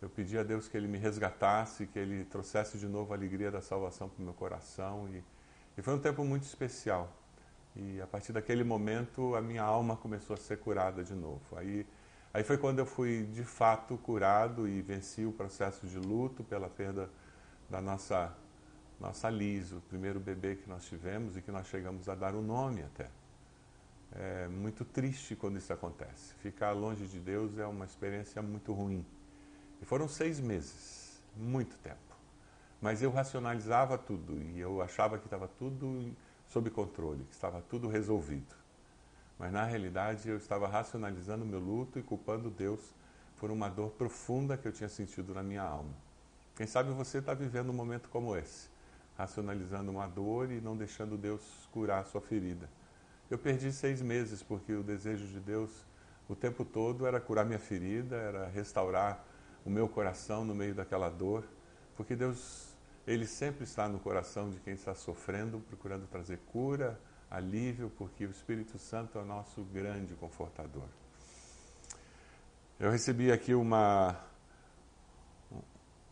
eu 0.00 0.08
pedi 0.08 0.38
a 0.38 0.42
Deus 0.42 0.68
que 0.68 0.76
Ele 0.76 0.86
me 0.86 0.98
resgatasse, 0.98 1.86
que 1.86 1.98
Ele 1.98 2.24
trouxesse 2.24 2.78
de 2.78 2.86
novo 2.86 3.12
a 3.12 3.16
alegria 3.16 3.50
da 3.50 3.60
salvação 3.60 4.08
para 4.08 4.20
o 4.20 4.24
meu 4.24 4.34
coração. 4.34 5.08
E, 5.08 5.24
e 5.76 5.82
foi 5.82 5.94
um 5.94 5.98
tempo 5.98 6.24
muito 6.24 6.44
especial. 6.44 7.12
E 7.74 8.00
a 8.00 8.06
partir 8.06 8.32
daquele 8.32 8.64
momento 8.64 9.34
a 9.34 9.40
minha 9.40 9.62
alma 9.62 9.96
começou 9.96 10.34
a 10.34 10.36
ser 10.36 10.58
curada 10.58 11.02
de 11.02 11.14
novo. 11.14 11.56
Aí 11.56 11.86
Aí 12.32 12.44
foi 12.44 12.58
quando 12.58 12.78
eu 12.78 12.86
fui 12.86 13.26
de 13.32 13.42
fato 13.42 13.96
curado 13.96 14.68
e 14.68 14.82
venci 14.82 15.24
o 15.24 15.32
processo 15.32 15.86
de 15.86 15.98
luto 15.98 16.44
pela 16.44 16.68
perda 16.68 17.10
da 17.70 17.80
nossa 17.80 18.32
nossa 19.00 19.30
Liz, 19.30 19.72
o 19.72 19.80
primeiro 19.82 20.18
bebê 20.18 20.56
que 20.56 20.68
nós 20.68 20.84
tivemos 20.84 21.36
e 21.36 21.42
que 21.42 21.50
nós 21.50 21.66
chegamos 21.68 22.08
a 22.08 22.14
dar 22.14 22.34
o 22.34 22.38
um 22.38 22.42
nome 22.42 22.82
até. 22.82 23.08
É 24.12 24.48
muito 24.48 24.84
triste 24.84 25.36
quando 25.36 25.58
isso 25.58 25.72
acontece. 25.72 26.34
Ficar 26.42 26.72
longe 26.72 27.06
de 27.06 27.20
Deus 27.20 27.58
é 27.58 27.66
uma 27.66 27.84
experiência 27.84 28.42
muito 28.42 28.72
ruim. 28.72 29.04
E 29.80 29.84
foram 29.84 30.08
seis 30.08 30.40
meses, 30.40 31.22
muito 31.36 31.76
tempo. 31.78 31.96
Mas 32.80 33.02
eu 33.02 33.10
racionalizava 33.10 33.98
tudo 33.98 34.40
e 34.42 34.58
eu 34.58 34.80
achava 34.82 35.18
que 35.18 35.26
estava 35.26 35.46
tudo 35.46 36.14
sob 36.48 36.70
controle, 36.70 37.24
que 37.24 37.34
estava 37.34 37.60
tudo 37.62 37.88
resolvido. 37.88 38.56
Mas 39.38 39.52
na 39.52 39.64
realidade 39.64 40.28
eu 40.28 40.36
estava 40.36 40.66
racionalizando 40.66 41.44
meu 41.44 41.60
luto 41.60 41.98
e 41.98 42.02
culpando 42.02 42.50
Deus 42.50 42.80
por 43.38 43.50
uma 43.50 43.68
dor 43.68 43.90
profunda 43.90 44.56
que 44.56 44.66
eu 44.66 44.72
tinha 44.72 44.88
sentido 44.88 45.32
na 45.34 45.42
minha 45.42 45.62
alma. 45.62 45.94
Quem 46.56 46.66
sabe 46.66 46.90
você 46.90 47.18
está 47.18 47.34
vivendo 47.34 47.70
um 47.70 47.74
momento 47.74 48.08
como 48.08 48.34
esse, 48.34 48.68
racionalizando 49.18 49.90
uma 49.90 50.06
dor 50.06 50.50
e 50.50 50.60
não 50.60 50.76
deixando 50.76 51.18
Deus 51.18 51.42
curar 51.72 52.00
a 52.00 52.04
sua 52.04 52.20
ferida. 52.20 52.70
Eu 53.28 53.36
perdi 53.36 53.72
seis 53.72 54.00
meses 54.00 54.42
porque 54.42 54.72
o 54.72 54.82
desejo 54.82 55.26
de 55.26 55.40
Deus 55.40 55.70
o 56.28 56.36
tempo 56.36 56.64
todo 56.64 57.06
era 57.06 57.18
curar 57.18 57.44
minha 57.46 57.58
ferida, 57.58 58.16
era 58.16 58.48
restaurar 58.48 59.24
o 59.64 59.70
meu 59.70 59.88
coração 59.88 60.44
no 60.44 60.54
meio 60.54 60.74
daquela 60.74 61.08
dor, 61.08 61.42
porque 61.96 62.14
Deus, 62.14 62.68
Ele 63.06 63.26
sempre 63.26 63.64
está 63.64 63.88
no 63.88 63.98
coração 63.98 64.50
de 64.50 64.60
quem 64.60 64.74
está 64.74 64.94
sofrendo, 64.94 65.58
procurando 65.60 66.06
trazer 66.06 66.38
cura, 66.52 67.00
alívio, 67.30 67.90
porque 67.96 68.26
o 68.26 68.30
Espírito 68.30 68.78
Santo 68.78 69.18
é 69.18 69.22
o 69.22 69.24
nosso 69.24 69.62
grande 69.64 70.14
confortador. 70.14 70.86
Eu 72.78 72.90
recebi 72.90 73.32
aqui 73.32 73.54
uma, 73.54 74.16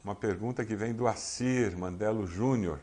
uma 0.02 0.14
pergunta 0.14 0.64
que 0.64 0.74
vem 0.74 0.94
do 0.94 1.06
Assir 1.06 1.76
Mandelo 1.76 2.26
Júnior. 2.26 2.80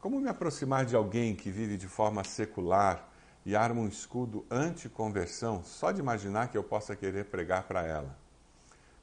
Como 0.00 0.20
me 0.20 0.28
aproximar 0.28 0.84
de 0.84 0.94
alguém 0.94 1.34
que 1.34 1.50
vive 1.50 1.76
de 1.76 1.88
forma 1.88 2.22
secular 2.22 3.08
e 3.44 3.56
arma 3.56 3.80
um 3.80 3.88
escudo 3.88 4.46
anti-conversão 4.48 5.64
só 5.64 5.90
de 5.90 6.00
imaginar 6.00 6.48
que 6.48 6.56
eu 6.56 6.62
possa 6.62 6.94
querer 6.94 7.24
pregar 7.24 7.64
para 7.64 7.84
ela? 7.84 8.16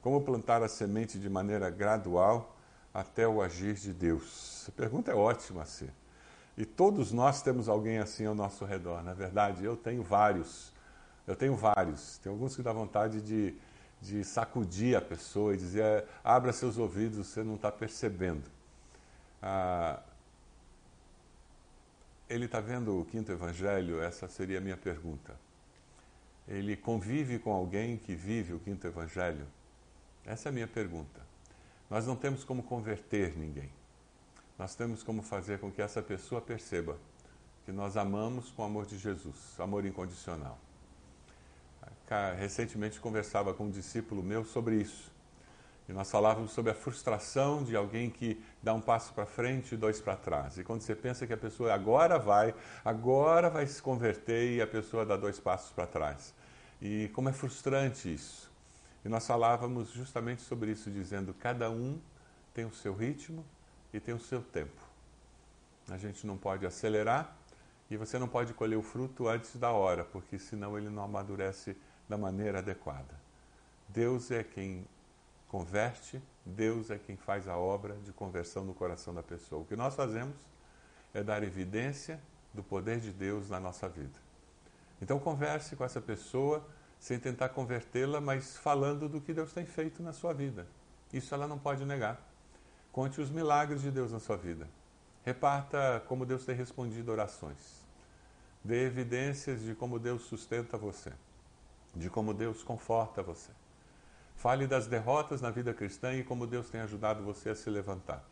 Como 0.00 0.22
plantar 0.22 0.62
a 0.62 0.68
semente 0.68 1.18
de 1.18 1.28
maneira 1.28 1.68
gradual 1.68 2.56
até 2.94 3.28
o 3.28 3.42
agir 3.42 3.74
de 3.74 3.92
Deus? 3.92 4.64
A 4.68 4.72
pergunta 4.72 5.10
é 5.10 5.14
ótima, 5.14 5.62
Assir. 5.62 5.92
E 6.56 6.64
todos 6.64 7.12
nós 7.12 7.42
temos 7.42 7.68
alguém 7.68 7.98
assim 7.98 8.24
ao 8.24 8.34
nosso 8.34 8.64
redor, 8.64 9.02
na 9.02 9.10
é 9.10 9.14
verdade. 9.14 9.62
Eu 9.62 9.76
tenho 9.76 10.02
vários. 10.02 10.72
Eu 11.26 11.36
tenho 11.36 11.54
vários. 11.54 12.16
Tem 12.18 12.32
alguns 12.32 12.56
que 12.56 12.62
dá 12.62 12.72
vontade 12.72 13.20
de, 13.20 13.54
de 14.00 14.24
sacudir 14.24 14.96
a 14.96 15.02
pessoa 15.02 15.52
e 15.52 15.58
dizer: 15.58 16.06
abra 16.24 16.54
seus 16.54 16.78
ouvidos, 16.78 17.26
você 17.26 17.42
não 17.44 17.56
está 17.56 17.70
percebendo. 17.70 18.44
Ah, 19.42 20.00
ele 22.28 22.46
está 22.46 22.60
vendo 22.60 23.00
o 23.00 23.04
quinto 23.04 23.32
evangelho? 23.32 24.00
Essa 24.00 24.28
seria 24.28 24.58
a 24.58 24.60
minha 24.60 24.76
pergunta. 24.76 25.34
Ele 26.46 26.76
convive 26.76 27.38
com 27.38 27.52
alguém 27.52 27.96
que 27.96 28.14
vive 28.14 28.52
o 28.52 28.60
quinto 28.60 28.86
evangelho? 28.86 29.46
Essa 30.24 30.48
é 30.48 30.50
a 30.50 30.52
minha 30.52 30.66
pergunta. 30.66 31.20
Nós 31.90 32.06
não 32.06 32.16
temos 32.16 32.44
como 32.44 32.62
converter 32.62 33.36
ninguém 33.36 33.70
nós 34.58 34.74
temos 34.74 35.02
como 35.02 35.22
fazer 35.22 35.58
com 35.58 35.70
que 35.70 35.82
essa 35.82 36.02
pessoa 36.02 36.40
perceba 36.40 36.96
que 37.64 37.72
nós 37.72 37.96
amamos 37.96 38.50
com 38.50 38.62
o 38.62 38.64
amor 38.64 38.86
de 38.86 38.96
Jesus, 38.96 39.58
amor 39.58 39.84
incondicional. 39.84 40.58
Recentemente 42.38 43.00
conversava 43.00 43.52
com 43.52 43.64
um 43.64 43.70
discípulo 43.70 44.22
meu 44.22 44.44
sobre 44.44 44.76
isso. 44.76 45.10
E 45.88 45.92
nós 45.92 46.10
falávamos 46.10 46.50
sobre 46.50 46.72
a 46.72 46.74
frustração 46.74 47.62
de 47.62 47.76
alguém 47.76 48.10
que 48.10 48.42
dá 48.62 48.74
um 48.74 48.80
passo 48.80 49.12
para 49.12 49.24
frente 49.24 49.74
e 49.74 49.78
dois 49.78 50.00
para 50.00 50.16
trás. 50.16 50.58
E 50.58 50.64
quando 50.64 50.80
você 50.80 50.94
pensa 50.94 51.26
que 51.26 51.32
a 51.32 51.36
pessoa 51.36 51.72
agora 51.72 52.18
vai, 52.18 52.54
agora 52.84 53.48
vai 53.48 53.66
se 53.66 53.80
converter 53.80 54.56
e 54.56 54.60
a 54.60 54.66
pessoa 54.66 55.06
dá 55.06 55.16
dois 55.16 55.38
passos 55.38 55.70
para 55.70 55.86
trás. 55.86 56.34
E 56.82 57.08
como 57.14 57.28
é 57.28 57.32
frustrante 57.32 58.12
isso. 58.12 58.50
E 59.04 59.08
nós 59.08 59.26
falávamos 59.26 59.90
justamente 59.92 60.42
sobre 60.42 60.72
isso, 60.72 60.90
dizendo: 60.90 61.32
cada 61.32 61.70
um 61.70 62.00
tem 62.52 62.64
o 62.64 62.74
seu 62.74 62.94
ritmo, 62.94 63.44
e 63.96 64.00
tem 64.00 64.14
o 64.14 64.20
seu 64.20 64.42
tempo. 64.42 64.80
A 65.88 65.96
gente 65.96 66.26
não 66.26 66.36
pode 66.36 66.66
acelerar 66.66 67.34
e 67.90 67.96
você 67.96 68.18
não 68.18 68.28
pode 68.28 68.52
colher 68.52 68.76
o 68.76 68.82
fruto 68.82 69.28
antes 69.28 69.56
da 69.56 69.70
hora, 69.70 70.04
porque 70.04 70.38
senão 70.38 70.76
ele 70.76 70.90
não 70.90 71.04
amadurece 71.04 71.76
da 72.08 72.18
maneira 72.18 72.58
adequada. 72.58 73.14
Deus 73.88 74.30
é 74.30 74.42
quem 74.42 74.84
converte, 75.56 76.22
Deus 76.44 76.90
é 76.90 76.98
quem 76.98 77.16
faz 77.16 77.48
a 77.48 77.56
obra 77.56 77.94
de 78.04 78.12
conversão 78.12 78.62
no 78.62 78.74
coração 78.74 79.14
da 79.14 79.22
pessoa. 79.22 79.62
O 79.62 79.64
que 79.64 79.74
nós 79.74 79.94
fazemos 79.94 80.36
é 81.14 81.22
dar 81.22 81.42
evidência 81.42 82.20
do 82.52 82.62
poder 82.62 83.00
de 83.00 83.10
Deus 83.10 83.48
na 83.48 83.58
nossa 83.58 83.88
vida. 83.88 84.18
Então 85.00 85.18
converse 85.18 85.74
com 85.74 85.82
essa 85.82 85.98
pessoa 85.98 86.62
sem 87.00 87.18
tentar 87.18 87.48
convertê-la, 87.48 88.20
mas 88.20 88.58
falando 88.58 89.08
do 89.08 89.18
que 89.18 89.32
Deus 89.32 89.50
tem 89.50 89.64
feito 89.64 90.02
na 90.02 90.12
sua 90.12 90.34
vida. 90.34 90.66
Isso 91.10 91.34
ela 91.34 91.48
não 91.48 91.58
pode 91.58 91.86
negar. 91.86 92.20
Conte 92.92 93.18
os 93.18 93.30
milagres 93.30 93.80
de 93.80 93.90
Deus 93.90 94.12
na 94.12 94.20
sua 94.20 94.36
vida. 94.36 94.68
Reparta 95.24 96.04
como 96.06 96.26
Deus 96.26 96.44
tem 96.44 96.54
respondido 96.54 97.10
orações. 97.10 97.82
Dê 98.62 98.84
evidências 98.84 99.62
de 99.62 99.74
como 99.74 99.98
Deus 99.98 100.20
sustenta 100.24 100.76
você, 100.76 101.14
de 101.94 102.10
como 102.10 102.34
Deus 102.34 102.62
conforta 102.62 103.22
você. 103.22 103.55
Fale 104.36 104.66
das 104.66 104.86
derrotas 104.86 105.40
na 105.40 105.50
vida 105.50 105.74
cristã 105.74 106.14
e 106.14 106.22
como 106.22 106.46
Deus 106.46 106.68
tem 106.68 106.80
ajudado 106.82 107.22
você 107.22 107.50
a 107.50 107.54
se 107.54 107.68
levantar. 107.68 108.24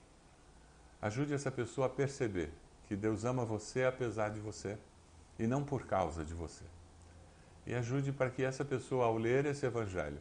Ajude 1.01 1.35
essa 1.35 1.51
pessoa 1.51 1.87
a 1.87 1.91
perceber 1.91 2.51
que 2.87 2.95
Deus 2.95 3.25
ama 3.25 3.45
você 3.45 3.85
apesar 3.85 4.31
de 4.31 4.41
você 4.41 4.79
e 5.39 5.47
não 5.47 5.65
por 5.65 5.87
causa 5.87 6.25
de 6.25 6.35
você. 6.35 6.65
E 7.67 7.75
ajude 7.75 8.13
para 8.13 8.31
que 8.31 8.43
essa 8.43 8.65
pessoa, 8.65 9.07
ao 9.07 9.17
ler 9.17 9.47
esse 9.47 9.65
evangelho, 9.65 10.21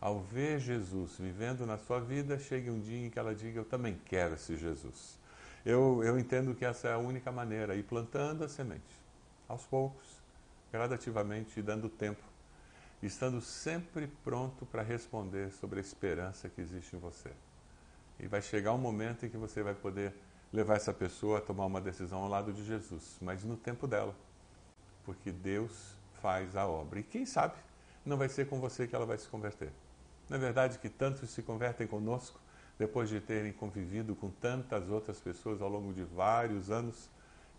ao 0.00 0.20
ver 0.20 0.58
Jesus 0.60 1.16
vivendo 1.18 1.64
na 1.64 1.78
sua 1.78 1.98
vida, 1.98 2.38
chegue 2.38 2.70
um 2.70 2.78
dia 2.78 3.06
em 3.06 3.10
que 3.10 3.18
ela 3.18 3.34
diga: 3.34 3.58
Eu 3.58 3.64
também 3.64 3.98
quero 4.04 4.34
esse 4.34 4.56
Jesus. 4.56 5.18
Eu, 5.64 6.02
eu 6.04 6.18
entendo 6.18 6.54
que 6.54 6.64
essa 6.64 6.88
é 6.88 6.92
a 6.92 6.98
única 6.98 7.32
maneira, 7.32 7.74
ir 7.74 7.84
plantando 7.84 8.44
a 8.44 8.48
semente, 8.48 9.00
aos 9.48 9.64
poucos, 9.64 10.22
gradativamente, 10.70 11.58
e 11.58 11.62
dando 11.62 11.88
tempo, 11.88 12.22
estando 13.06 13.40
sempre 13.40 14.06
pronto 14.22 14.64
para 14.66 14.82
responder 14.82 15.50
sobre 15.52 15.78
a 15.78 15.82
esperança 15.82 16.48
que 16.48 16.60
existe 16.60 16.96
em 16.96 16.98
você. 16.98 17.30
E 18.18 18.26
vai 18.26 18.40
chegar 18.40 18.72
um 18.72 18.78
momento 18.78 19.26
em 19.26 19.28
que 19.28 19.36
você 19.36 19.62
vai 19.62 19.74
poder 19.74 20.14
levar 20.52 20.76
essa 20.76 20.92
pessoa 20.92 21.38
a 21.38 21.40
tomar 21.40 21.66
uma 21.66 21.80
decisão 21.80 22.20
ao 22.22 22.28
lado 22.28 22.52
de 22.52 22.64
Jesus, 22.64 23.16
mas 23.20 23.42
no 23.42 23.56
tempo 23.56 23.86
dela, 23.86 24.14
porque 25.04 25.32
Deus 25.32 25.96
faz 26.22 26.56
a 26.56 26.66
obra. 26.66 27.00
E 27.00 27.02
quem 27.02 27.26
sabe 27.26 27.54
não 28.06 28.16
vai 28.16 28.28
ser 28.28 28.46
com 28.46 28.60
você 28.60 28.86
que 28.86 28.94
ela 28.94 29.06
vai 29.06 29.18
se 29.18 29.28
converter. 29.28 29.72
Não 30.28 30.36
é 30.36 30.40
verdade 30.40 30.78
que 30.78 30.88
tantos 30.88 31.30
se 31.30 31.42
convertem 31.42 31.86
conosco 31.86 32.38
depois 32.78 33.08
de 33.08 33.20
terem 33.20 33.52
convivido 33.52 34.14
com 34.14 34.30
tantas 34.30 34.88
outras 34.88 35.20
pessoas 35.20 35.60
ao 35.60 35.68
longo 35.68 35.92
de 35.92 36.02
vários 36.04 36.70
anos 36.70 37.10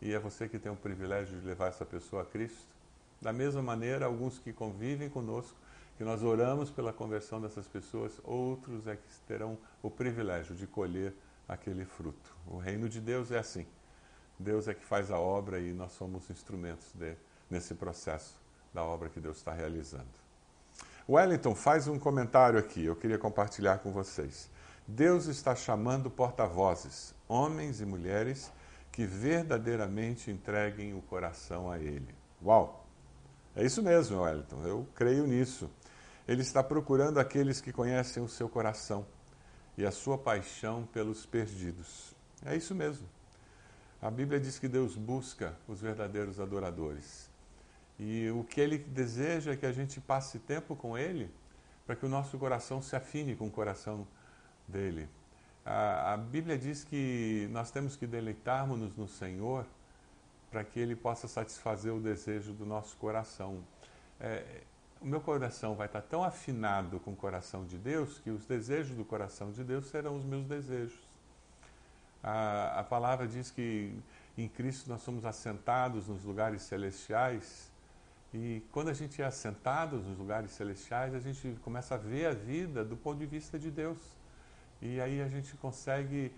e 0.02 0.14
é 0.14 0.20
você 0.20 0.48
que 0.48 0.60
tem 0.60 0.72
o 0.72 0.76
privilégio 0.76 1.40
de 1.40 1.46
levar 1.46 1.68
essa 1.68 1.86
pessoa 1.86 2.24
a 2.24 2.26
Cristo? 2.26 2.75
Da 3.22 3.34
mesma 3.34 3.62
maneira, 3.62 4.06
alguns 4.06 4.38
que 4.40 4.54
convivem 4.54 5.10
conosco, 5.10 5.58
que 5.98 6.04
nós 6.04 6.22
oramos 6.24 6.70
pela 6.70 6.92
conversão 6.92 7.40
dessas 7.42 7.68
pessoas, 7.68 8.20
outros 8.24 8.86
é 8.88 8.96
que 8.96 9.08
terão 9.28 9.58
o 9.82 9.90
privilégio 9.90 10.56
de 10.56 10.68
colher 10.68 11.14
aquele 11.48 11.86
fruto. 11.86 12.36
O 12.46 12.58
reino 12.58 12.90
de 12.90 13.00
Deus 13.00 13.32
é 13.32 13.40
assim. 13.40 13.66
Deus 14.38 14.68
é 14.68 14.74
que 14.74 14.84
faz 14.84 15.10
a 15.10 15.18
obra 15.18 15.60
e 15.60 15.72
nós 15.72 15.94
somos 15.94 16.30
instrumentos 16.30 16.94
nesse 17.50 17.74
processo 17.74 18.38
da 18.74 18.84
obra 18.84 19.10
que 19.10 19.20
Deus 19.20 19.38
está 19.38 19.54
realizando. 19.54 20.26
Wellington 21.08 21.56
faz 21.56 21.88
um 21.88 21.98
comentário 21.98 22.60
aqui, 22.60 22.84
eu 22.84 22.96
queria 22.96 23.18
compartilhar 23.18 23.78
com 23.78 23.92
vocês. 23.92 24.50
Deus 24.88 25.28
está 25.28 25.56
chamando 25.56 26.12
porta-vozes, 26.12 27.14
homens 27.28 27.80
e 27.80 27.86
mulheres 27.86 28.52
que 28.92 29.06
verdadeiramente 29.06 30.30
entreguem 30.30 30.94
o 30.94 31.02
coração 31.02 31.72
a 31.72 31.80
Ele. 31.80 32.14
Uau! 32.44 32.85
É 33.56 33.64
isso 33.64 33.82
mesmo, 33.82 34.22
Wellington, 34.22 34.64
eu 34.66 34.88
creio 34.94 35.26
nisso. 35.26 35.70
Ele 36.28 36.42
está 36.42 36.62
procurando 36.62 37.20
aqueles 37.20 37.62
que 37.62 37.72
conhecem 37.72 38.22
o 38.22 38.28
seu 38.28 38.50
coração 38.50 39.06
e 39.78 39.86
a 39.86 39.92
sua 39.92 40.18
paixão 40.18 40.86
pelos 40.92 41.26
perdidos. 41.26 42.14
É 42.46 42.56
isso 42.56 42.76
mesmo. 42.76 43.08
A 44.02 44.12
Bíblia 44.12 44.40
diz 44.40 44.60
que 44.60 44.68
Deus 44.68 44.98
busca 44.98 45.56
os 45.68 45.80
verdadeiros 45.80 46.40
adoradores. 46.40 47.30
E 47.98 48.30
o 48.32 48.44
que 48.44 48.60
ele 48.60 48.78
deseja 48.78 49.54
é 49.54 49.56
que 49.56 49.66
a 49.66 49.72
gente 49.72 50.02
passe 50.02 50.38
tempo 50.40 50.76
com 50.76 50.98
ele 50.98 51.32
para 51.86 51.96
que 51.96 52.06
o 52.06 52.10
nosso 52.10 52.38
coração 52.38 52.82
se 52.82 52.96
afine 52.96 53.36
com 53.36 53.48
o 53.48 53.52
coração 53.52 54.06
dele. 54.68 55.08
A, 55.66 56.14
a 56.14 56.18
Bíblia 56.18 56.58
diz 56.58 56.84
que 56.84 57.48
nós 57.52 57.72
temos 57.72 57.96
que 57.96 58.06
deleitarmos-nos 58.06 58.96
no 58.98 59.08
Senhor 59.08 59.66
para 60.52 60.64
que 60.64 60.80
ele 60.80 60.96
possa 60.96 61.28
satisfazer 61.28 61.94
o 61.94 62.00
desejo 62.00 62.54
do 62.54 62.66
nosso 62.66 62.96
coração. 62.98 63.64
É, 64.20 64.62
o 65.02 65.06
meu 65.06 65.20
coração 65.22 65.76
vai 65.76 65.88
estar 65.88 66.02
tão 66.02 66.24
afinado 66.24 67.00
com 67.00 67.12
o 67.12 67.16
coração 67.16 67.66
de 67.66 67.78
Deus 67.78 68.20
que 68.20 68.30
os 68.30 68.46
desejos 68.46 68.96
do 68.96 69.06
coração 69.06 69.52
de 69.52 69.64
Deus 69.64 69.86
serão 69.88 70.16
os 70.16 70.24
meus 70.24 70.46
desejos. 70.46 71.00
A, 72.24 72.80
a 72.80 72.84
palavra 72.84 73.28
diz 73.28 73.52
que 73.52 73.94
em 74.38 74.48
Cristo 74.48 74.90
nós 74.90 75.02
somos 75.02 75.26
assentados 75.26 76.08
nos 76.08 76.24
lugares 76.24 76.64
celestiais 76.64 77.72
e 78.38 78.62
quando 78.74 78.90
a 78.90 78.94
gente 78.94 79.22
é 79.22 79.26
assentado 79.26 79.96
nos 79.98 80.18
lugares 80.18 80.52
celestiais, 80.52 81.14
a 81.14 81.20
gente 81.20 81.58
começa 81.64 81.96
a 81.96 81.98
ver 81.98 82.26
a 82.26 82.34
vida 82.34 82.84
do 82.84 82.98
ponto 82.98 83.18
de 83.18 83.26
vista 83.26 83.58
de 83.58 83.72
Deus. 83.72 83.98
E 84.82 85.00
aí 85.00 85.22
a 85.22 85.28
gente 85.30 85.56
consegue 85.56 86.34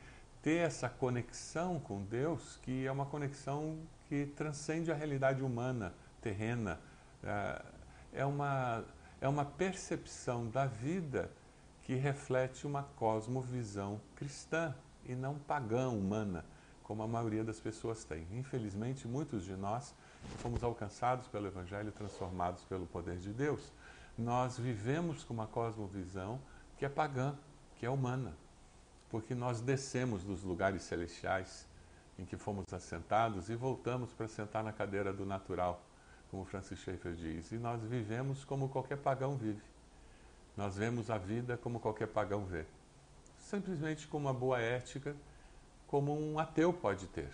ter 0.47 0.59
essa 0.59 0.87
conexão 0.87 1.77
com 1.77 2.01
Deus, 2.03 2.57
que 2.63 2.85
é 2.85 2.89
uma 2.89 3.05
conexão 3.05 3.77
que 4.07 4.27
transcende 4.27 4.89
a 4.89 4.95
realidade 4.95 5.43
humana, 5.43 5.93
terrena. 6.21 6.79
É 8.13 8.25
uma, 8.25 8.85
é 9.19 9.27
uma 9.27 9.43
percepção 9.43 10.47
da 10.47 10.65
vida 10.65 11.29
que 11.81 11.95
reflete 11.95 12.65
uma 12.65 12.83
cosmovisão 12.95 13.99
cristã 14.15 14.73
e 15.03 15.13
não 15.15 15.37
pagã 15.37 15.89
humana, 15.89 16.45
como 16.81 17.03
a 17.03 17.07
maioria 17.09 17.43
das 17.43 17.59
pessoas 17.59 18.05
tem. 18.05 18.25
Infelizmente, 18.31 19.05
muitos 19.05 19.43
de 19.43 19.53
nós 19.53 19.93
fomos 20.37 20.63
alcançados 20.63 21.27
pelo 21.27 21.47
Evangelho, 21.47 21.91
transformados 21.91 22.63
pelo 22.63 22.87
poder 22.87 23.17
de 23.17 23.33
Deus, 23.33 23.73
nós 24.17 24.57
vivemos 24.57 25.25
com 25.25 25.33
uma 25.33 25.47
cosmovisão 25.47 26.39
que 26.77 26.85
é 26.85 26.89
pagã, 26.89 27.35
que 27.75 27.85
é 27.85 27.89
humana, 27.89 28.33
porque 29.09 29.33
nós 29.33 29.61
descemos 29.61 30.23
dos 30.23 30.43
lugares 30.43 30.83
celestiais 30.83 31.67
em 32.19 32.25
que 32.25 32.35
fomos 32.35 32.65
assentados 32.73 33.49
e 33.49 33.55
voltamos 33.55 34.11
para 34.11 34.27
sentar 34.27 34.63
na 34.63 34.73
cadeira 34.73 35.13
do 35.13 35.25
natural, 35.25 35.81
como 36.31 36.43
Francis 36.45 36.79
Schaeffer 36.79 37.13
diz, 37.13 37.51
e 37.51 37.57
nós 37.57 37.81
vivemos 37.83 38.43
como 38.43 38.69
qualquer 38.69 38.97
pagão 38.97 39.37
vive. 39.37 39.61
Nós 40.55 40.75
vemos 40.75 41.09
a 41.09 41.17
vida 41.17 41.57
como 41.57 41.79
qualquer 41.79 42.07
pagão 42.07 42.43
vê, 42.45 42.65
simplesmente 43.37 44.07
com 44.07 44.17
uma 44.17 44.33
boa 44.33 44.59
ética, 44.59 45.15
como 45.85 46.19
um 46.19 46.39
ateu 46.39 46.73
pode 46.73 47.07
ter. 47.07 47.29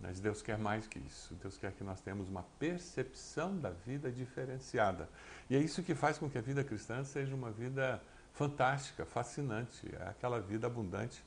Mas 0.00 0.18
Deus 0.20 0.42
quer 0.42 0.58
mais 0.58 0.86
que 0.86 0.98
isso. 0.98 1.34
Deus 1.36 1.56
quer 1.56 1.72
que 1.72 1.84
nós 1.84 2.00
tenhamos 2.00 2.28
uma 2.28 2.44
percepção 2.58 3.56
da 3.56 3.70
vida 3.70 4.10
diferenciada. 4.10 5.08
E 5.48 5.56
é 5.56 5.58
isso 5.58 5.82
que 5.82 5.94
faz 5.94 6.18
com 6.18 6.28
que 6.28 6.36
a 6.36 6.40
vida 6.40 6.64
cristã 6.64 7.04
seja 7.04 7.34
uma 7.34 7.50
vida 7.50 8.02
fantástica, 8.34 9.06
fascinante. 9.06 9.88
É 9.98 10.08
aquela 10.08 10.40
vida 10.40 10.66
abundante 10.66 11.24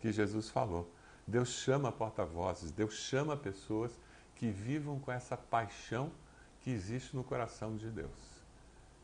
que 0.00 0.12
Jesus 0.12 0.48
falou. 0.50 0.90
Deus 1.26 1.48
chama 1.48 1.90
porta-vozes, 1.90 2.70
Deus 2.70 2.94
chama 2.94 3.36
pessoas 3.36 3.98
que 4.36 4.50
vivam 4.50 5.00
com 5.00 5.10
essa 5.10 5.36
paixão 5.36 6.12
que 6.60 6.70
existe 6.70 7.16
no 7.16 7.24
coração 7.24 7.76
de 7.76 7.90
Deus. 7.90 8.44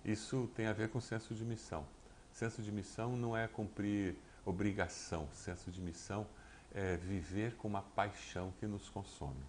Isso 0.04 0.50
tem 0.54 0.66
a 0.66 0.72
ver 0.72 0.90
com 0.90 1.00
senso 1.00 1.34
de 1.34 1.44
missão. 1.44 1.86
Senso 2.32 2.62
de 2.62 2.70
missão 2.70 3.16
não 3.16 3.36
é 3.36 3.48
cumprir 3.48 4.16
obrigação, 4.44 5.28
senso 5.32 5.70
de 5.70 5.80
missão 5.80 6.26
é, 6.72 6.96
viver 6.96 7.56
com 7.56 7.68
uma 7.68 7.82
paixão 7.82 8.52
que 8.58 8.66
nos 8.66 8.88
consome. 8.88 9.42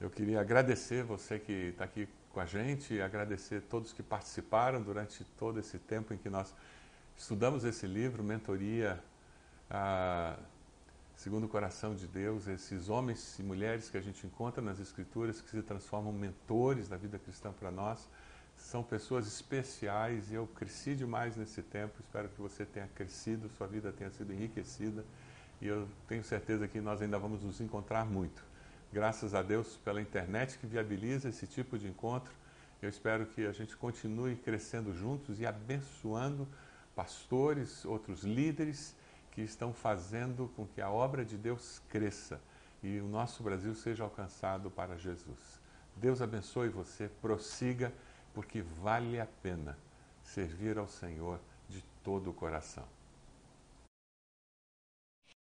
Eu 0.00 0.10
queria 0.10 0.40
agradecer 0.40 1.02
você 1.02 1.38
que 1.38 1.52
está 1.52 1.84
aqui 1.84 2.08
com 2.32 2.40
a 2.40 2.46
gente 2.46 3.00
agradecer 3.00 3.62
todos 3.62 3.92
que 3.92 4.02
participaram 4.02 4.82
durante 4.82 5.24
todo 5.38 5.58
esse 5.58 5.78
tempo 5.78 6.12
em 6.12 6.16
que 6.16 6.28
nós 6.28 6.54
estudamos 7.16 7.64
esse 7.64 7.86
livro, 7.86 8.22
Mentoria 8.22 9.02
Segundo 11.18 11.46
o 11.46 11.48
Coração 11.48 11.96
de 11.96 12.06
Deus, 12.06 12.46
esses 12.46 12.88
homens 12.88 13.40
e 13.40 13.42
mulheres 13.42 13.90
que 13.90 13.98
a 13.98 14.00
gente 14.00 14.24
encontra 14.24 14.62
nas 14.62 14.78
Escrituras 14.78 15.40
que 15.40 15.50
se 15.50 15.60
transformam 15.62 16.12
mentores 16.12 16.86
da 16.86 16.96
vida 16.96 17.18
cristã 17.18 17.52
para 17.52 17.72
nós. 17.72 18.08
São 18.56 18.84
pessoas 18.84 19.26
especiais 19.26 20.30
e 20.30 20.34
eu 20.34 20.46
cresci 20.46 20.94
demais 20.94 21.36
nesse 21.36 21.60
tempo. 21.60 21.94
Espero 21.98 22.28
que 22.28 22.40
você 22.40 22.64
tenha 22.64 22.86
crescido, 22.94 23.50
sua 23.58 23.66
vida 23.66 23.92
tenha 23.92 24.10
sido 24.10 24.32
enriquecida 24.32 25.04
e 25.60 25.66
eu 25.66 25.88
tenho 26.06 26.22
certeza 26.22 26.68
que 26.68 26.80
nós 26.80 27.02
ainda 27.02 27.18
vamos 27.18 27.42
nos 27.42 27.60
encontrar 27.60 28.06
muito. 28.06 28.47
Graças 28.90 29.34
a 29.34 29.42
Deus 29.42 29.76
pela 29.84 30.00
internet 30.00 30.58
que 30.58 30.66
viabiliza 30.66 31.28
esse 31.28 31.46
tipo 31.46 31.78
de 31.78 31.86
encontro. 31.86 32.32
Eu 32.80 32.88
espero 32.88 33.26
que 33.26 33.46
a 33.46 33.52
gente 33.52 33.76
continue 33.76 34.34
crescendo 34.36 34.94
juntos 34.94 35.40
e 35.40 35.46
abençoando 35.46 36.48
pastores, 36.96 37.84
outros 37.84 38.22
líderes 38.22 38.96
que 39.30 39.42
estão 39.42 39.74
fazendo 39.74 40.50
com 40.56 40.66
que 40.66 40.80
a 40.80 40.88
obra 40.88 41.22
de 41.22 41.36
Deus 41.36 41.82
cresça 41.90 42.40
e 42.82 42.98
o 42.98 43.06
nosso 43.06 43.42
Brasil 43.42 43.74
seja 43.74 44.04
alcançado 44.04 44.70
para 44.70 44.96
Jesus. 44.96 45.60
Deus 45.94 46.22
abençoe 46.22 46.68
você, 46.68 47.10
prossiga, 47.20 47.92
porque 48.32 48.62
vale 48.62 49.20
a 49.20 49.26
pena 49.42 49.76
servir 50.22 50.78
ao 50.78 50.88
Senhor 50.88 51.38
de 51.68 51.84
todo 52.02 52.30
o 52.30 52.34
coração. 52.34 52.84